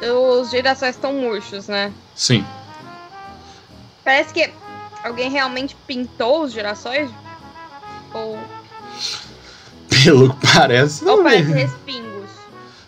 [0.08, 1.92] Os girassóis estão murchos, né?
[2.14, 2.46] Sim.
[4.04, 4.52] Parece que
[5.02, 7.10] alguém realmente pintou os girassóis?
[8.14, 8.38] Ou,
[10.04, 12.30] Pelo que parece, ou não parece respingos?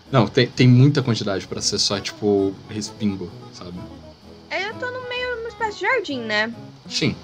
[0.09, 3.77] Não, tem, tem muita quantidade pra ser só, tipo, respingo, sabe?
[4.49, 6.53] É, eu tô no meio de uma espécie de jardim, né?
[6.87, 7.17] Sim.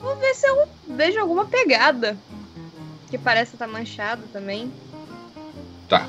[0.00, 2.16] Vou ver se eu vejo alguma pegada.
[3.12, 4.72] Que parece estar manchado também.
[5.86, 6.08] Tá.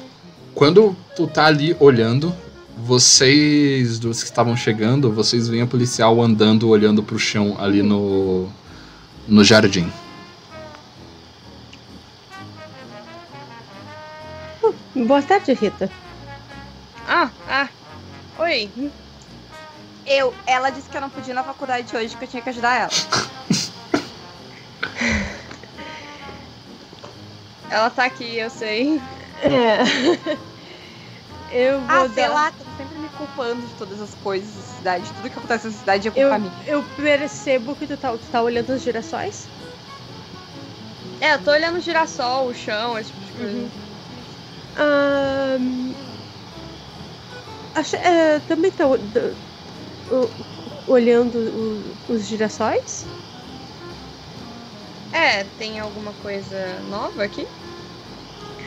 [0.55, 2.33] Quando tu tá ali olhando,
[2.77, 8.47] vocês dos que estavam chegando, vocês veem a policial andando, olhando pro chão ali no,
[9.27, 9.91] no jardim.
[14.95, 15.91] Boa tarde, Rita.
[17.05, 17.67] Ah, ah.
[18.39, 18.69] Oi.
[20.05, 22.47] Eu, ela disse que eu não podia ir na faculdade hoje, que eu tinha que
[22.47, 22.89] ajudar ela.
[27.73, 28.99] Ela tá aqui, eu sei.
[29.41, 29.79] É.
[31.51, 32.13] Eu vou Ah, dar...
[32.13, 35.13] sei lá, tô sempre me culpando de todas as coisas da cidade.
[35.13, 36.53] Tudo que acontece na cidade é Eu, culpa minha.
[36.67, 39.49] eu percebo que tu tá, tu tá olhando os girassóis.
[41.19, 43.57] É, eu tô olhando o girassol, o chão, esse tipo de coisa.
[43.57, 43.71] Uhum.
[44.75, 45.95] Ahn,
[47.75, 49.35] acha- é, também tá o- d-
[50.11, 50.29] o-
[50.91, 53.07] olhando o- os girassóis?
[55.13, 57.47] É, tem alguma coisa nova aqui?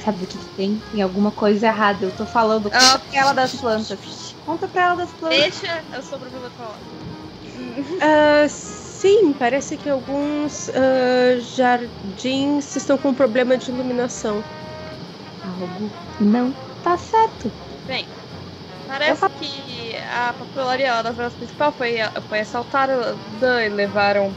[0.05, 0.81] Sabe o que, que tem?
[0.93, 2.07] Tem alguma coisa errada.
[2.07, 2.71] Eu tô falando.
[2.73, 2.93] Ah.
[2.93, 4.35] Conta pra ela das plantas.
[4.47, 5.39] Conta pra ela das plantas.
[5.39, 6.79] Deixa eu sobreviver falar.
[8.01, 14.43] Ah, sim, parece que alguns ah, jardins estão com problema de iluminação.
[15.45, 15.91] Algo
[16.21, 17.51] não tá certo.
[17.87, 18.07] Bem,
[18.87, 21.97] parece que a papelaria da praça principal foi,
[22.29, 23.17] foi assaltada
[23.65, 24.33] e levaram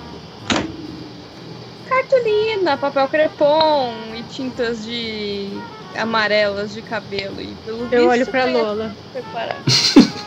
[1.89, 5.51] cartolina, papel crepom e tintas de
[5.97, 7.41] amarelas de cabelo.
[7.41, 8.95] E pelo Eu visto olho pra Lola.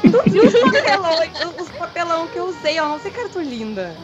[0.03, 1.19] Tu viu os papelão,
[1.61, 2.79] os papelão que eu usei?
[2.79, 3.97] Eu não sei cartolinda.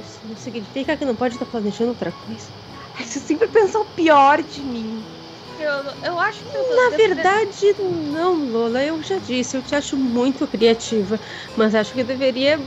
[0.00, 2.50] Isso não significa que não pode estar planejando outra coisa.
[2.98, 5.04] Você sempre pensa o pior de mim.
[5.58, 5.72] Eu,
[6.04, 7.74] eu acho que eu Na verdade,
[8.12, 8.82] não, Lola.
[8.82, 11.18] Eu já disse, eu te acho muito criativa,
[11.56, 12.58] mas acho que deveria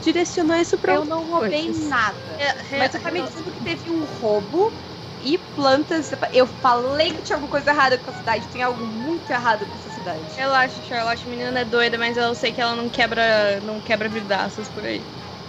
[0.00, 1.76] direcionar isso pra Eu não roubei coisas.
[1.88, 2.38] nada.
[2.38, 4.74] É, Mas você tá me dizendo que teve um roubo
[5.18, 6.10] e plantas.
[6.32, 8.48] Eu falei que tinha alguma coisa errada com a cidade.
[8.48, 10.34] Tem algo muito errado com essa cidade.
[10.36, 14.08] Relaxa, Charlotte, a menina é doida, mas eu sei que ela não quebra, não quebra
[14.08, 15.06] vidraças por aí.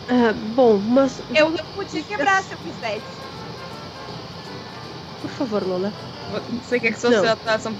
[0.07, 3.29] Ah, bom, mas Eu, eu podia quebrar se eu quisesse.
[5.19, 5.93] por favor, Lola.
[6.61, 7.21] Você quer que sua Não.
[7.35, 7.75] situação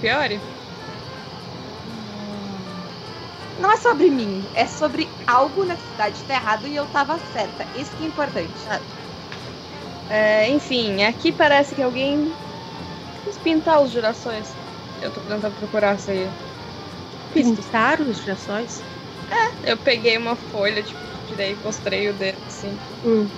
[3.62, 7.64] Não é sobre mim, é sobre algo na cidade tá errado e eu tava certa.
[7.78, 8.50] Isso que é importante.
[10.10, 12.32] É, enfim, aqui parece que alguém
[13.24, 14.52] quis pintar os girassóis.
[15.00, 16.28] Eu tô tentando procurar isso aí.
[17.32, 18.82] Pintar os girassóis?
[19.62, 20.98] Eu peguei uma folha, tipo,
[21.28, 22.76] tirei, mostrei o dedo, assim.
[23.04, 23.28] Hum.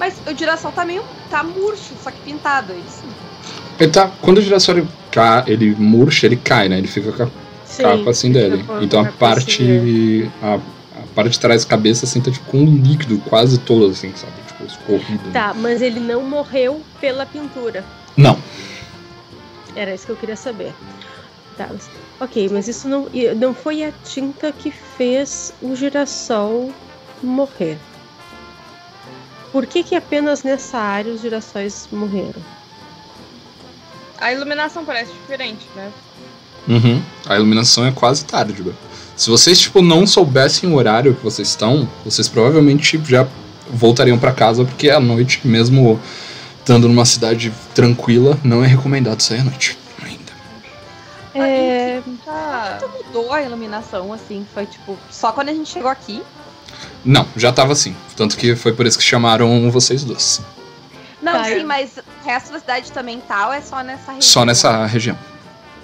[0.00, 1.04] Mas o girassol tá meio.
[1.30, 3.04] tá murcho, só que pintado, é isso.
[3.78, 6.78] Ele tá, quando o girassol cai, ele murcha, ele cai, né?
[6.78, 7.47] Ele fica com a
[7.78, 8.64] Sim, capa assim dele.
[8.80, 10.28] Então a parte.
[10.42, 13.86] A, a parte de trás da cabeça assim tá tipo com um líquido quase todo,
[13.86, 14.32] assim, sabe?
[14.48, 15.32] Tipo, escorrido.
[15.32, 17.84] Tá, mas ele não morreu pela pintura.
[18.16, 18.36] Não.
[19.76, 20.74] Era isso que eu queria saber.
[21.56, 21.88] Tá, mas-
[22.20, 23.06] ok, mas isso não,
[23.36, 26.72] não foi a tinta que fez o girassol
[27.22, 27.78] morrer.
[29.52, 32.42] Por que, que apenas nessa área os girassóis morreram?
[34.20, 35.92] A iluminação parece diferente, né?
[36.66, 37.02] Uhum.
[37.26, 38.74] A iluminação é quase tarde, bro.
[39.16, 43.26] Se vocês, tipo, não soubessem o horário que vocês estão, vocês provavelmente já
[43.70, 46.00] voltariam pra casa, porque à noite, mesmo
[46.60, 50.32] estando numa cidade tranquila, não é recomendado sair à noite ainda.
[51.34, 52.78] É, Tá.
[53.06, 54.46] Mudou a iluminação, assim.
[54.54, 54.96] Foi tipo.
[55.10, 56.22] Só quando a gente chegou aqui.
[57.04, 57.94] Não, já tava assim.
[58.16, 60.40] Tanto que foi por isso que chamaram vocês dois.
[61.22, 64.12] Não, Tá, sim, eu- mas o resto da cidade também tá ou é só nessa
[64.12, 64.20] região?
[64.22, 65.18] Só nessa região.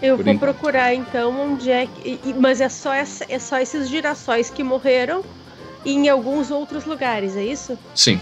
[0.05, 0.55] Eu Por vou enquanto.
[0.55, 2.19] procurar então onde é que.
[2.39, 5.23] Mas é só, essa- é só esses girassóis que morreram
[5.85, 7.79] e em alguns outros lugares, é isso?
[7.95, 8.21] Sim.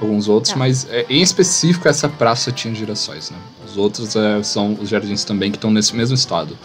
[0.00, 0.58] Alguns outros, Tá.
[0.58, 3.38] mas é, em específico essa praça tinha girassóis, né?
[3.64, 6.58] Os outros é, são os jardins também que estão nesse mesmo estado.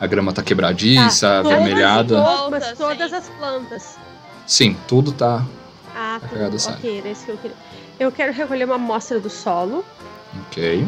[0.00, 2.16] A grama tá quebradiça, Tá, todas avermelhada.
[2.16, 3.16] to- Volta, Mas todas sim.
[3.16, 3.96] as plantas.
[4.46, 5.44] Sim, tudo tá.
[5.94, 6.74] Ah, Tá cagado sai.
[6.74, 7.56] Ok, era isso que eu queria.
[7.98, 9.84] Eu quero recolher uma amostra do solo,
[10.46, 10.86] Ok.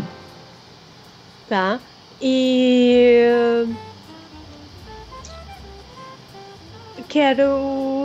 [1.49, 1.79] tá?
[2.23, 3.67] E.
[7.09, 7.45] Quero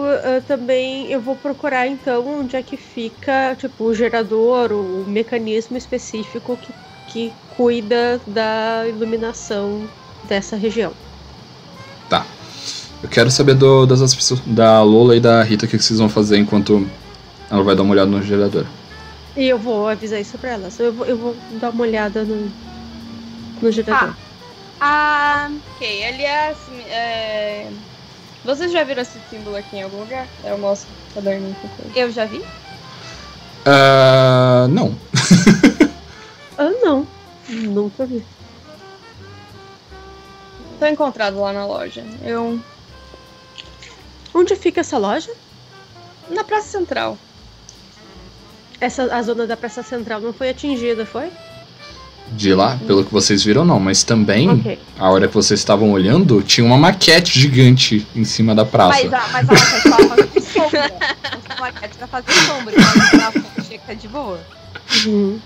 [0.06, 1.12] ah, também.
[1.12, 6.74] Eu vou procurar então onde é que fica, tipo, o gerador, o mecanismo específico que,
[7.08, 9.88] que cuida da iluminação
[10.28, 10.92] dessa região.
[13.02, 16.00] Eu quero saber do- das pessoas, da Lola e da Rita o que que vocês
[16.00, 16.88] vão fazer enquanto
[17.50, 18.66] ela vai dar uma olhada no gerador.
[19.36, 20.80] E eu vou avisar isso pra elas.
[20.80, 22.52] Eu vou, eu vou dar uma olhada no,
[23.62, 24.16] no gerador.
[24.80, 26.58] Ah, Ok, aliás,
[26.90, 27.70] é...
[28.44, 30.28] vocês já viram esse símbolo aqui em algum lugar?
[30.44, 31.96] Eu mostro pra dormir depois.
[31.96, 32.44] eu já vi.
[33.66, 34.96] Ah, não.
[36.60, 37.06] Ah, não.
[37.48, 38.26] Nunca vi.
[40.80, 42.04] Tô encontrado lá na loja.
[42.24, 42.60] Eu.
[44.34, 45.32] Onde fica essa loja?
[46.30, 47.16] Na Praça Central.
[48.82, 51.32] Essa, a zona da Praça Central não foi atingida, foi?
[52.32, 53.80] De lá, pelo que vocês viram, não.
[53.80, 54.80] Mas também, Ok.
[55.00, 59.08] a hora que vocês estavam olhando, tinha uma maquete gigante em cima da praça.
[59.10, 60.92] Mas, mas ela faz só fazer sombra.
[61.50, 62.74] Não maquete pra fazer sombra.
[62.78, 64.40] Então, foto chega tá de boa.
[65.06, 65.40] Uhum.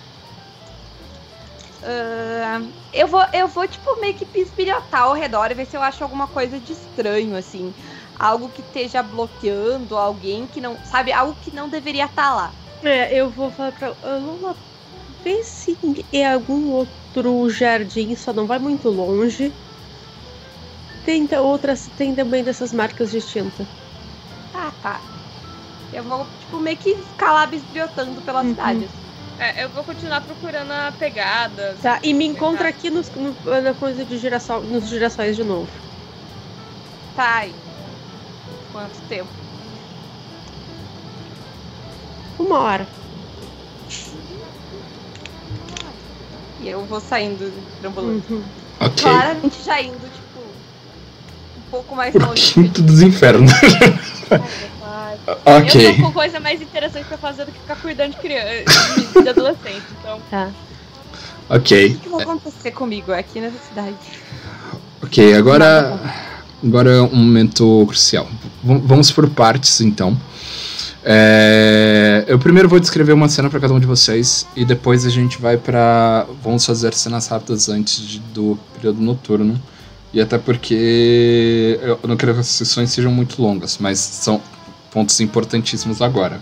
[1.83, 2.61] Ah,
[2.93, 6.03] eu vou, eu vou, tipo, meio que pispilhotar ao redor e ver se eu acho
[6.03, 7.73] alguma coisa de estranho, assim.
[8.19, 10.77] Algo que esteja bloqueando alguém que não.
[10.85, 11.11] Sabe?
[11.11, 12.51] Algo que não deveria estar lá.
[12.83, 14.55] É, eu vou falar pra Lula,
[15.23, 15.77] vê se
[16.11, 19.53] é algum outro jardim, só não vai muito longe.
[21.03, 23.67] Tem outras, tem também dessas marcas de tinta.
[24.53, 25.01] Ah, tá.
[25.91, 26.95] Eu vou, tipo, meio que
[27.47, 28.49] bisbilhotando pela Uhum.
[28.49, 28.87] cidade.
[29.37, 31.75] É, eu vou continuar procurando a pegada.
[31.81, 35.71] Tá, e me encontra aqui nos, no- na coisa de girassol, nos girassóis de novo.
[37.15, 37.55] Tá aí.
[38.71, 39.33] Quanto tempo?
[42.37, 43.00] Uma hora.
[46.61, 48.23] E eu vou saindo trambulando.
[48.29, 48.43] Uhum.
[48.79, 49.03] Ok.
[49.03, 50.39] Claramente já indo, tipo,
[51.57, 52.53] um pouco mais longe.
[52.53, 53.51] quinto dos infernos.
[55.45, 55.87] Ok.
[55.89, 58.63] Eu tô com coisa mais interessante pra fazer do que ficar cuidando de criança,
[59.13, 59.83] de, de adolescente.
[59.99, 60.49] Então, Tá.
[61.49, 61.87] Ok.
[61.87, 63.95] O que vai acontecer comigo aqui nessa cidade?
[65.03, 65.99] Ok, agora.
[66.63, 68.25] Agora é um momento crucial.
[68.63, 70.17] V- vamos por partes, então.
[71.03, 75.09] É, eu primeiro vou descrever uma cena para cada um de vocês e depois a
[75.09, 79.59] gente vai para vamos fazer cenas rápidas antes de- do período noturno
[80.13, 84.39] e até porque eu não quero que as sessões sejam muito longas, mas são
[84.91, 86.39] pontos importantíssimos agora.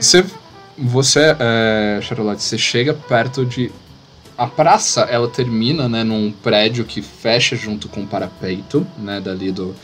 [0.00, 0.24] Você,
[0.78, 3.70] você é, Charlotte, você chega perto de
[4.36, 9.52] a praça, ela termina, né, num prédio que fecha junto com o parapeito, né, dali
[9.52, 9.74] do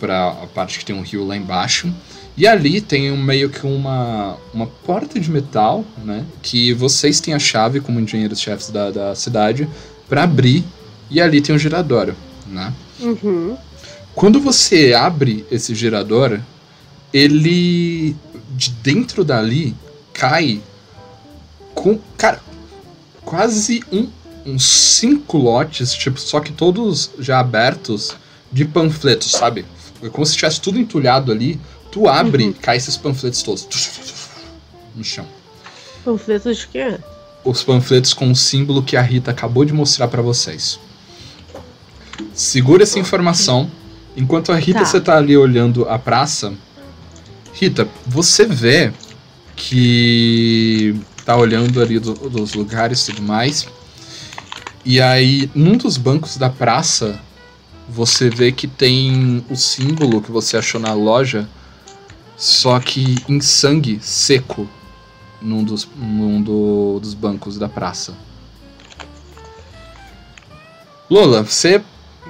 [0.00, 1.90] para a parte que tem um rio lá embaixo.
[2.36, 7.32] E ali tem um, meio que uma, uma porta de metal, né, que vocês têm
[7.32, 9.68] a chave como engenheiros-chefes da, da cidade
[10.08, 10.64] para abrir
[11.10, 12.12] e ali tem um girador,
[12.46, 12.72] né?
[13.00, 13.56] Uhum.
[14.14, 16.40] Quando você abre esse gerador,
[17.12, 18.16] ele
[18.56, 19.74] de dentro dali
[20.12, 20.60] cai
[21.74, 22.40] com, cara,
[23.24, 24.08] quase um,
[24.46, 28.16] uns cinco lotes, tipo, só que todos já abertos
[28.52, 29.64] de panfletos, sabe?
[30.02, 31.58] É como se tivesse tudo entulhado ali.
[31.94, 32.52] Tu abre, Uhum.
[32.52, 33.66] cai esses panfletos todos
[34.96, 35.24] no chão.
[36.04, 36.98] Panfletos de quê?
[37.44, 40.78] Os panfletos com o símbolo que a Rita acabou de mostrar pra vocês.
[42.34, 43.70] Segura essa informação.
[44.16, 44.84] Enquanto a Rita Tá.
[44.84, 46.52] você tá ali olhando a praça,
[47.52, 48.92] Rita, você vê
[49.54, 53.66] que tá olhando ali do- dos lugares e tudo mais.
[54.84, 57.18] E aí, num dos bancos da praça,
[57.88, 61.48] você vê que tem o símbolo que você achou na loja,
[62.36, 64.68] só que em sangue seco
[65.40, 68.14] num dos, num do- dos bancos da praça.
[71.10, 71.82] Lola, você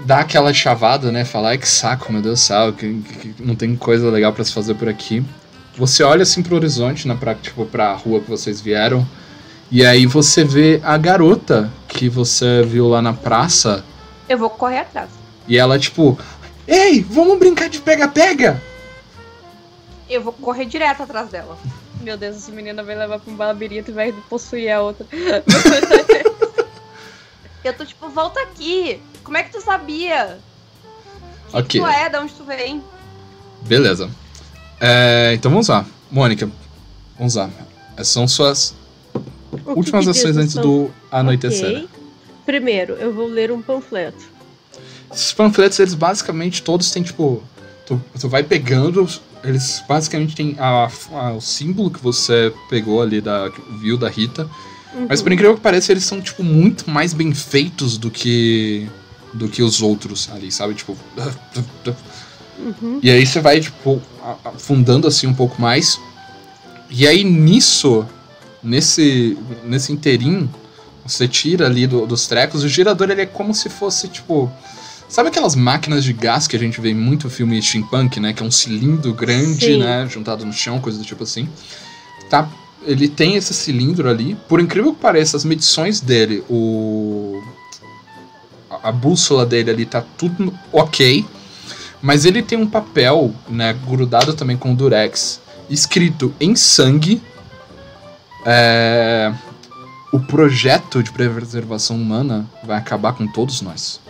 [0.04, 1.24] dá aquela chavada, né?
[1.24, 4.52] Falar, que saco, meu Deus do céu, que, que- não tem coisa legal pra se
[4.52, 5.24] fazer por aqui.
[5.76, 9.06] Você olha assim pro horizonte, né, pra, tipo, pra rua que vocês vieram,
[9.70, 13.84] e aí você vê a garota que você viu lá na praça,
[14.28, 15.08] Eu vou correr atrás.
[15.48, 16.18] e ela, tipo,
[16.66, 18.62] ei, vamos brincar de pega-pega!
[20.14, 21.58] Eu vou correr direto atrás dela.
[22.00, 25.04] meu Deus, essa menina vai levar pra um labirinto e vai possuir a outra.
[27.64, 29.00] Eu tô tipo, volta aqui.
[29.22, 30.38] Como é que tu sabia?
[31.50, 31.80] Quem Ok.
[31.80, 32.08] tu é?
[32.10, 32.82] De onde tu vem?
[33.62, 34.10] Beleza.
[34.80, 35.86] É, então vamos lá.
[36.10, 36.48] Mônica,
[37.18, 37.48] vamos lá.
[37.96, 38.74] Essas são suas
[39.52, 41.76] O que últimas que ações antes no do anoitecer.
[41.84, 41.88] Ok.
[42.44, 44.22] Primeiro, eu vou ler um panfleto.
[45.12, 47.42] Esses panfletos, eles basicamente todos têm, tipo.
[47.86, 49.08] Tu, tu vai pegando,
[49.44, 53.50] eles basicamente têm a, a- o símbolo que você pegou ali, da,
[53.80, 54.48] viu da Rita.
[55.08, 58.88] Mas por incrível que pareça, eles são, tipo, muito mais bem feitos do que.
[59.32, 60.74] do que os outros ali, sabe?
[60.74, 60.96] Tipo.
[62.58, 63.00] Uhum.
[63.02, 64.00] E aí você vai, tipo,
[64.44, 65.98] afundando assim um pouco mais.
[66.88, 68.06] E aí nisso,
[68.62, 70.48] nesse, nesse inteirinho,
[71.04, 72.62] você tira ali do- dos trecos.
[72.62, 74.50] O girador ele é como se fosse, tipo.
[75.14, 78.32] Sabe aquelas máquinas de gás que a gente vê em muito filme steampunk, né?
[78.32, 79.78] Que é um cilindro grande, Sim.
[79.78, 80.08] né?
[80.10, 81.48] Juntado no chão, coisa do tipo assim.
[82.28, 82.48] Tá,
[82.82, 84.36] ele tem esse cilindro ali.
[84.48, 87.40] Por incrível que pareça, as medições dele, o.
[88.82, 91.24] A, bússola dele ali tá tudo ok.
[92.02, 97.22] Mas ele tem um papel, né, grudado também com durex, escrito em sangue.
[98.44, 99.32] é,
[100.10, 104.02] o projeto de preservação humana vai acabar com todos nós.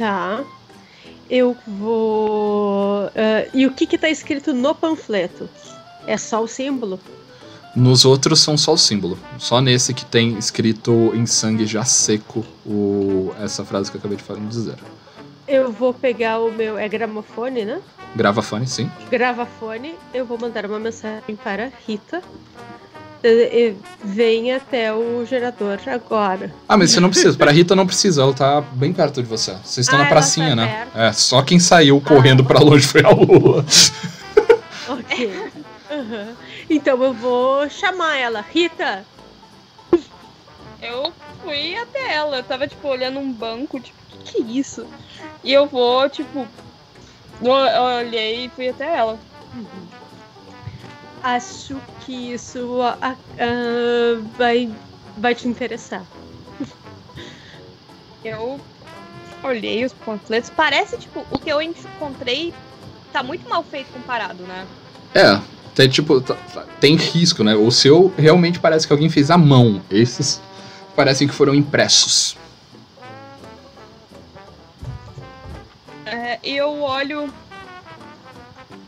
[0.00, 0.42] Tá.
[1.28, 3.10] Eu vou.
[3.14, 5.46] ah, e o que que tá escrito no panfleto?
[6.06, 6.98] É só o símbolo?
[7.76, 9.18] Nos outros são só o símbolo.
[9.38, 14.16] Só nesse que tem escrito em sangue já seco o, essa frase que eu acabei
[14.16, 14.78] de falar dizer.
[15.46, 16.78] Eu vou pegar o meu.
[16.78, 17.82] É gramofone, né?
[18.16, 18.90] Gravafone, sim.
[19.10, 19.94] Gravafone.
[20.14, 22.22] Eu vou mandar uma mensagem para Rita.
[23.22, 26.52] Eh, eh, Vem até o gerador agora.
[26.68, 27.36] Ah, mas você não precisa.
[27.36, 29.52] Para Rita não precisa, ela tá bem perto de você.
[29.62, 30.66] Vocês estão Ah, na ela pracinha, tá né?
[30.92, 30.98] perto.
[30.98, 32.46] É, só quem saiu correndo Ah.
[32.46, 33.64] pra longe foi a Lula.
[34.88, 35.30] Ok.
[35.90, 36.36] Aham.
[36.68, 38.40] Então eu vou chamar ela.
[38.52, 39.04] Rita!
[40.82, 41.12] Eu
[41.44, 42.38] fui até ela.
[42.38, 44.86] Eu tava, tipo, olhando um banco, tipo, o que, que é isso?
[45.44, 46.46] E eu vou, tipo.
[47.42, 49.18] Eu eu olhei e fui até ela.
[51.22, 53.16] Acho que isso ah,
[54.36, 54.70] vai,
[55.18, 56.04] vai te interessar.
[58.24, 58.60] Eu
[59.42, 60.50] olhei os panfletos.
[60.50, 62.52] Parece, tipo, o que eu encontrei
[63.12, 64.66] tá muito mal feito comparado, né?
[65.14, 65.40] É,
[65.74, 67.54] tem tipo, tá- tá- tem risco, né?
[67.54, 69.82] O seu realmente parece que alguém fez à mão.
[69.90, 70.40] Esses
[70.94, 72.36] parecem que foram impressos.
[76.04, 77.32] É, eu olho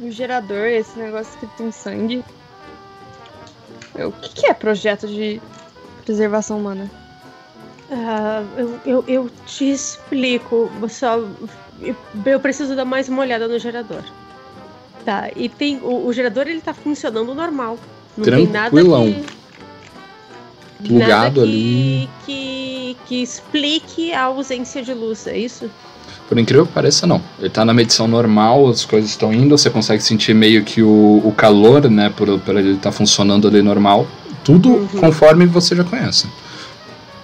[0.08, 2.24] o gerador, esse negócio escrito em sangue.
[3.94, 5.40] Eu, o que, que é projeto de
[6.04, 6.90] preservação humana?
[7.90, 10.70] Ah, eu, eu, eu te explico.
[10.88, 11.18] Só
[11.80, 14.02] eu, eu preciso dar mais uma olhada no gerador.
[15.04, 15.78] Tá, e tem.
[15.78, 17.78] O, o gerador ele tá funcionando normal.
[18.16, 19.12] Não tem nada Tranquilão.
[19.12, 19.42] que.
[20.88, 22.08] Plugado nada ali.
[22.24, 25.70] que, que, que explique a ausência de luz, é isso?
[26.32, 27.20] Por incrível que pareça, não.
[27.38, 31.20] Ele tá na medição normal, as coisas estão indo, você consegue sentir meio que o,
[31.22, 32.08] o calor, né?
[32.08, 34.06] Por, por ele estar funcionando ali normal.
[34.42, 34.88] Tudo Uhum.
[34.98, 36.26] conforme você já conhece.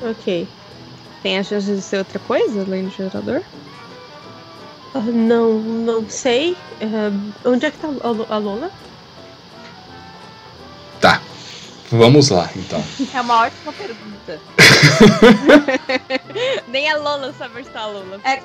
[0.02, 0.46] Ok.
[1.22, 3.40] Tem a chance de ser outra coisa além do gerador?
[4.94, 6.54] Ah, não, não sei.
[6.82, 7.10] Ah,
[7.46, 8.70] onde é que tá a a Lola?
[11.00, 11.22] Tá.
[11.90, 12.84] Vamos lá, então.
[13.14, 14.38] É uma ótima pergunta.
[16.68, 18.20] Nem a Lola sabe onde tá a Lola.
[18.22, 18.42] É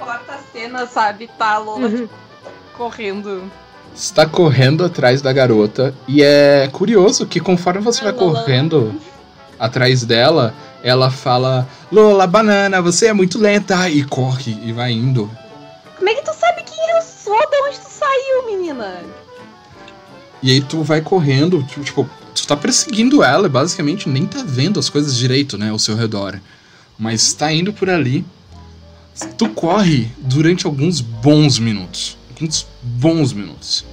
[0.00, 1.28] corta a cena, sabe?
[1.38, 1.96] Tá a Lola Uhum.
[1.96, 2.10] tipo,
[2.76, 3.50] correndo.
[3.94, 8.40] está correndo atrás da garota e é curioso que conforme você vai Lola.
[8.40, 8.94] correndo
[9.58, 15.30] atrás dela, ela fala: Lola, banana, você é muito lenta e corre e vai indo.
[15.96, 17.38] Como é que tu sabe quem eu sou?
[17.38, 19.02] De onde tu saiu, menina?
[20.42, 24.42] E aí tu vai correndo, tu, tipo, tu tá perseguindo ela e basicamente nem tá
[24.42, 26.40] vendo as coisas direito, né, ao seu redor.
[26.98, 28.24] Mas tá indo por ali.
[29.36, 32.16] Tu corre durante alguns bons minutos.
[32.30, 33.84] Alguns bons minutos.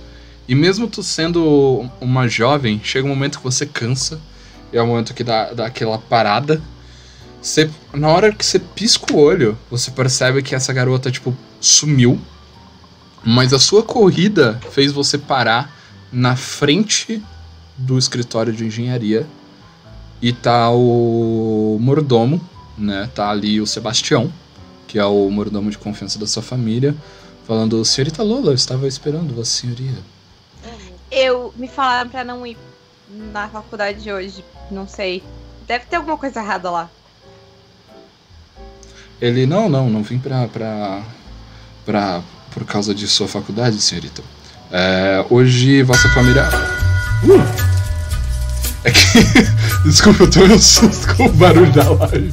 [0.47, 4.19] E mesmo tu sendo uma jovem, chega um momento que você cansa.
[4.71, 6.61] E é o momento que dá, dá aquela parada.
[7.41, 12.19] Você, na hora que você pisca o olho, você percebe que essa garota, tipo, sumiu.
[13.23, 15.75] Mas a sua corrida fez você parar
[16.11, 17.21] na frente
[17.77, 19.27] do escritório de engenharia
[20.21, 22.41] e tá o mordomo,
[22.77, 23.09] né?
[23.13, 24.31] Tá ali o Sebastião,
[24.87, 26.95] que é o mordomo de confiança da sua família,
[27.45, 29.97] falando: Senhorita Lola, eu estava esperando você, senhoria.
[31.11, 32.57] Eu me falaram pra não ir
[33.31, 34.43] na faculdade de hoje.
[34.71, 35.23] Não sei.
[35.67, 36.89] Deve ter alguma coisa errada lá.
[39.21, 40.47] Ele: Não, não, não vim pra.
[40.47, 41.03] pra.
[41.85, 42.23] pra
[42.53, 44.23] por causa de sua faculdade, senhorita.
[44.71, 46.43] É, hoje vossa família.
[47.23, 47.67] Uh!
[48.83, 48.99] É que.
[49.87, 52.31] Desculpa, eu tô meio susto com o barulho da live.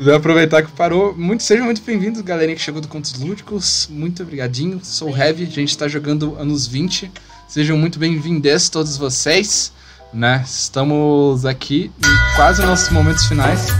[0.00, 1.12] Vou aproveitar que parou.
[1.16, 3.88] Muito, sejam muito bem-vindos, galerinha que chegou do Contos Lúdicos.
[3.90, 4.80] Muito obrigadinho.
[4.84, 7.10] Sou o Heavy, a gente tá jogando anos 20.
[7.48, 9.72] Sejam muito bem-vindos todos vocês.
[10.14, 10.44] Né?
[10.46, 13.74] Estamos aqui em quase nossos momentos finais.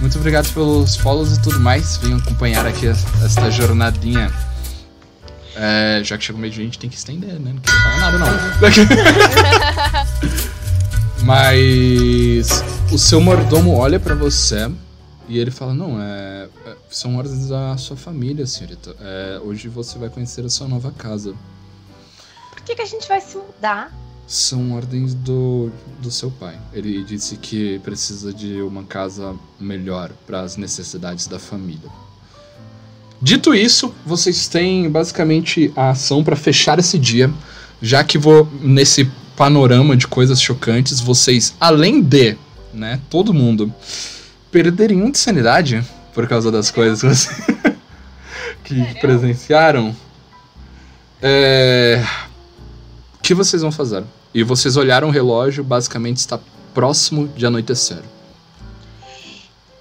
[0.00, 1.98] Muito obrigado pelos follows e tudo mais.
[1.98, 4.32] Venham acompanhar aqui esta jornadinha.
[5.54, 7.52] É, já que chegou meio de gente, tem que estender, né?
[7.52, 8.26] Não quero falar nada, não.
[11.26, 14.70] Mas o seu mordomo olha pra você
[15.28, 18.96] e ele fala: Não, é, é- são ordens da sua família, senhorita.
[19.00, 21.34] É, hoje você vai conhecer a sua nova casa.
[22.50, 23.92] Por que, que a gente vai se mudar?
[24.26, 26.58] São ordens do, do seu pai.
[26.72, 31.90] Ele disse que precisa de uma casa melhor para as necessidades da família.
[33.20, 37.32] Dito isso, vocês têm basicamente a ação para fechar esse dia,
[37.82, 42.36] já que vou nesse panorama de coisas chocantes, vocês, além de,
[42.72, 43.72] né, todo mundo
[44.50, 45.84] perderem um de sanidade
[46.14, 47.28] por causa das coisas
[48.64, 49.94] que, presenciaram.
[51.20, 52.04] É,
[53.18, 54.04] o que vocês vão fazer?
[54.32, 56.38] E vocês olharam o relógio, basicamente está
[56.74, 58.02] próximo de anoitecer.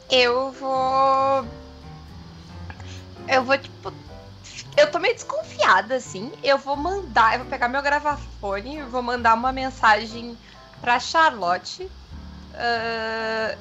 [0.09, 1.45] Eu vou.
[3.27, 3.93] Eu vou, tipo.
[4.77, 6.31] Eu tô meio desconfiada, assim.
[6.43, 7.33] Eu vou mandar.
[7.33, 10.37] Eu vou pegar meu gravafone, vou mandar uma mensagem
[10.81, 11.89] pra Charlotte.
[12.53, 13.55] Ah,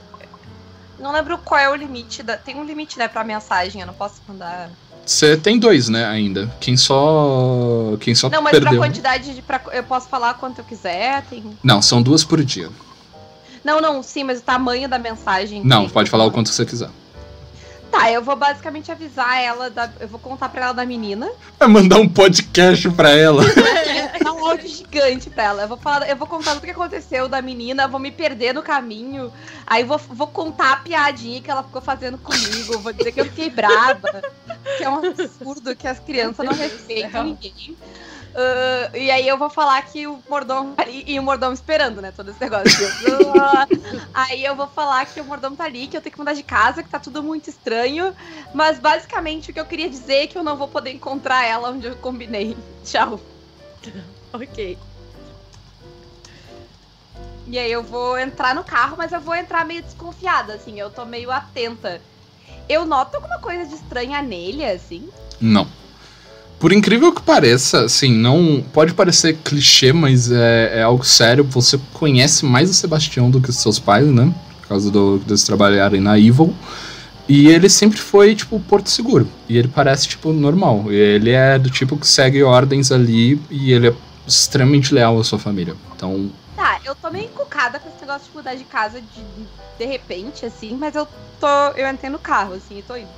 [0.99, 2.37] não lembro qual é o limite da.
[2.37, 3.81] Tem um limite, né, pra mensagem.
[3.81, 4.71] Eu não posso mandar.
[5.05, 6.53] Você tem dois, né, ainda.
[6.61, 7.97] Quem só.
[8.01, 8.71] Quem só Não, mas perdeu.
[8.71, 9.43] pra quantidade de.
[9.43, 11.23] Pra, eu posso falar quanto eu quiser.
[11.31, 11.45] Tem...
[11.63, 12.69] Não, são duas por dia.
[13.63, 15.63] Não, não, sim, mas o tamanho da mensagem.
[15.65, 16.91] Não, pode falar o quanto você quiser.
[17.97, 19.71] Tá, eu vou basicamente avisar ela.
[19.71, 21.31] Da, eu vou contar pra ela da menina.
[21.59, 23.43] Vai mandar um podcast pra ela.
[24.23, 25.63] Dá um áudio gigante pra ela.
[25.63, 28.63] Eu vou falar, eu vou contar tudo que aconteceu da menina, vou me perder no
[28.63, 29.33] caminho.
[29.67, 32.79] Aí vou, vou contar a piadinha que ela ficou fazendo comigo.
[32.81, 34.23] Vou dizer que eu fiquei brava.
[34.77, 37.77] Que é um absurdo que as crianças não respeitam ninguém.
[38.39, 42.03] Ah, e aí eu vou falar que o mordomo tá ali e o mordomo esperando,
[42.03, 42.13] né?
[42.13, 42.93] Todo esse negócio.
[44.13, 46.43] Aí eu vou falar que o mordomo tá ali, que eu tenho que mudar de
[46.43, 48.15] casa, que tá tudo muito estranho.
[48.53, 51.71] Mas basicamente o que eu queria dizer é que eu não vou poder encontrar ela
[51.71, 52.57] onde eu combinei.
[52.85, 53.19] Tchau.
[54.33, 54.79] Ok.
[57.47, 60.91] E aí eu vou entrar no carro, mas eu vou entrar meio desconfiada, assim, eu
[60.91, 62.03] tô meio atenta.
[62.69, 65.09] Eu noto alguma coisa de estranha nele, assim.
[65.41, 65.67] Não.
[66.59, 68.65] Por incrível que pareça, assim, não.
[68.73, 71.45] Pode parecer clichê, mas é, é algo sério.
[71.45, 74.33] Você conhece mais o Sebastião do que os seus pais, né?
[74.63, 76.55] Por causa do, deles trabalharem na Evil.
[77.29, 79.29] E ele sempre foi, tipo, Porto Seguro.
[79.49, 80.91] E ele parece, tipo, normal.
[80.91, 83.95] Ele é do tipo que segue ordens ali e ele é
[84.27, 85.75] extremamente leal à sua família.
[85.95, 89.23] Então, Tá, eu tô meio encucada com esse negócio de mudar de casa de,
[89.79, 91.07] de repente, assim, mas eu
[91.39, 91.47] tô.
[91.77, 93.09] Eu entrei no carro, assim, e tô indo.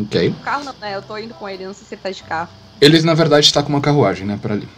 [0.00, 0.30] ok.
[0.30, 0.94] No carro não, né?
[0.94, 2.48] Eu tô indo com ele, não sei se ele tá de carro.
[2.80, 4.68] Eles, na verdade, está com uma carruagem, né, pra ali.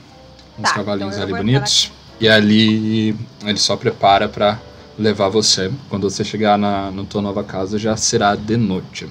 [0.58, 1.92] Uns Tá, cavalinhos então ali bonitos.
[2.20, 4.58] E ali ele só prepara pra
[4.98, 5.70] levar você.
[5.88, 9.08] Quando você chegar na, na tua nova casa, já será de noite.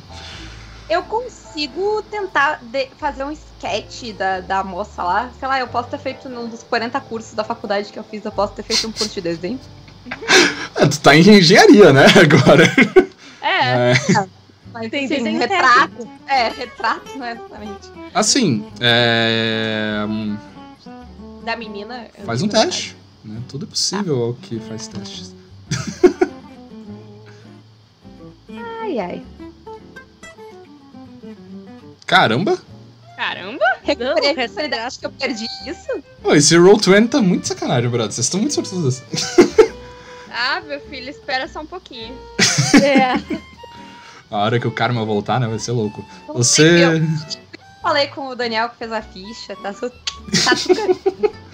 [0.89, 5.29] Eu consigo tentar de- fazer um sketch da, da moça lá.
[5.39, 8.23] Sei lá, eu posso ter feito num dos 40 cursos da faculdade que eu fiz,
[8.25, 9.59] eu posso ter feito um curso de desenho.
[10.75, 12.63] É, tu tá em engenharia, né, agora.
[13.41, 14.27] É, É.
[14.79, 16.07] Mas Tem sim, desenho retrato.
[16.27, 17.89] É, retrato, né, exatamente.
[18.13, 20.03] Assim, é,
[21.43, 22.07] Da menina.
[22.25, 22.95] faz um teste.
[23.25, 23.41] Né?
[23.49, 25.33] Tudo é possível ao que faz testes.
[28.81, 29.23] Ai, ai.
[32.05, 32.57] Caramba!
[33.17, 33.65] caramba.
[33.83, 34.35] Recuperei a retrato.
[34.35, 36.03] personalidade que eu perdi isso?
[36.21, 38.11] Pô, esse Roll20 tá muito sacanagem, brother.
[38.13, 39.01] Vocês estão muito sortudos.
[40.39, 42.15] Ah, meu filho, espera só um pouquinho.
[42.83, 43.13] É.
[44.29, 46.05] A hora que o karma voltar, né, vai ser louco.
[46.27, 46.83] Não Você...
[46.83, 47.01] Eu
[47.81, 51.31] falei com o Daniel que fez a ficha, tá, su- tá tudo.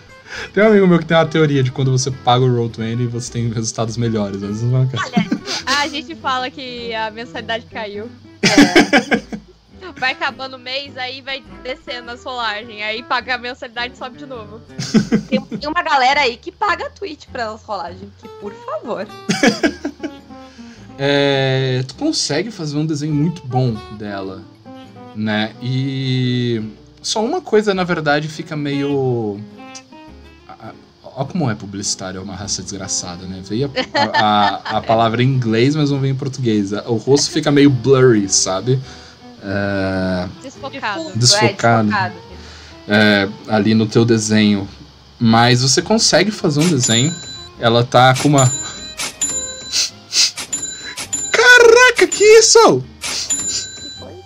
[0.51, 3.31] Tem um amigo meu que tem uma teoria de quando você paga o Roll20 você
[3.31, 4.37] tem resultados melhores.
[4.37, 4.89] Às vezes não
[5.65, 8.09] Ah, a gente fala que a mensalidade caiu.
[9.99, 12.83] Vai acabando o mês, aí vai descendo a solagem.
[12.83, 14.59] Aí paga a mensalidade e sobe de novo.
[15.29, 18.11] Tem, tem uma galera aí que paga a Twitch pra elas rolagem.
[18.19, 19.07] Que, por favor.
[20.97, 24.41] É, tu consegue fazer um desenho muito bom dela,
[25.15, 25.51] né?
[25.61, 26.61] E
[27.01, 29.39] só uma coisa, na verdade, fica meio.
[30.47, 30.73] a- a-
[31.15, 33.41] Ó como é publicitário, é uma raça desgraçada, né?
[33.47, 34.19] Veio a,
[34.73, 36.71] a, a palavra em inglês, mas não vem em português.
[36.71, 38.79] O rosto fica meio blurry, sabe?
[39.43, 41.11] É, Desfocado.
[41.15, 41.89] Desfocado.
[41.89, 42.15] É, desfocado.
[42.87, 44.67] é, ali no teu desenho.
[45.19, 47.13] Mas você consegue fazer um desenho.
[47.59, 48.51] Ela tá com uma.
[52.03, 52.83] Caraca, que isso?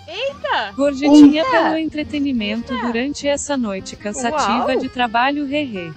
[0.07, 0.71] Eita!
[0.75, 1.51] Gorjetinha Eita!
[1.51, 4.79] pelo entretenimento durante essa noite cansativa Uau!
[4.79, 5.93] de trabalho, hehe.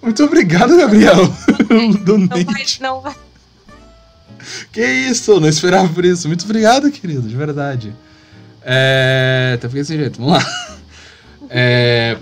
[0.00, 1.16] Muito obrigado, Gabriel.
[2.06, 3.14] Não vai, não vai.
[4.72, 6.28] que isso, não esperava por isso.
[6.28, 7.94] Muito obrigado, querido, de verdade.
[8.62, 9.52] É.
[9.54, 10.76] Até fiquei desse jeito, vamos lá.
[11.48, 12.16] É.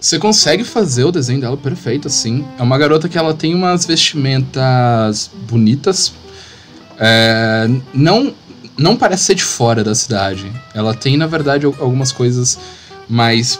[0.00, 2.46] Você consegue fazer o desenho dela perfeito, assim.
[2.58, 6.12] É uma garota que ela tem umas vestimentas bonitas.
[6.98, 8.34] É, não,
[8.76, 10.50] não parece ser de fora da cidade.
[10.74, 12.58] Ela tem, na verdade, algumas coisas
[13.08, 13.58] mais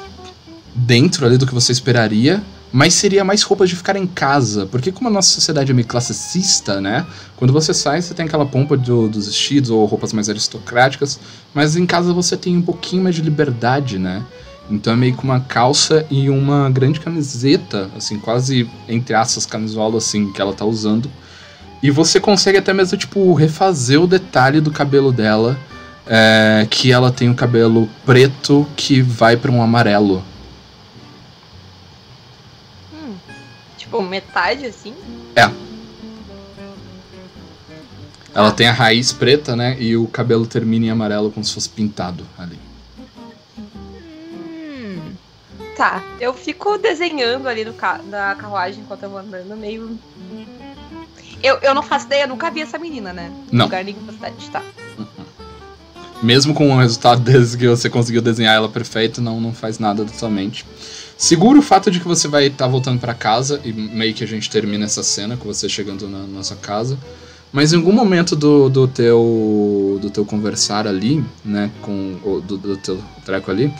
[0.74, 2.42] dentro ali do que você esperaria.
[2.72, 4.66] Mas seria mais roupas de ficar em casa.
[4.66, 7.06] Porque como a nossa sociedade é meio classicista, né?
[7.36, 11.20] Quando você sai, você tem aquela pompa do, dos vestidos ou roupas mais aristocráticas.
[11.54, 14.24] Mas em casa você tem um pouquinho mais de liberdade, né?
[14.68, 19.98] Então é meio que uma calça e uma grande camiseta, assim, quase entre aspas camisola,
[19.98, 21.08] assim, que ela tá usando.
[21.84, 25.54] E você consegue até mesmo, tipo, refazer o detalhe do cabelo dela.
[26.06, 30.24] É, que ela tem o cabelo preto que vai para um amarelo.
[32.90, 33.14] Hum,
[33.76, 34.94] tipo, metade assim?
[35.36, 35.50] É.
[38.34, 39.76] Ela tem a raiz preta, né?
[39.78, 42.58] E o cabelo termina em amarelo como se fosse pintado ali.
[45.76, 49.98] Tá, eu fico desenhando ali no ca na carruagem enquanto eu vou andando, meio.
[51.44, 53.30] Eu, eu não faço ideia, eu nunca vi essa menina, né?
[53.52, 53.66] Não.
[53.66, 54.62] Lugar nenhum da cidade, tá.
[56.22, 60.06] Mesmo com o resultado desse que você conseguiu desenhar ela perfeito, não, não faz nada
[60.06, 60.64] da sua mente.
[61.18, 64.24] Segura o fato de que você vai estar tá voltando para casa e meio que
[64.24, 66.98] a gente termina essa cena com você chegando na nossa casa.
[67.52, 72.56] Mas em algum momento do, do teu do teu conversar ali, né, com o do,
[72.56, 73.72] do teu treco ali,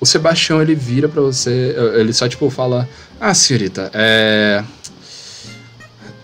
[0.00, 2.88] o Sebastião ele vira para você, ele só tipo fala:
[3.20, 4.64] "Ah, senhorita, é,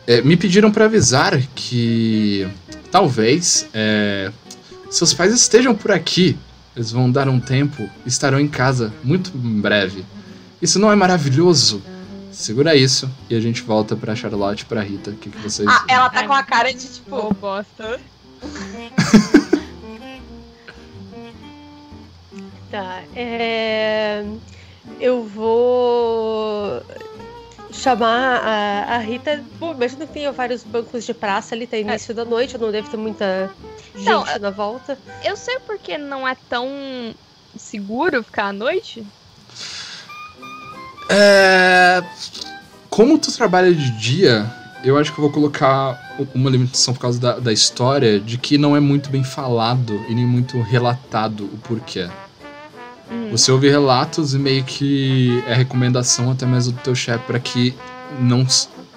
[0.08, 2.48] é me pediram para avisar que
[2.90, 4.32] talvez é,
[4.90, 6.36] seus pais estejam por aqui.
[6.74, 10.04] Eles vão dar um tempo, estarão em casa muito em breve.
[10.60, 11.80] Isso não é maravilhoso?"
[12.32, 15.10] Segura isso e a gente volta pra Charlotte e pra Rita.
[15.10, 15.66] O que, que vocês.
[15.68, 17.16] Ah, ela tá com a cara de tipo.
[17.16, 18.00] Ô, bosta.
[22.70, 24.24] Tá, é...
[25.00, 26.82] Eu vou
[27.78, 29.42] chamar a, a Rita.
[29.58, 32.88] Bom, imagina que tem vários bancos de praça ali, tá início da noite, não deve
[32.90, 33.50] ter muita
[33.94, 34.98] gente Não, na volta.
[35.24, 36.68] Eu sei porque não é tão
[37.56, 39.06] seguro ficar à noite.
[41.08, 42.02] É...
[42.90, 44.52] Como tu trabalha de dia,
[44.84, 48.58] eu acho que eu vou colocar uma limitação por causa da, da história de que
[48.58, 52.08] não é muito bem falado e nem muito relatado o porquê.
[53.10, 53.30] Hum.
[53.30, 57.74] Você ouve relatos e meio que é recomendação até mesmo do teu chefe para que
[58.18, 58.46] não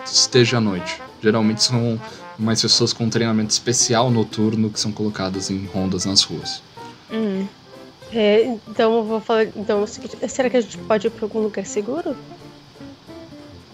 [0.05, 1.01] esteja à noite.
[1.21, 1.99] Geralmente são
[2.37, 6.61] mais pessoas com treinamento especial noturno que são colocadas em rondas nas ruas.
[7.11, 7.45] Hum.
[8.13, 9.45] É, então eu vou falar.
[9.55, 9.85] Então,
[10.27, 12.15] será que a gente pode ir pra algum lugar seguro?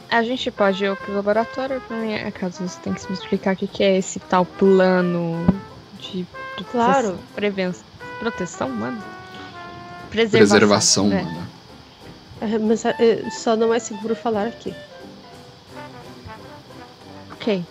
[0.09, 3.57] A gente pode ir pro laboratório pra mim, acaso você tem que me explicar o
[3.57, 5.45] que, que é esse tal plano
[5.99, 7.19] de prote- Claro.
[7.35, 7.83] prevenção.
[8.19, 9.01] Proteção, mano?
[10.09, 11.09] Preservação.
[11.09, 11.21] Preservação, É.
[11.23, 11.47] mano.
[12.39, 14.73] É, mas é, só não é seguro falar aqui.
[17.31, 17.63] Ok.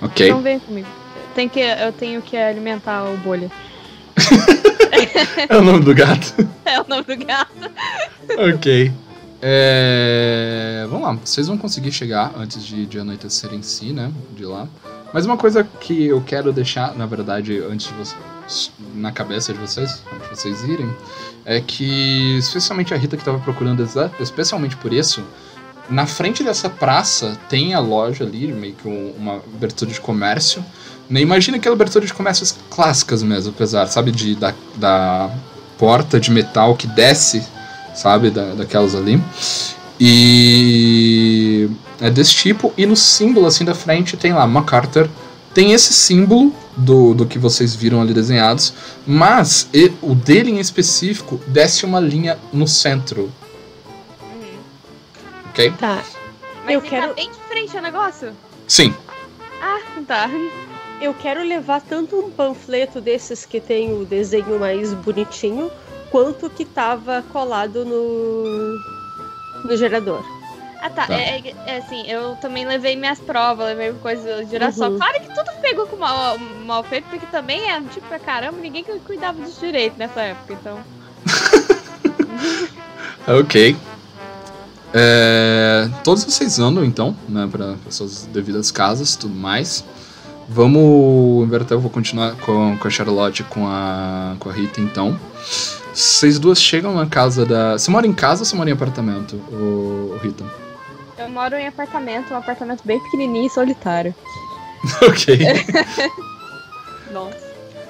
[0.00, 0.26] Ok.
[0.26, 0.88] Então vem comigo.
[1.34, 3.50] Tem que, eu tenho que alimentar o bolha.
[5.48, 6.34] É o nome do gato.
[6.64, 7.52] É o nome do gato.
[8.54, 8.92] ok.
[9.40, 10.86] É...
[10.90, 14.12] Vamos lá, vocês vão conseguir chegar antes de, de anoitecer em si, né?
[14.36, 14.66] De lá.
[15.12, 18.70] Mas uma coisa que eu quero deixar, na verdade, antes de vocês.
[18.94, 20.90] na cabeça de vocês, antes de vocês irem,
[21.44, 23.86] é que, especialmente a Rita que tava procurando,
[24.20, 25.22] especialmente por isso,
[25.88, 30.62] na frente dessa praça tem a loja ali, meio que um- uma abertura de comércio.
[31.08, 31.20] Né?
[31.20, 35.30] Imagina aquela abertura de comércios clássicas mesmo, apesar, sabe, de, da, da
[35.78, 37.42] porta de metal que desce,
[37.98, 39.20] sabe, da, daquelas ali.
[40.00, 41.68] E
[42.00, 42.72] é desse tipo.
[42.76, 45.08] E no símbolo, assim, da frente, tem lá MacArthur.
[45.54, 48.72] Tem esse símbolo do, do que vocês viram ali desenhados,
[49.06, 53.32] mas e- o dele em específico desce uma linha no centro,
[55.48, 55.72] ok?
[55.72, 56.02] Tá.
[56.64, 58.30] Mas Eu ele quero- tá bem de frente ao negócio?
[58.68, 58.94] Sim,
[59.60, 60.30] Ah, tá.
[61.00, 65.68] Eu quero levar tanto um panfleto desses que tem o desenho mais bonitinho,
[66.10, 68.78] quanto que tava colado no,
[69.64, 70.24] no gerador.
[70.80, 71.06] Ah, tá.
[71.06, 71.14] Tá.
[71.14, 74.92] É, é- é assim, eu também levei minhas provas, levei coisa de girassol.
[74.92, 74.98] Uhum.
[74.98, 78.84] Claro que tudo pegou com mal, mal feito, porque também é tipo pra caramba, ninguém
[78.84, 80.78] que cuidava disso direito nessa época, então.
[83.40, 83.76] ok.
[84.94, 89.84] É, todos vocês andam então, né, para suas devidas casas e tudo mais.
[90.48, 94.80] Vamos inverter, eu vou continuar com, com a Charlotte e com a, com a Rita
[94.80, 95.18] então.
[95.98, 97.72] Vocês duas chegam na casa da.
[97.76, 100.44] Você mora em casa ou você mora em apartamento, ô, Rita?
[101.18, 104.14] Eu moro em apartamento, um apartamento bem pequenininho e solitário.
[105.02, 105.38] ok.
[107.12, 107.48] Nossa.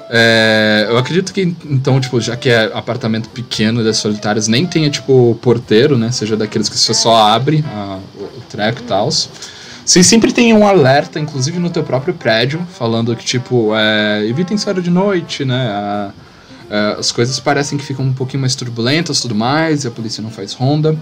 [0.08, 4.88] É, eu acredito que, então, tipo, já que é apartamento pequeno das solitárias, nem tenha,
[4.88, 6.10] tipo, porteiro, né?
[6.10, 9.10] Seja daqueles que você só abre a, o, o treco e tal.
[9.10, 14.56] Vocês sempre tem um alerta, inclusive no teu próprio prédio, falando que, tipo, é, evitem
[14.56, 15.68] sair de noite, né?
[15.68, 16.10] A,
[16.70, 20.22] a, as coisas parecem que ficam um pouquinho mais turbulentas tudo mais, e a polícia
[20.22, 20.96] não faz ronda.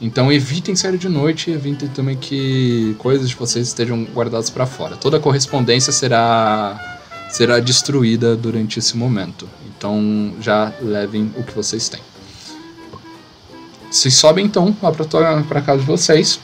[0.00, 4.66] Então evitem sair de noite e evitem também que coisas de vocês estejam guardadas para
[4.66, 4.96] fora.
[4.96, 6.98] Toda a correspondência será
[7.30, 9.48] será destruída durante esse momento.
[9.66, 12.00] Então já levem o que vocês têm.
[13.90, 14.92] Vocês sobem então lá
[15.42, 16.40] para casa de vocês.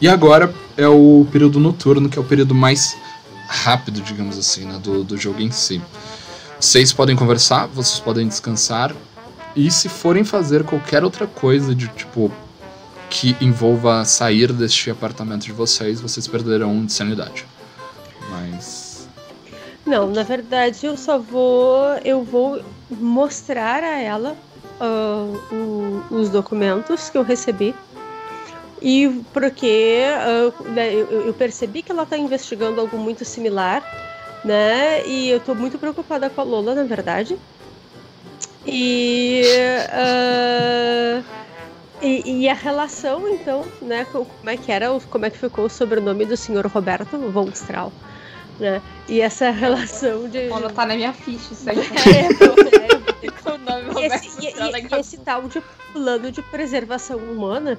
[0.00, 2.96] E agora é o período noturno, que é o período mais
[3.48, 5.80] rápido, digamos assim, né, do, do jogo em si.
[6.58, 8.94] Vocês podem conversar, vocês podem descansar.
[9.54, 12.30] E se forem fazer qualquer outra coisa de tipo
[13.08, 17.46] que envolva sair deste apartamento de vocês, vocês perderão de sanidade.
[18.28, 18.86] Mas
[19.86, 21.78] não, na verdade eu só vou.
[22.04, 22.60] Eu vou
[22.90, 24.36] mostrar a ela
[24.80, 27.72] uh, o, os documentos que eu recebi.
[28.82, 33.82] E porque uh, eu, eu, percebi que ela está investigando algo muito similar,
[34.46, 35.06] né?
[35.06, 37.36] E eu estou muito preocupada com a Lola, na verdade.
[38.64, 39.42] E,
[39.92, 41.24] uh,
[42.00, 44.06] e, e, a relação, então, né?
[44.10, 47.92] Como é que era, como é que ficou o sobrenome do senhor Roberto von Strahl
[48.58, 48.80] né?
[49.08, 50.48] E essa relação de.
[50.48, 51.76] Quando tá na minha ficha isso aí.
[53.22, 55.62] É, é, com o nome e esse, e, e, e esse tal de
[55.92, 57.78] plano de preservação humana,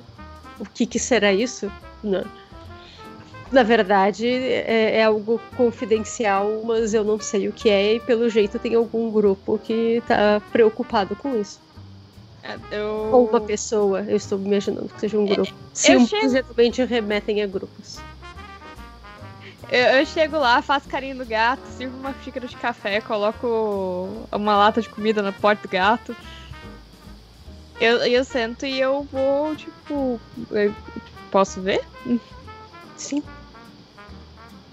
[0.60, 1.72] o que, que será isso?
[2.04, 2.26] Não.
[3.52, 8.30] Na verdade, é, é, algo confidencial, mas eu não sei o que é, e pelo
[8.30, 11.62] jeito tem algum grupo que tá preocupado com isso.
[12.44, 13.10] É, eu...
[13.12, 15.54] Ou uma pessoa, eu estou imaginando que seja um é, grupo.
[15.74, 18.00] Sim, geralmente remetem a grupos.
[19.70, 24.56] Eu, eu, chego lá, faço carinho no gato, sirvo uma xícara de café, coloco uma
[24.56, 26.16] lata de comida na porta do gato.
[27.80, 30.20] Eu, eu sento e eu vou, tipo.
[30.52, 30.74] Eu
[31.30, 31.84] posso ver?
[32.96, 33.22] Sim.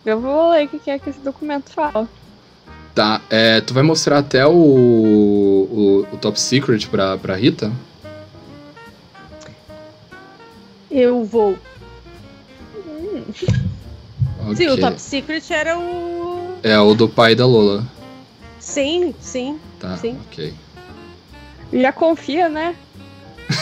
[0.04, 2.08] Eu vou ler o que é que esse documento fala.
[2.94, 7.72] Tá, é, tu vai mostrar até o, o, o top secret pra, pra Rita?
[10.90, 11.58] Eu vou.
[12.86, 13.24] Hum.
[14.44, 14.56] Okay.
[14.56, 16.58] Sim, o Top Secret era o.
[16.62, 17.84] É o do pai da Lola.
[18.60, 19.58] Sim, sim.
[19.80, 20.18] Tá, sim.
[20.26, 20.54] ok.
[21.72, 22.76] Já confia, né?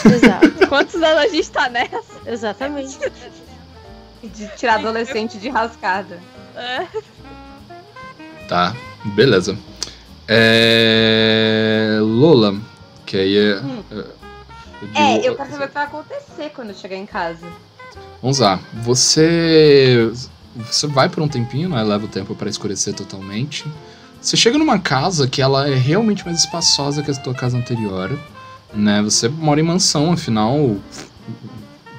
[0.05, 0.49] Exato.
[0.69, 2.03] Quantos anos a gente tá nessa?
[2.27, 2.99] Exatamente.
[4.23, 6.21] De tirar adolescente de rascada.
[6.55, 6.87] É.
[8.49, 8.75] Tá,
[9.05, 9.59] beleza.
[10.29, 11.99] É...
[12.01, 12.57] Lola,
[13.05, 13.61] que aí é.
[13.61, 13.83] Hum.
[14.95, 17.47] É, eu quero saber o que vai acontecer quando eu chegar em casa.
[18.21, 18.61] Vamos lá.
[18.83, 20.13] Você
[20.55, 21.83] você vai por um tempinho, né?
[21.83, 23.65] Leva o tempo para escurecer totalmente.
[24.21, 28.17] Você chega numa casa que ela é realmente mais espaçosa que a tua casa anterior,
[28.73, 29.03] né?
[29.03, 30.77] Você mora em mansão, afinal,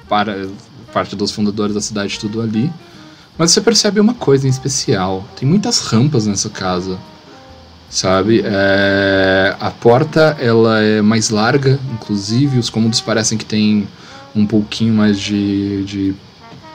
[0.08, 0.48] para
[0.94, 2.72] parte dos fundadores da cidade tudo ali.
[3.36, 5.24] Mas você percebe uma coisa em especial.
[5.34, 6.96] Tem muitas rampas nessa casa,
[7.90, 8.42] sabe?
[8.44, 9.56] É...
[9.58, 13.88] A porta ela é mais larga, inclusive os cômodos parecem que tem
[14.34, 16.14] um pouquinho mais de, de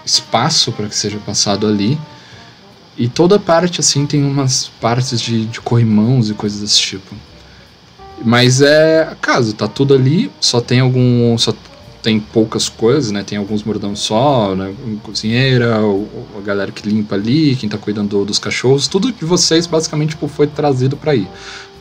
[0.06, 1.98] espaço para que seja passado ali.
[2.98, 7.16] E toda parte assim tem umas partes de, de corrimãos e coisas desse tipo.
[8.22, 11.38] Mas é a casa, tá tudo ali, só tem algum.
[11.38, 11.54] Só
[12.02, 13.24] tem poucas coisas, né?
[13.24, 14.74] Tem alguns mordão só, né?
[15.04, 20.12] Cozinheira, a galera que limpa ali, quem tá cuidando dos cachorros, tudo que vocês basicamente
[20.12, 21.28] tipo, foi trazido para ir.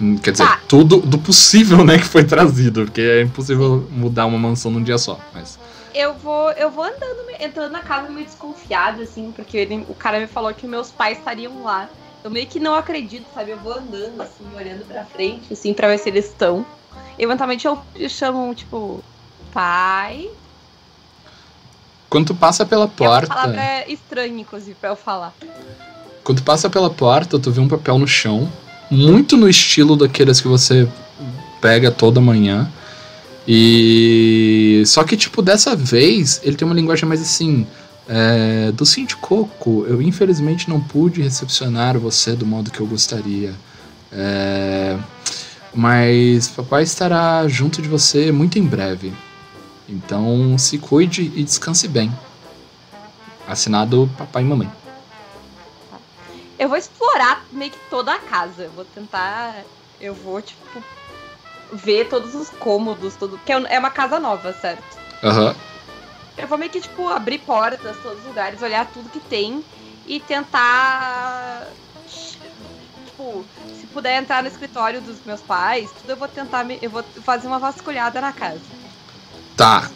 [0.00, 0.58] Hum, quer dizer, ah.
[0.68, 4.98] tudo do possível, né, que foi trazido, porque é impossível mudar uma mansão num dia
[4.98, 5.58] só, mas
[5.94, 10.20] eu vou, eu vou andando, entrando na casa meio desconfiado, assim, porque ele, o cara
[10.20, 11.88] me falou que meus pais estariam lá.
[12.22, 13.50] Eu meio que não acredito, sabe?
[13.50, 16.64] Eu vou andando, assim, olhando pra frente, assim, pra ver se eles estão.
[17.18, 19.02] Eventualmente eu chamo, tipo,
[19.52, 20.28] pai.
[22.08, 23.26] Quando tu passa pela porta.
[23.26, 25.34] É uma palavra estranha, inclusive, pra eu falar.
[26.24, 28.50] Quando tu passa pela porta, tu vê um papel no chão,
[28.90, 30.88] muito no estilo daqueles que você
[31.60, 32.70] pega toda manhã.
[33.46, 34.82] E.
[34.86, 37.66] Só que, tipo, dessa vez, ele tem uma linguagem mais assim.
[38.10, 43.52] É, do Cinti Coco, eu infelizmente não pude recepcionar você do modo que eu gostaria.
[44.10, 44.96] É,
[45.74, 49.12] mas papai estará junto de você muito em breve.
[49.88, 52.12] Então se cuide e descanse bem.
[53.46, 54.70] Assinado papai e mamãe.
[56.58, 58.64] Eu vou explorar meio que toda a casa.
[58.64, 59.64] Eu vou tentar.
[60.00, 60.82] Eu vou, tipo,
[61.72, 63.38] ver todos os cômodos, tudo.
[63.46, 64.98] Que é uma casa nova, certo?
[65.22, 65.48] Aham.
[65.48, 65.54] Uhum.
[66.36, 69.64] Eu vou meio que, tipo, abrir portas, todos os lugares, olhar tudo que tem
[70.06, 71.66] e tentar.
[72.06, 73.44] Tipo,
[73.80, 76.64] se puder entrar no escritório dos meus pais, tudo eu vou tentar.
[76.64, 78.60] Me, eu vou fazer uma vasculhada na casa.
[79.58, 79.90] Tá.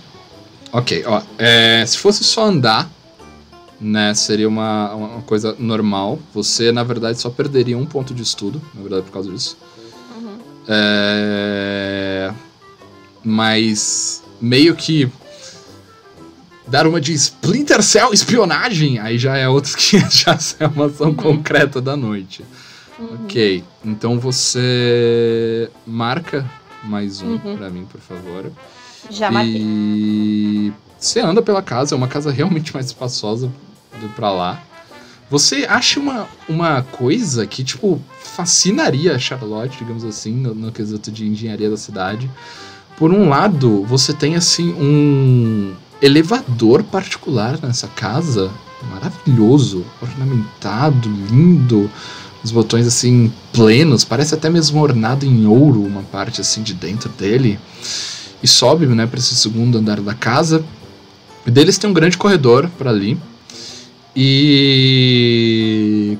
[0.73, 1.23] Ok, ó.
[1.39, 2.91] É, se fosse só andar,
[3.81, 6.19] né, seria uma, uma coisa normal.
[6.35, 9.57] Você, na verdade, só perderia um ponto de estudo, na verdade, por causa disso.
[10.17, 10.39] Uhum.
[10.67, 12.33] É...
[13.23, 15.09] Mas meio que
[16.67, 21.15] dar uma de Splinter Cell espionagem, aí já é outro que já é uma ação
[21.15, 22.45] concreta da noite.
[22.99, 23.21] Uhum.
[23.25, 26.51] Ok, então você marca
[26.83, 27.57] mais um Uhum.
[27.57, 28.51] pra mim, por favor.
[29.11, 29.61] Já matei.
[29.61, 33.51] E você anda pela casa, é uma casa realmente mais espaçosa
[34.01, 34.63] do pra lá.
[35.31, 41.11] Você acha uma, uma coisa que, tipo, fascinaria a Charlotte, digamos assim, no, no quesito
[41.11, 42.31] de engenharia da cidade.
[42.99, 48.51] Por um lado, você tem, assim, um elevador particular nessa casa,
[48.91, 51.91] maravilhoso, ornamentado, lindo,
[52.45, 57.09] os botões, assim, plenos, parece até mesmo ornado em ouro, uma parte, assim, de dentro
[57.09, 57.59] dele
[58.43, 60.65] e sobe, né, para esse segundo andar da casa.
[61.47, 63.19] E deles tem um grande corredor para ali.
[64.15, 64.59] E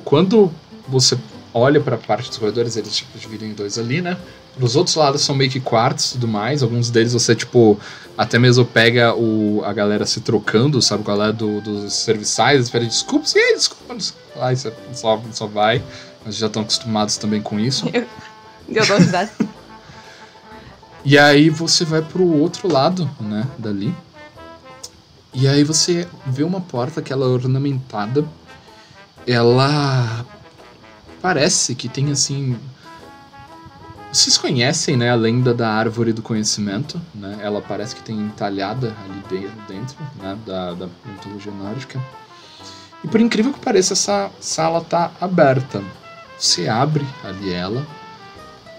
[0.05, 0.51] quando
[0.89, 1.19] você
[1.53, 4.17] olha para a parte dos corredores, eles tipo dividem em dois ali, né?
[4.59, 6.63] Nos outros lados são meio que quartos e tudo mais.
[6.63, 7.79] Alguns deles você, tipo,
[8.17, 11.03] até mesmo pega o, a galera se trocando, sabe?
[11.03, 13.97] Com a galera do, dos serviçais, eles pedem desculpas, e aí, desculpa.
[14.37, 14.55] Lá,
[14.93, 15.83] só, só vai.
[16.25, 17.87] Mas já estão acostumados também com isso.
[18.69, 19.31] Deu dou risada.
[21.05, 23.95] E aí você vai pro outro lado, né, dali.
[25.35, 28.25] E aí você vê uma porta que ela é ornamentada.
[29.27, 30.25] Ela
[31.21, 32.59] parece que tem assim.
[34.13, 37.39] Vocês conhecem, né, a lenda da árvore do conhecimento, né?
[37.41, 41.99] Ela parece que tem entalhada ali de- dentro, né, da, da mitologia nórdica.
[43.03, 45.83] E por incrível que pareça, essa sala tá aberta.
[46.39, 47.87] Você abre ali ela,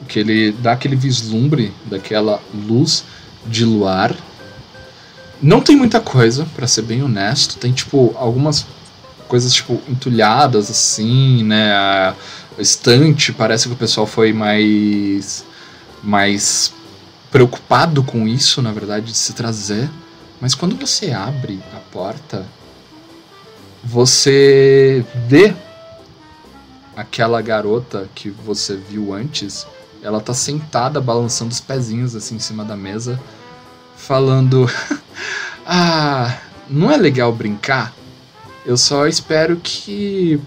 [0.07, 3.03] que ele dá aquele vislumbre daquela luz
[3.45, 4.15] de luar.
[5.41, 7.57] Não tem muita coisa, pra ser bem honesto.
[7.57, 8.65] Tem, tipo, algumas
[9.27, 11.73] coisas, tipo, entulhadas, assim, né?
[11.73, 12.15] A
[12.57, 15.45] estante, parece que o pessoal foi mais...
[16.03, 16.73] Mais
[17.31, 19.89] preocupado com isso, na verdade, de se trazer.
[20.39, 22.45] Mas quando você abre a porta,
[23.83, 25.53] você vê
[26.95, 29.65] aquela garota que você viu antes
[30.03, 33.19] ela tá sentada balançando os pezinhos assim em cima da mesa,
[33.95, 34.69] falando:
[35.65, 36.37] Ah,
[36.69, 37.93] não é legal brincar?
[38.65, 40.39] Eu só espero que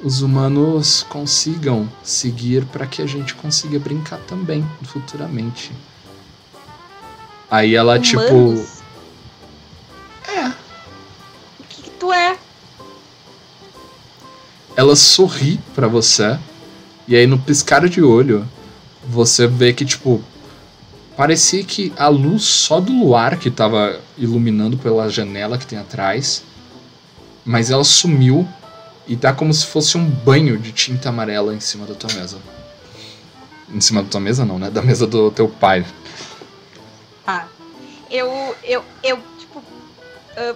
[0.00, 5.72] os humanos consigam seguir para que a gente consiga brincar também futuramente.
[7.50, 8.22] Aí ela, tipo.
[8.22, 8.82] Humanos?
[10.28, 10.46] É.
[10.48, 12.38] O que, que tu é?
[14.76, 16.38] ela sorri pra você.
[17.06, 18.48] E aí no piscar de olho,
[19.04, 20.22] você vê que tipo
[21.16, 26.42] parecia que a luz só do luar que tava iluminando pela janela que tem atrás,
[27.44, 28.48] mas ela sumiu
[29.06, 32.38] e tá como se fosse um banho de tinta amarela em cima da tua mesa.
[33.68, 34.70] Em cima da tua mesa não, né?
[34.70, 35.84] Da mesa do teu pai.
[37.24, 37.48] Tá.
[38.10, 39.62] Eu, eu, eu, tipo.
[40.36, 40.54] ah,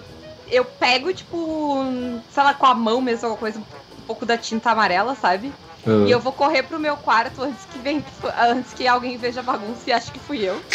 [0.49, 1.83] eu pego, tipo,
[2.31, 5.51] sei lá, com a mão mesmo, alguma coisa, um pouco da tinta amarela, sabe?
[5.87, 8.03] Ah, E eu vou correr pro meu quarto antes que, vem,
[8.39, 10.61] antes que alguém veja a bagunça e ache que fui eu.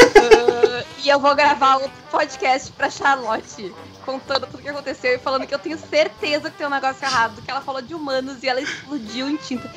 [0.00, 3.74] Ah, e eu vou gravar outro podcast pra Charlotte,
[4.04, 7.04] contando tudo o que aconteceu e falando que eu tenho certeza que tem um negócio
[7.04, 9.70] errado, que ela falou de humanos e ela explodiu em tinta.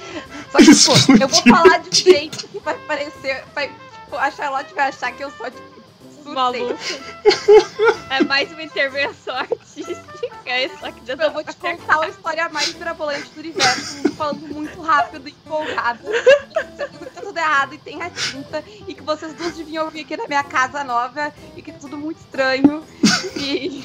[0.52, 3.44] Só que, tipo, eu vou falar de um jeito que vai parecer.
[3.54, 5.83] Vai, tipo, a Charlotte vai achar que eu sou, tipo.
[6.32, 6.78] Maluco.
[8.10, 9.96] É mais uma intervenção artística,
[10.80, 14.82] só que Tipo, eu vou te contar a história mais mirabolante do universo, falando muito
[14.82, 16.04] rápido e empolgado.
[16.04, 18.64] Que tá tudo errado e tem a tinta.
[18.88, 21.34] E que vocês duas deviam vir aqui na minha casa nova.
[21.56, 22.84] E que é tudo muito estranho.
[23.36, 23.84] E.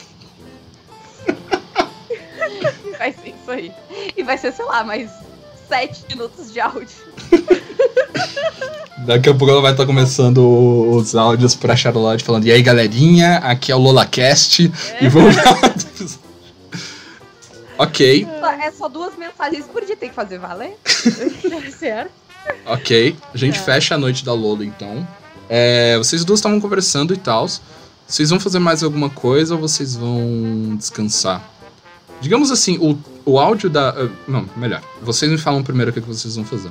[2.99, 3.73] vai ser isso aí.
[4.17, 5.11] E vai ser, sei lá, mais
[5.69, 6.89] sete minutos de áudio.
[9.07, 10.39] Daqui a pouco ela vai estar começando
[10.91, 14.71] os áudios pra Charlotte falando: E aí galerinha, aqui é o LolaCast
[15.01, 16.29] e vamos falar do episódio."
[17.79, 20.77] Ok, Só- É só duas mensagens por dia, tem que fazer valer?
[21.79, 22.11] certo?
[22.67, 23.17] ok.
[23.33, 23.65] A gente Tá.
[23.65, 25.07] fecha a noite da Lola então.
[25.49, 27.47] É, vocês duas estavam conversando e tal.
[28.07, 31.43] Vocês vão fazer mais alguma coisa ou vocês vão descansar?
[32.21, 33.91] Digamos assim, o, o áudio da.
[33.91, 34.83] ah, não, melhor.
[35.03, 36.71] Vocês me falam primeiro o que, que vocês vão fazer.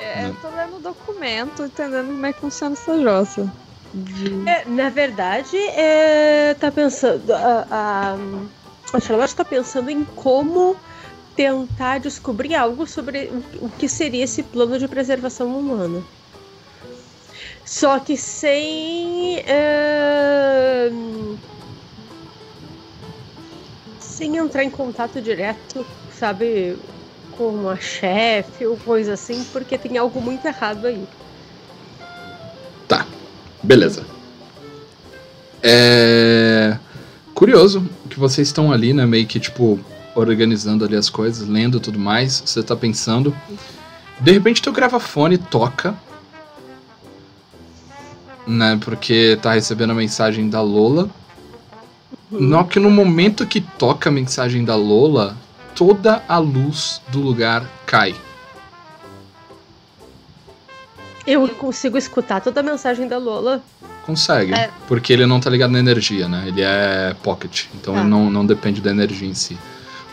[0.00, 3.52] É, eu tô lendo o documento, entendendo como é que funciona essa jossa.
[3.94, 7.30] De- É, na verdade, é, tá pensando.
[7.32, 8.16] A, a-
[8.94, 10.76] A Charlotte está pensando em como
[11.36, 13.30] tentar descobrir algo sobre
[13.60, 16.02] o, o que seria esse plano de preservação humana.
[17.64, 19.38] Só que sem.
[19.46, 20.90] eh,
[24.22, 25.84] sem entrar em contato direto,
[26.16, 26.76] sabe,
[27.36, 31.04] com a chefe ou coisa assim, porque tem algo muito errado aí.
[32.86, 33.04] Tá,
[33.60, 34.06] beleza.
[35.60, 36.78] É.
[37.34, 39.04] Curioso que vocês estão ali, né?
[39.04, 39.80] Meio que tipo,
[40.14, 42.40] organizando ali as coisas, lendo tudo mais.
[42.46, 43.36] Você tá pensando.
[44.20, 45.96] De repente teu gravafone toca.
[48.46, 48.78] Né?
[48.84, 51.10] Porque tá recebendo a mensagem da Lola.
[52.32, 55.36] Não que no momento que toca a mensagem da Lola,
[55.74, 58.14] toda a luz do lugar cai.
[61.26, 63.62] Eu consigo escutar toda a mensagem da Lola.
[64.04, 64.68] Consegue, É.
[64.88, 66.44] porque ele não tá ligado na energia, né?
[66.48, 69.56] Ele é pocket, então ele não, não depende da energia em si.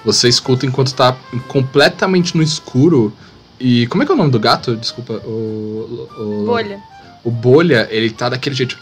[0.06, 1.18] Você escuta enquanto tá
[1.48, 3.12] completamente no escuro.
[3.60, 4.76] E como é que é o nome do gato?
[4.76, 6.08] Desculpa, o.
[6.18, 6.80] o Bolha.
[7.24, 8.78] O bolha, ele tá daquele jeito.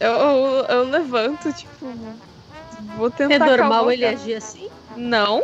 [0.00, 1.92] Eu, eu, eu levanto, tipo.
[2.96, 3.34] Vou tentar.
[3.34, 4.68] É normal ele agir assim?
[4.96, 5.42] Não.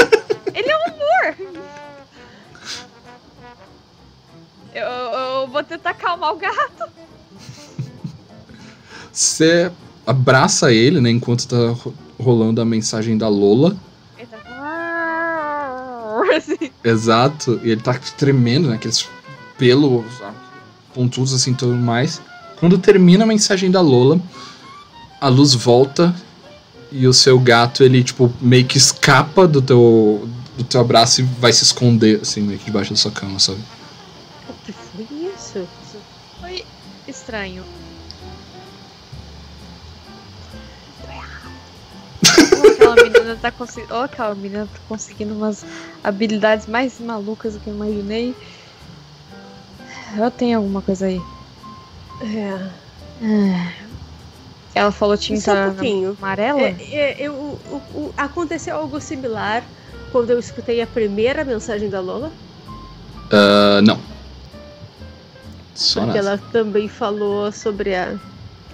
[0.54, 1.36] ele é um amor.
[4.74, 6.84] Eu, eu vou tentar acalmar o gato.
[9.12, 9.72] Você
[10.06, 11.10] abraça ele, né?
[11.10, 13.74] Enquanto tá ro- rolando a mensagem da Lola.
[14.18, 14.36] Ele tá
[16.36, 16.70] assim.
[16.84, 18.76] Exato, e ele tá tremendo, né?
[18.76, 19.08] Aqueles
[19.56, 20.32] pelos ah,
[20.94, 22.20] pontudos assim tudo mais.
[22.58, 24.20] Quando termina a mensagem da Lola,
[25.20, 26.14] a luz volta
[26.90, 31.24] e o seu gato, ele, tipo, meio que escapa do teu, do teu abraço e
[31.24, 33.58] vai se esconder, assim, meio que debaixo da sua cama, sabe?
[34.48, 35.68] O que foi isso?
[36.40, 36.64] Foi
[37.06, 37.62] estranho.
[42.58, 43.94] Ou aquela menina tá conseguindo.
[43.94, 45.64] Ou aquela menina tá conseguindo umas
[46.02, 48.34] habilidades mais malucas do que eu imaginei.
[50.16, 51.20] Eu tenho alguma coisa aí.
[52.20, 53.72] É.
[54.74, 56.16] Ela falou tinta um pouquinho.
[56.18, 56.60] amarela?
[56.60, 59.62] É, é, eu, o- o- aconteceu algo similar
[60.12, 62.30] quando eu escutei a primeira mensagem da Lola.
[63.32, 63.98] Ah, não.
[65.74, 66.28] Só porque nessa.
[66.30, 68.14] ela também falou sobre a,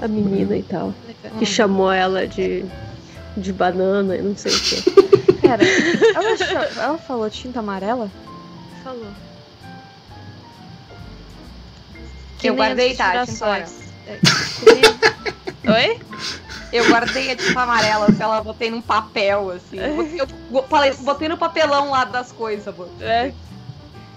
[0.01, 0.93] a menina e tal.
[1.07, 1.39] Legal.
[1.39, 2.65] Que chamou ela de,
[3.37, 4.93] de banana e não sei o que.
[5.41, 5.65] Pera,
[6.15, 8.09] ela, ela falou tinta amarela?
[8.85, 9.07] Falou.
[12.43, 13.25] Que Eu nem guardei, as tá?
[14.65, 16.01] nem- Oi?
[16.73, 19.79] Eu guardei a tinta amarela, se ela botei num papel, assim.
[19.79, 22.89] Eu, falei, botei no papelão lá das coisas, amor.
[23.01, 23.33] É,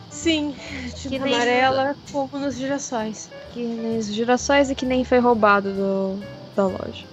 [0.10, 0.56] Sim,
[0.96, 3.30] tinta nem- amarela como nos girassóis.
[3.54, 6.20] Que nem os girassóis e que nem foi roubado do,
[6.56, 7.06] da loja.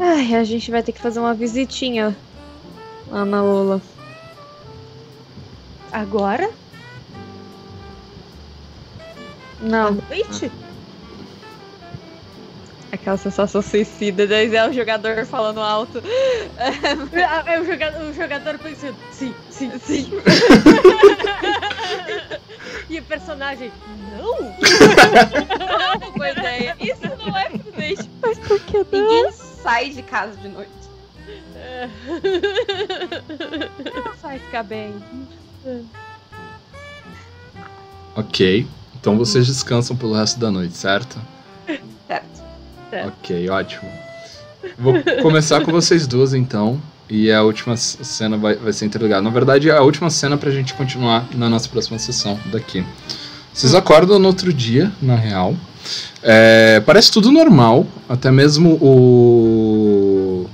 [0.00, 2.16] Ai, a gente vai ter que fazer uma visitinha
[3.10, 3.82] lá na Lola.
[5.92, 6.48] Agora?
[9.60, 10.50] À Não, noite?
[12.92, 16.02] aquela sensação suicida, daí é o jogador falando alto.
[16.58, 20.10] Ah, é o jogador, o jogador pensando, sim, sim, sim.
[22.88, 23.70] e o personagem,
[24.16, 24.38] não?
[25.78, 26.76] Não, boa ideia.
[26.80, 28.10] Isso não é prudente.
[28.22, 28.86] mas por que não?
[28.92, 30.70] Ninguém sai de casa de noite.
[34.22, 34.94] Vai ficar bem.
[38.16, 38.66] Ok.
[39.08, 41.18] Então vocês descansam pelo resto da noite, certo?
[42.06, 42.42] Certo.
[43.06, 43.88] Ok, ótimo.
[44.78, 46.78] Vou começar com vocês duas então.
[47.08, 49.22] E a última cena vai, vai ser interligada.
[49.22, 52.84] Na verdade, é a última cena pra gente continuar na nossa próxima sessão daqui.
[53.50, 55.56] Vocês acordam no outro dia, na real.
[56.22, 57.86] É, parece tudo normal.
[58.06, 60.46] Até mesmo o.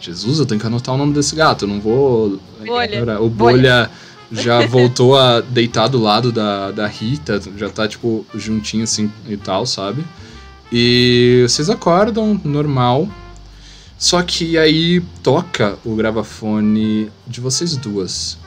[0.00, 1.66] Jesus, eu tenho que anotar o nome desse gato.
[1.66, 2.40] Não vou.
[2.64, 3.20] Bolha.
[3.20, 3.90] O Bolha
[4.30, 7.40] já voltou a deitar do lado da, da Rita.
[7.56, 10.04] Já tá, tipo, juntinho assim e tal, sabe?
[10.72, 13.08] E vocês acordam normal.
[13.98, 18.38] Só que aí toca o gravafone de vocês duas.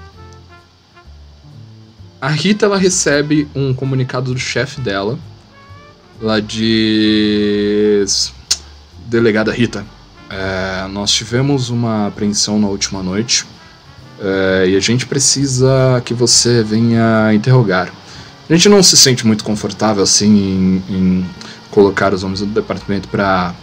[2.19, 5.19] A Rita ela recebe um comunicado do chefe dela.
[6.21, 8.33] Lá diz.
[9.05, 9.85] Delegada Rita,
[10.29, 13.45] é, nós tivemos uma apreensão na última noite.
[14.19, 17.91] É, e a gente precisa que você venha interrogar.
[18.49, 21.25] A gente não se sente muito confortável assim em, em
[21.71, 23.53] colocar os homens do departamento para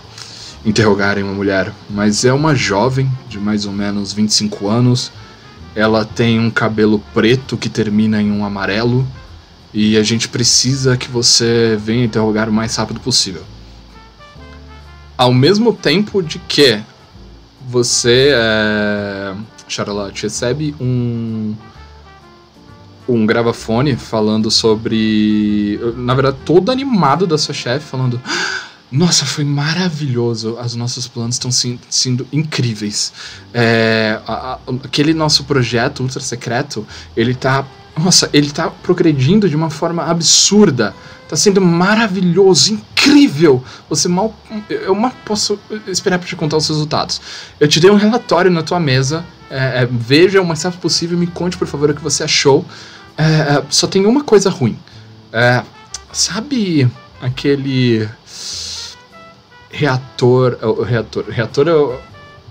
[0.64, 5.12] interrogarem uma mulher, mas é uma jovem de mais ou menos 25 anos.
[5.74, 9.06] Ela tem um cabelo preto que termina em um amarelo
[9.72, 13.44] E a gente precisa que você venha interrogar o mais rápido possível.
[15.16, 16.81] Ao mesmo tempo de que
[17.68, 19.35] você, é,
[19.71, 21.55] Charlotte, recebe um
[23.11, 25.79] um gravafone falando sobre.
[25.97, 28.21] Na verdade, todo animado da sua chefe, falando.
[28.91, 30.59] Nossa, foi maravilhoso.
[30.59, 33.13] Os nossos planos estão sendo incríveis.
[33.55, 36.87] É, a, a, aquele nosso projeto ultra secreto,
[37.17, 37.65] ele tá.
[37.99, 40.95] Nossa, ele tá progredindo de uma forma absurda.
[41.29, 43.63] Tá sendo maravilhoso, incrível.
[43.89, 44.35] Você mal.
[44.69, 47.21] Eu mal posso esperar para te contar os resultados.
[47.59, 49.25] Eu te dei um relatório na tua mesa.
[49.51, 52.22] É, é, veja o mais rápido possível e me conte, por favor, o que você
[52.22, 52.64] achou.
[53.18, 54.78] É, é, só tem uma coisa ruim.
[55.32, 55.62] É,
[56.12, 56.89] sabe
[57.20, 58.09] aquele
[59.70, 60.59] reator.
[60.62, 61.24] O reator.
[61.28, 62.01] Reator eu.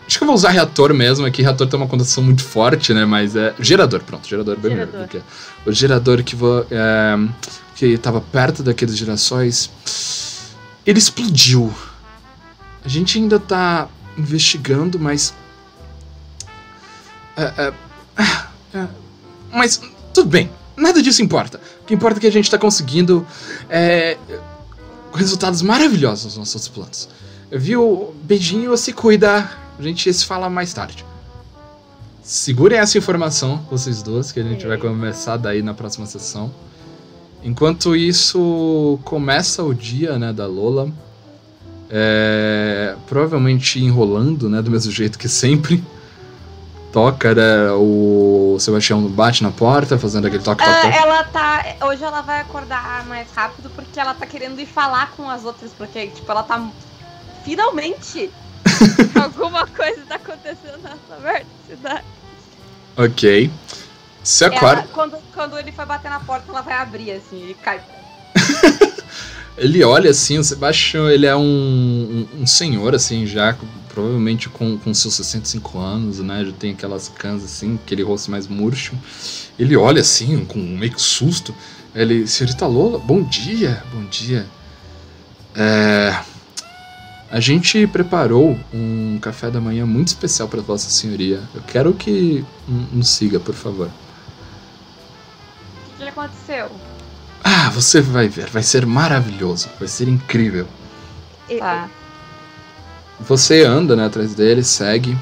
[0.06, 3.06] Acho que eu vou usar reator mesmo, aqui reator tem uma condição muito forte, né?
[3.06, 3.54] Mas é.
[3.60, 5.08] Gerador, pronto, gerador bem gerador.
[5.08, 5.24] melhor.
[5.66, 7.18] O gerador que, vo, é,
[7.76, 9.70] que estava perto daqueles girassóis.
[10.86, 11.72] Ele explodiu.
[12.84, 15.34] A gente ainda tá investigando, mas.
[17.40, 17.74] É,
[18.18, 18.88] é, é
[19.52, 19.82] mas
[20.14, 20.50] tudo bem.
[20.76, 21.60] Nada disso importa.
[21.82, 23.26] O que importa é que a gente está conseguindo
[23.70, 24.18] é,
[25.14, 27.10] resultados maravilhosos nos nossos planos.
[27.52, 28.14] Viu?
[28.24, 29.50] Beijinho, se cuida.
[29.78, 31.06] A gente se fala mais tarde.
[32.22, 36.52] Segurem essa informação, vocês duas, que a gente vai começar daí na próxima sessão.
[37.44, 40.92] Enquanto isso, começa o dia né, da Lola.
[41.90, 44.62] É, provavelmente enrolando, né?
[44.62, 45.84] Do mesmo jeito que sempre
[46.92, 47.72] toca, né?
[47.72, 50.98] O Sebastião bate na porta, fazendo aquele toque, toque, Ah, toque.
[50.98, 51.66] ela tá.
[51.88, 55.72] Hoje ela vai acordar mais rápido porque ela tá querendo ir falar com as outras,
[55.78, 56.68] porque, tipo, ela tá.
[57.44, 58.30] Finalmente!
[59.22, 62.04] Alguma coisa tá acontecendo nessa merda de cidade.
[62.98, 63.52] Ok.
[64.42, 64.88] Ela, acorda.
[64.94, 67.82] quando, quando ele foi bater na porta, ela vai abrir, assim, e cai.
[69.60, 73.54] Ele olha assim, o Sebastião, ele é um, um, um senhor, assim, já
[73.90, 76.46] provavelmente com, com seus 65 anos, né?
[76.46, 78.96] Já tem aquelas cãs assim, aquele rosto mais murcho.
[79.58, 81.54] Ele olha assim, com meio que susto.
[81.94, 84.46] Ele, senhorita Lola, bom dia, bom dia.
[85.56, 86.18] É,
[87.32, 91.42] a gente preparou um café da manhã muito especial para Vossa Senhoria.
[91.54, 92.46] Eu quero que
[92.92, 93.88] nos siga, por favor.
[93.88, 93.92] O
[95.98, 96.70] que, que aconteceu?
[97.44, 100.68] Ah, você vai ver, vai ser maravilhoso, vai ser incrível.
[101.58, 101.90] Tá.
[103.20, 105.18] Você anda né, atrás dele, segue.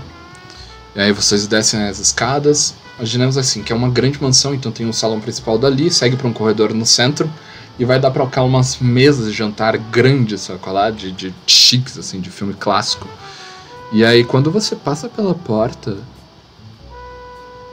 [0.96, 2.74] E aí vocês descem as escadas.
[2.98, 6.28] Imaginemos assim, que é uma grande mansão, então tem um salão principal dali, segue para
[6.28, 7.30] um corredor no centro
[7.78, 10.92] e vai dar para cá umas mesas de jantar grandes, sabe é?
[10.92, 13.08] De, de chiques, assim, de filme clássico.
[13.92, 15.98] E aí quando você passa pela porta,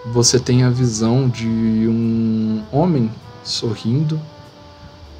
[0.04, 3.10] você tem a visão de um homem
[3.42, 4.20] sorrindo,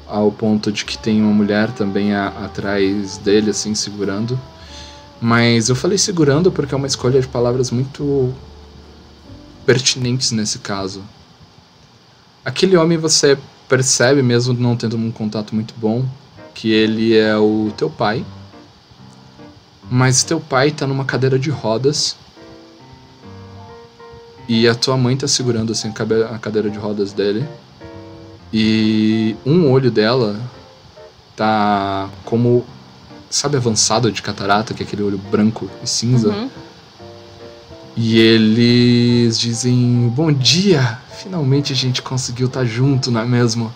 [0.07, 4.39] ao ponto de que tem uma mulher também a- atrás dele, assim, segurando.
[5.21, 8.33] Mas eu falei segurando porque é uma escolha de palavras muito
[9.65, 11.03] pertinentes nesse caso.
[12.43, 13.37] Aquele homem você
[13.67, 16.05] percebe, mesmo não tendo um contato muito bom,
[16.53, 18.25] que ele é o teu pai.
[19.89, 22.15] Mas teu pai tá numa cadeira de rodas.
[24.47, 27.47] E a tua mãe tá segurando assim a cadeira de rodas dele.
[28.53, 30.39] E um olho dela
[31.35, 32.63] tá como
[33.35, 36.29] sabe avançado de catarata, que é aquele olho branco e cinza.
[36.29, 36.49] Uhum.
[37.95, 40.99] E eles dizem: Bom dia!
[41.17, 43.73] Finalmente a gente conseguiu estar junto, não é mesmo?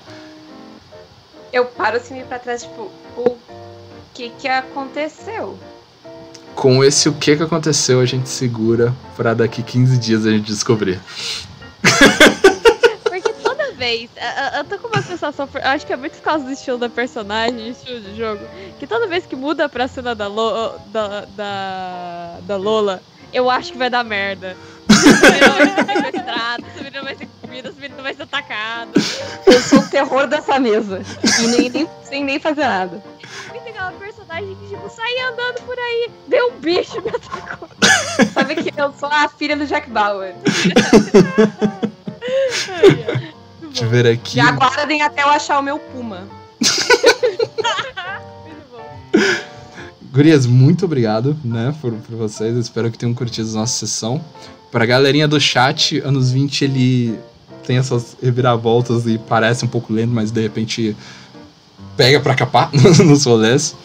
[1.52, 3.36] Eu paro assim pra trás, tipo, o
[4.14, 5.58] que que aconteceu?
[6.56, 10.46] Com esse o que que aconteceu, a gente segura pra daqui 15 dias a gente
[10.46, 11.00] descobrir.
[13.80, 14.10] Vez.
[14.16, 15.48] eu- Eu tô com uma sensação.
[15.56, 18.44] Eu acho que é muito por causa do estilo da personagem, estilo de jogo.
[18.78, 23.02] Que toda vez que muda pra cena da, Lo, da, da, da Lola,
[23.34, 24.56] eu acho que vai dar merda.
[24.92, 28.92] Sequestrada, essa menina vai ser comida, essa menina vai ser atacada.
[29.46, 31.02] Eu sou o terror dessa mesa.
[31.42, 33.02] E nem, nem- sem nem fazer nada.
[33.50, 37.70] Muito aquela personagem que, tipo, sai andando por aí, vê um bicho me atacou.
[38.34, 40.36] Sabe que eu sou a filha do Jack Bauer.
[43.70, 44.38] Deixa eu ver aqui.
[44.38, 46.28] E aguardem até eu achar o meu Puma.
[46.60, 47.50] Muito
[48.72, 49.00] bom.
[50.12, 52.54] Gurias, muito obrigado, né, por, por vocês.
[52.54, 54.24] Eu espero que tenham curtido a nossa sessão.
[54.72, 57.20] Pra galerinha do chat, anos 20 ele
[57.66, 60.96] tem essas reviravoltas e parece um pouco lento, mas de repente
[61.96, 62.72] pega pra capar
[63.06, 63.76] nos rolês.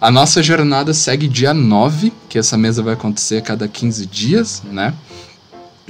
[0.00, 4.62] A nossa jornada segue dia 9, que essa mesa vai acontecer a cada 15 dias,
[4.64, 4.94] né?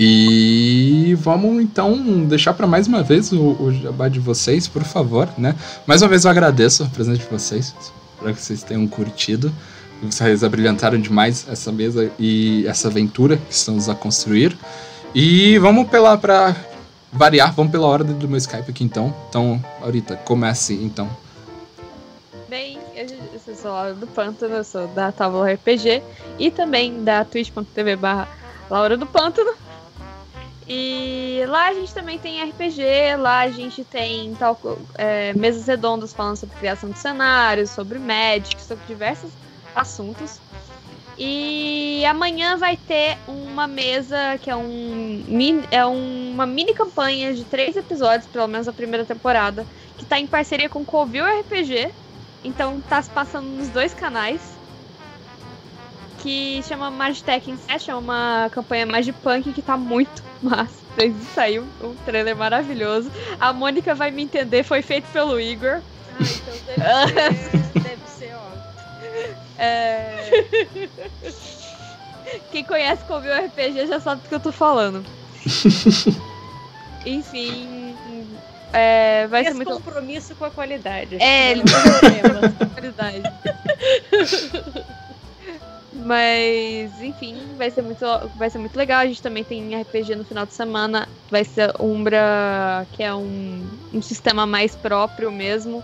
[0.03, 5.29] E vamos então deixar para mais uma vez o, o jabá de vocês, por favor,
[5.37, 5.55] né?
[5.87, 7.75] Mais uma vez eu agradeço a presença de vocês,
[8.15, 9.53] espero que vocês tenham curtido.
[10.03, 14.57] Vocês abrilhantaram demais essa mesa e essa aventura que estamos a construir.
[15.15, 16.57] E vamos pela para
[17.13, 19.15] variar, vamos pela ordem do meu Skype aqui então.
[19.29, 21.11] Então, Aurita, comece então.
[22.49, 23.07] Bem, eu
[23.55, 26.03] sou Laura do Pântano, eu sou da Tábua RPG
[26.39, 28.27] e também da twitch.tv barra
[28.71, 29.53] Laura do Pântano.
[30.73, 34.57] E lá a gente também tem RPG, lá a gente tem tal,
[34.95, 39.33] é, mesas redondas falando sobre criação de cenários, sobre Magic, sobre diversos
[39.75, 40.39] assuntos.
[41.19, 45.25] E amanhã vai ter uma mesa que é, um,
[45.73, 49.67] é uma mini campanha de três episódios, pelo menos a primeira temporada,
[49.99, 51.91] que está em parceria com Covil RPG.
[52.45, 54.60] Então tá se passando nos dois canais.
[56.23, 60.81] Que chama Magitech Inception, é uma campanha mais de punk que tá muito massa.
[61.35, 63.11] Saiu um trailer maravilhoso.
[63.41, 65.81] A Mônica vai me entender, foi feito pelo Igor.
[66.79, 68.51] Ah, então deve ser, deve ser ó.
[69.63, 70.49] É...
[72.53, 75.05] Quem conhece Covil RPG já sabe do que eu tô falando.
[77.05, 77.95] Enfim,
[78.73, 79.73] é, vai Esse ser muito.
[79.73, 81.17] compromisso com a qualidade.
[81.21, 82.69] É, ele Não é problema.
[82.75, 83.23] qualidade.
[85.93, 88.05] Mas, enfim, vai ser, muito,
[88.37, 89.01] vai ser muito legal.
[89.01, 91.09] A gente também tem RPG no final de semana.
[91.31, 95.83] Vai ser Umbra, que é um, um sistema mais próprio mesmo.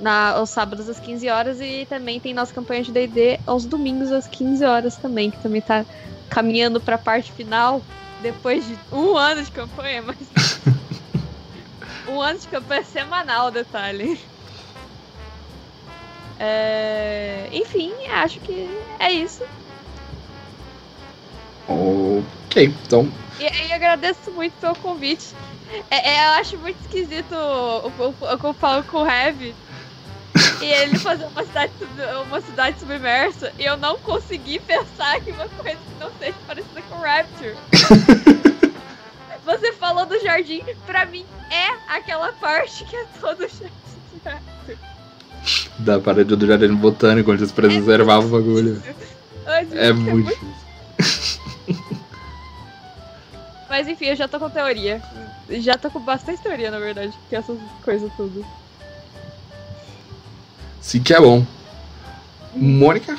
[0.00, 1.60] Na, aos sábados às 15 horas.
[1.60, 5.60] E também tem nossa campanha de DD aos domingos às 15 horas também, que também
[5.60, 5.84] tá
[6.30, 7.82] caminhando pra parte final.
[8.22, 10.30] Depois de um ano de campanha, mas.
[12.08, 14.20] um ano de campanha semanal, detalhe.
[16.38, 18.68] É, Enfim, acho que
[18.98, 19.44] é isso.
[21.68, 23.10] Ok, então.
[23.38, 25.34] E, e agradeço muito pelo convite.
[25.90, 29.54] É, é, eu acho muito esquisito eu falo com o Heavy.
[30.60, 31.72] E ele fazer uma cidade,
[32.26, 36.82] uma cidade submersa e eu não consegui pensar em uma coisa que não seja parecida
[36.82, 37.56] com Rapture.
[39.44, 44.55] Você falou do jardim, pra mim é aquela parte que é todo o jardim.
[45.78, 48.82] Da parede do Jardim Botânico, onde eles preservavam o bagulho.
[49.46, 50.56] Ai, gente, É muito muito-
[53.68, 55.02] Mas enfim, eu já tô com teoria.
[55.50, 58.44] Já tô com bastante teoria, na verdade, que essas coisas tudo.
[60.80, 61.44] Sim que é bom.
[62.54, 63.18] Mônica?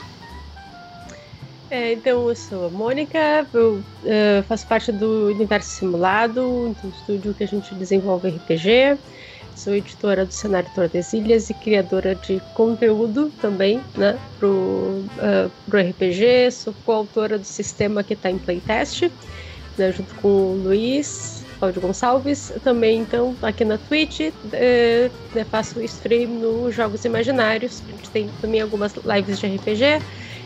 [1.70, 7.34] É, então, eu sou a Mônica, eu eh, faço parte do Universo Simulado, um estúdio
[7.34, 8.98] que a gente desenvolve RPG.
[9.58, 16.52] Sou editora do Cenário Tordesilhas e criadora de conteúdo também, né, pro, eh, pro RPG.
[16.52, 19.10] Sou coautora do sistema que está em playtest,
[19.76, 22.54] né, junto com o Luiz, Cláudio Gonçalves.
[22.64, 27.82] Também, então, aqui na Twitch, eh, né, faço stream no Jogos Imaginários.
[27.88, 30.04] A gente tem também algumas lives de RPG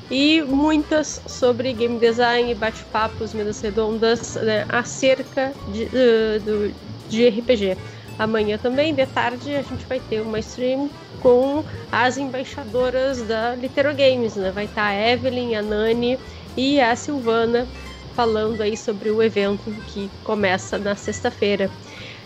[0.09, 6.73] e muitas sobre game design bate-papos, mesas redondas né, acerca de, eh, do,
[7.09, 7.77] de RPG.
[8.21, 10.91] Amanhã também, de tarde, a gente vai ter uma stream
[11.23, 14.35] com as embaixadoras da Litero Games.
[14.35, 14.51] Né?
[14.51, 16.19] Vai estar a Evelyn, a Nani
[16.55, 17.67] e a Silvana
[18.15, 21.67] falando aí sobre o evento que começa na sexta-feira.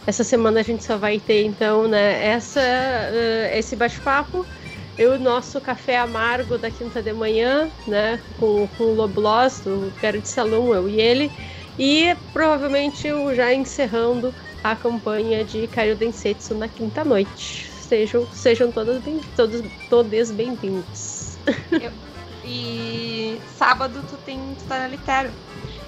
[0.06, 4.46] Essa semana a gente só vai ter então né, essa, eh, esse bate-papo
[4.98, 9.94] e o nosso café amargo da quinta de manhã, né, com, com o Loblos, do
[10.02, 11.32] Quero de Salão, eu e ele,
[11.80, 14.34] e provavelmente o já encerrando
[14.72, 17.70] a campanha de Kaio Densetsu na quinta noite.
[17.70, 19.62] Sejam, sejam todas bem, todos,
[19.92, 21.38] todos bem-vindos.
[22.44, 24.40] E sábado tu tem.
[24.58, 25.30] tu tá na Litero.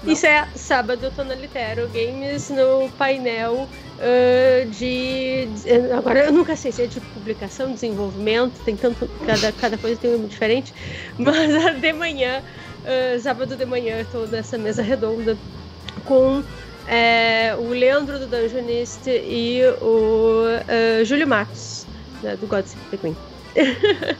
[0.04, 0.12] Não.
[0.12, 3.68] Isso é sábado, eu tô na Litero Games no painel
[3.98, 5.48] ah, de,
[5.96, 9.08] Agora eu nunca sei se é de publicação, desenvolvimento, tem tanto.
[9.26, 10.72] Cada, cada coisa tem um nome diferente.
[11.18, 12.44] Mas de manhã,
[12.84, 15.36] ah, sábado de manhã, eu tô nessa mesa redonda
[16.04, 16.44] com
[16.88, 21.86] eh, o Leandro do Dungeonist e o ah, Júlio Matos,
[22.22, 23.16] né, do God Save the Queen.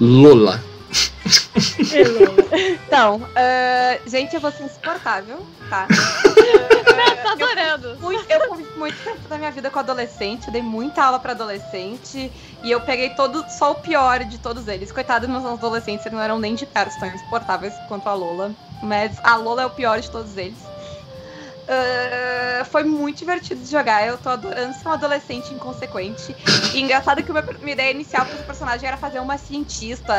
[0.00, 0.60] Lola.
[1.94, 2.34] Hello.
[2.86, 5.86] Então, ah, gente, eu vou ser insuportável, tá?
[7.22, 7.96] Tá adorando.
[8.00, 11.32] Muito- eu convivi muito tempo da minha vida com adolescente, eu dei muita aula pra
[11.32, 12.30] adolescente
[12.62, 14.90] e eu peguei todo, só o pior de todos eles.
[14.90, 18.52] Coitados dos meus adolescentes, eles não eram nem de perto tão insuportáveis quanto a Lola.
[18.82, 20.58] Mas a Lola é o pior de todos eles.
[21.62, 24.06] Uh, foi muito divertido de jogar.
[24.06, 26.34] Eu tô adorando ser um adolescente inconsequente.
[26.74, 30.12] E engraçado que uma, minha ideia inicial para esse personagem era fazer uma cientista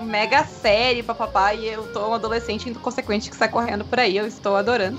[0.00, 1.52] mega série, papapá.
[1.52, 4.16] E eu tô um adolescente inconsequente que sai correndo por aí.
[4.16, 4.98] Eu estou adorando.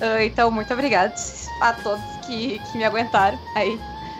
[0.00, 1.14] Uh, então, muito obrigada
[1.60, 3.38] a todos que, que me aguentaram.
[3.54, 3.78] Aí,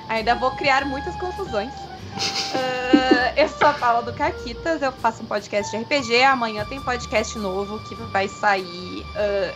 [0.09, 1.73] ainda vou criar muitas confusões.
[2.15, 6.23] Uh, eu sou a Paula do Caquitas, eu faço um podcast de RPG.
[6.23, 9.55] Amanhã tem podcast novo que vai sair uh,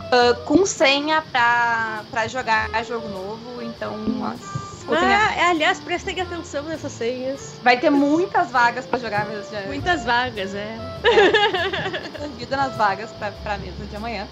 [0.00, 3.62] uh, com senha pra, pra jogar jogo novo.
[3.62, 3.96] Então,
[4.90, 7.54] ah, aliás, prestem atenção nessas senhas.
[7.62, 9.56] Vai ter muitas vagas pra jogar mesmo.
[9.66, 10.76] Muitas vagas, é.
[11.04, 12.28] é.
[12.36, 14.26] Vida nas vagas pra, pra mesa de amanhã.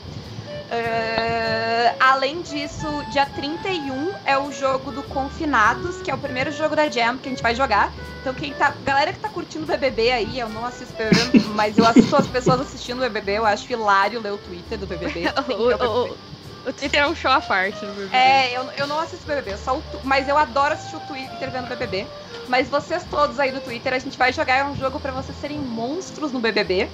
[0.71, 6.77] Uh, além disso, dia 31 é o jogo do Confinados, que é o primeiro jogo
[6.77, 7.93] da Jam que a gente vai jogar.
[8.21, 8.73] Então, quem tá.
[8.85, 12.27] Galera que tá curtindo o BBB aí, eu não assisto BBB, mas eu assisto as
[12.29, 15.25] pessoas assistindo o BBB, eu acho hilário ler o Twitter do BBB.
[15.49, 18.17] o, o, o, Twitter é um show à parte no BBB.
[18.17, 21.67] É, eu, eu não assisto BBB, só o, mas eu adoro assistir o Twitter vendo
[21.67, 22.07] BBB.
[22.47, 25.37] Mas vocês todos aí no Twitter, a gente vai jogar é um jogo para vocês
[25.41, 26.89] serem monstros no BBB.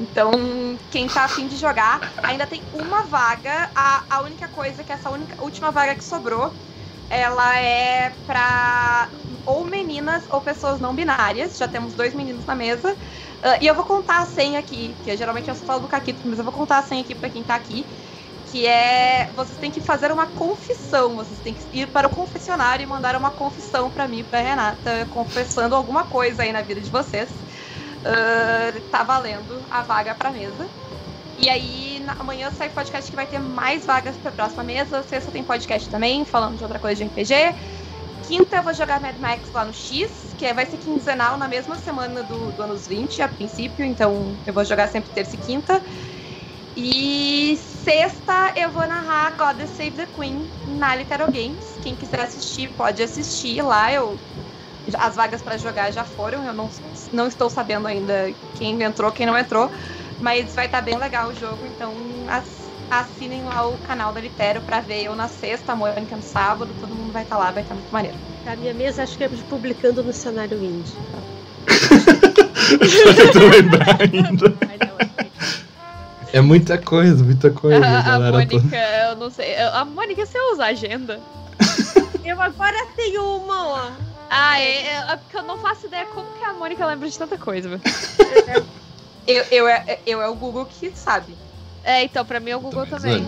[0.00, 0.32] Então,
[0.90, 3.70] quem tá afim de jogar, ainda tem uma vaga.
[3.76, 6.56] A, a única coisa é que essa única, última vaga que sobrou,
[7.08, 9.12] ela é pra
[9.44, 11.56] ou meninas ou pessoas não binárias.
[11.58, 12.90] Já temos dois meninos na mesa.
[13.44, 16.26] Uh, e eu vou contar a senha aqui, que geralmente eu só falo do Caquito,
[16.26, 17.86] mas eu vou contar a senha aqui para quem tá aqui.
[18.44, 19.30] Que é.
[19.34, 21.16] Vocês têm que fazer uma confissão.
[21.16, 25.06] Vocês têm que ir para o confessionário e mandar uma confissão para mim, pra Renata,
[25.10, 27.44] confessando alguma coisa aí na vida de vocês
[28.00, 30.66] uh, tá valendo a vaga pra mesa.
[31.38, 35.02] E aí, na, amanhã sai podcast que vai ter mais vagas pra próxima mesa.
[35.02, 37.54] Sexta tem podcast também, falando de outra coisa de RPG.
[38.26, 41.76] Quinta eu vou jogar Mad Max lá no X, que vai ser quinzenal na mesma
[41.76, 43.84] semana do, do anos 20, a princípio.
[43.84, 45.82] Então eu vou jogar sempre terça e quinta.
[46.76, 51.78] E sexta eu vou narrar Goddess Save the Queen na Litero Games.
[51.82, 53.92] Quem quiser assistir, pode assistir lá.
[53.92, 54.20] Eu
[54.94, 56.68] as vagas para jogar já foram, eu não,
[57.12, 59.70] não estou sabendo ainda quem entrou, quem não entrou,
[60.20, 61.94] mas vai estar tá bem legal o jogo, então
[62.90, 66.70] assinem lá o canal da Litero para ver eu na sexta, a Mônica no sábado,
[66.80, 68.16] todo mundo vai estar tá lá, vai estar tá muito maneiro.
[68.46, 70.92] A minha mesa acho que é publicando no cenário indie.
[73.32, 74.54] Tô lembrar ainda.
[76.32, 77.84] É muita coisa, muita coisa.
[77.84, 78.76] A, a Mônica,
[79.08, 79.56] eu não sei.
[79.56, 81.20] A Mônica, você usa agenda?
[82.24, 84.09] eu agora tenho uma, ó.
[84.30, 87.18] Ah, é, é, é, porque eu não faço ideia como que a Mônica lembra de
[87.18, 87.80] tanta coisa.
[89.26, 91.36] eu, eu, é, eu é o Google que sabe.
[91.82, 93.26] É, então, pra mim é o Google também.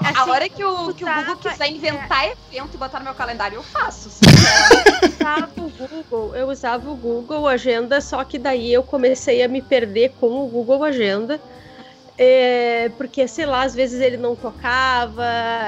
[0.00, 2.34] Assim, a hora que o, que o Google quiser inventar é...
[2.50, 4.10] evento e botar no meu calendário, eu faço.
[5.02, 9.48] Eu usava o Google, eu usava o Google Agenda, só que daí eu comecei a
[9.48, 11.40] me perder com o Google Agenda.
[12.18, 15.24] É, porque, sei lá, às vezes ele não tocava,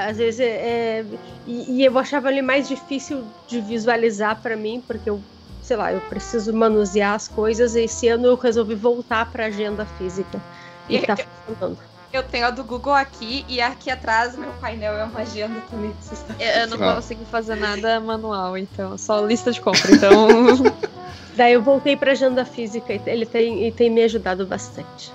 [0.07, 0.39] às vezes.
[0.39, 1.03] É,
[1.47, 5.19] e, e, eu achava ele mais difícil de visualizar para mim, porque eu,
[5.61, 7.75] sei lá, eu preciso manusear as coisas.
[7.75, 10.39] E esse ano eu resolvi voltar para agenda física.
[10.87, 11.77] E, e tá funcionando.
[12.13, 15.93] Eu tenho a do Google aqui e aqui atrás meu painel é uma agenda também.
[16.39, 16.95] Eu não ah.
[16.95, 20.29] consigo fazer nada manual, então, só lista de compra, então.
[21.35, 25.11] Daí eu voltei para agenda física e ele tem, e tem me ajudado bastante.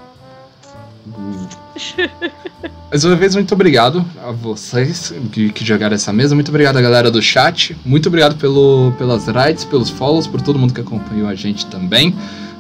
[2.90, 6.34] Mais uma vez, muito obrigado a vocês que, que jogaram essa mesa.
[6.34, 7.76] Muito obrigado a galera do chat.
[7.84, 12.14] Muito obrigado pelo, pelas rights, pelos follows, por todo mundo que acompanhou a gente também.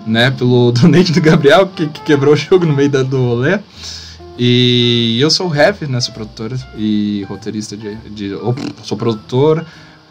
[0.06, 3.58] Né, pelo donate do Gabriel, que, que quebrou o jogo no meio da, do rolê.
[4.38, 6.00] E eu sou o Heavy, né?
[6.00, 7.94] Sou produtor e roteirista de.
[8.08, 8.30] de
[8.82, 9.66] sou produtor,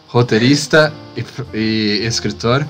[0.08, 1.24] roteirista e,
[1.58, 2.68] e escritor.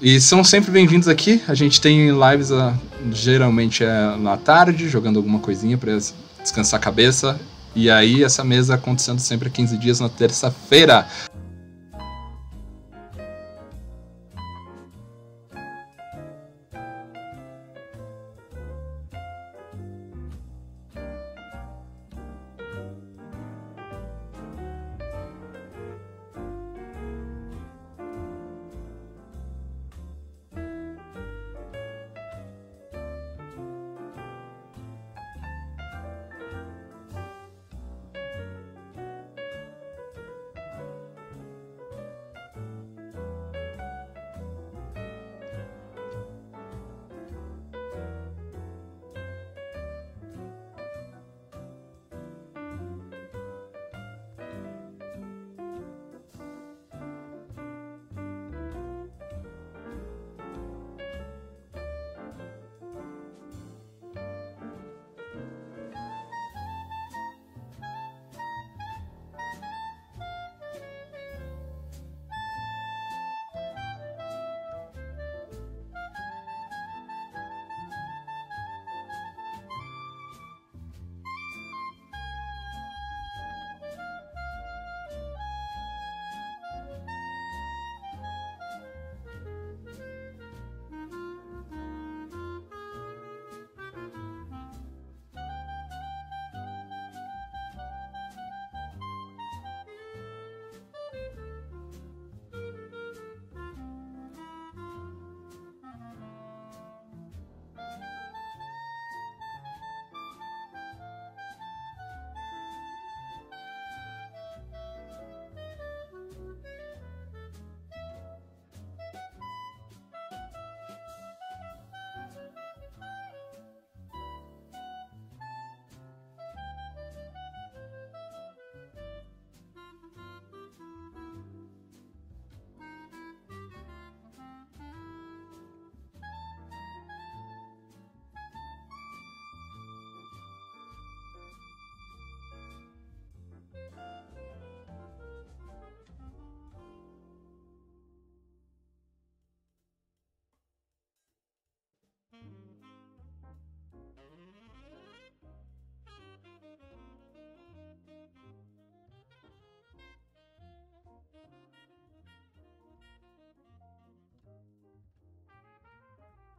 [0.00, 1.42] E são sempre bem-vindos aqui.
[1.48, 2.74] A gente tem lives a, ah,
[3.10, 5.98] geralmente é na tarde, jogando alguma coisinha para
[6.40, 7.40] descansar a cabeça.
[7.74, 11.04] E aí essa mesa acontecendo sempre a 15 dias na terça-feira.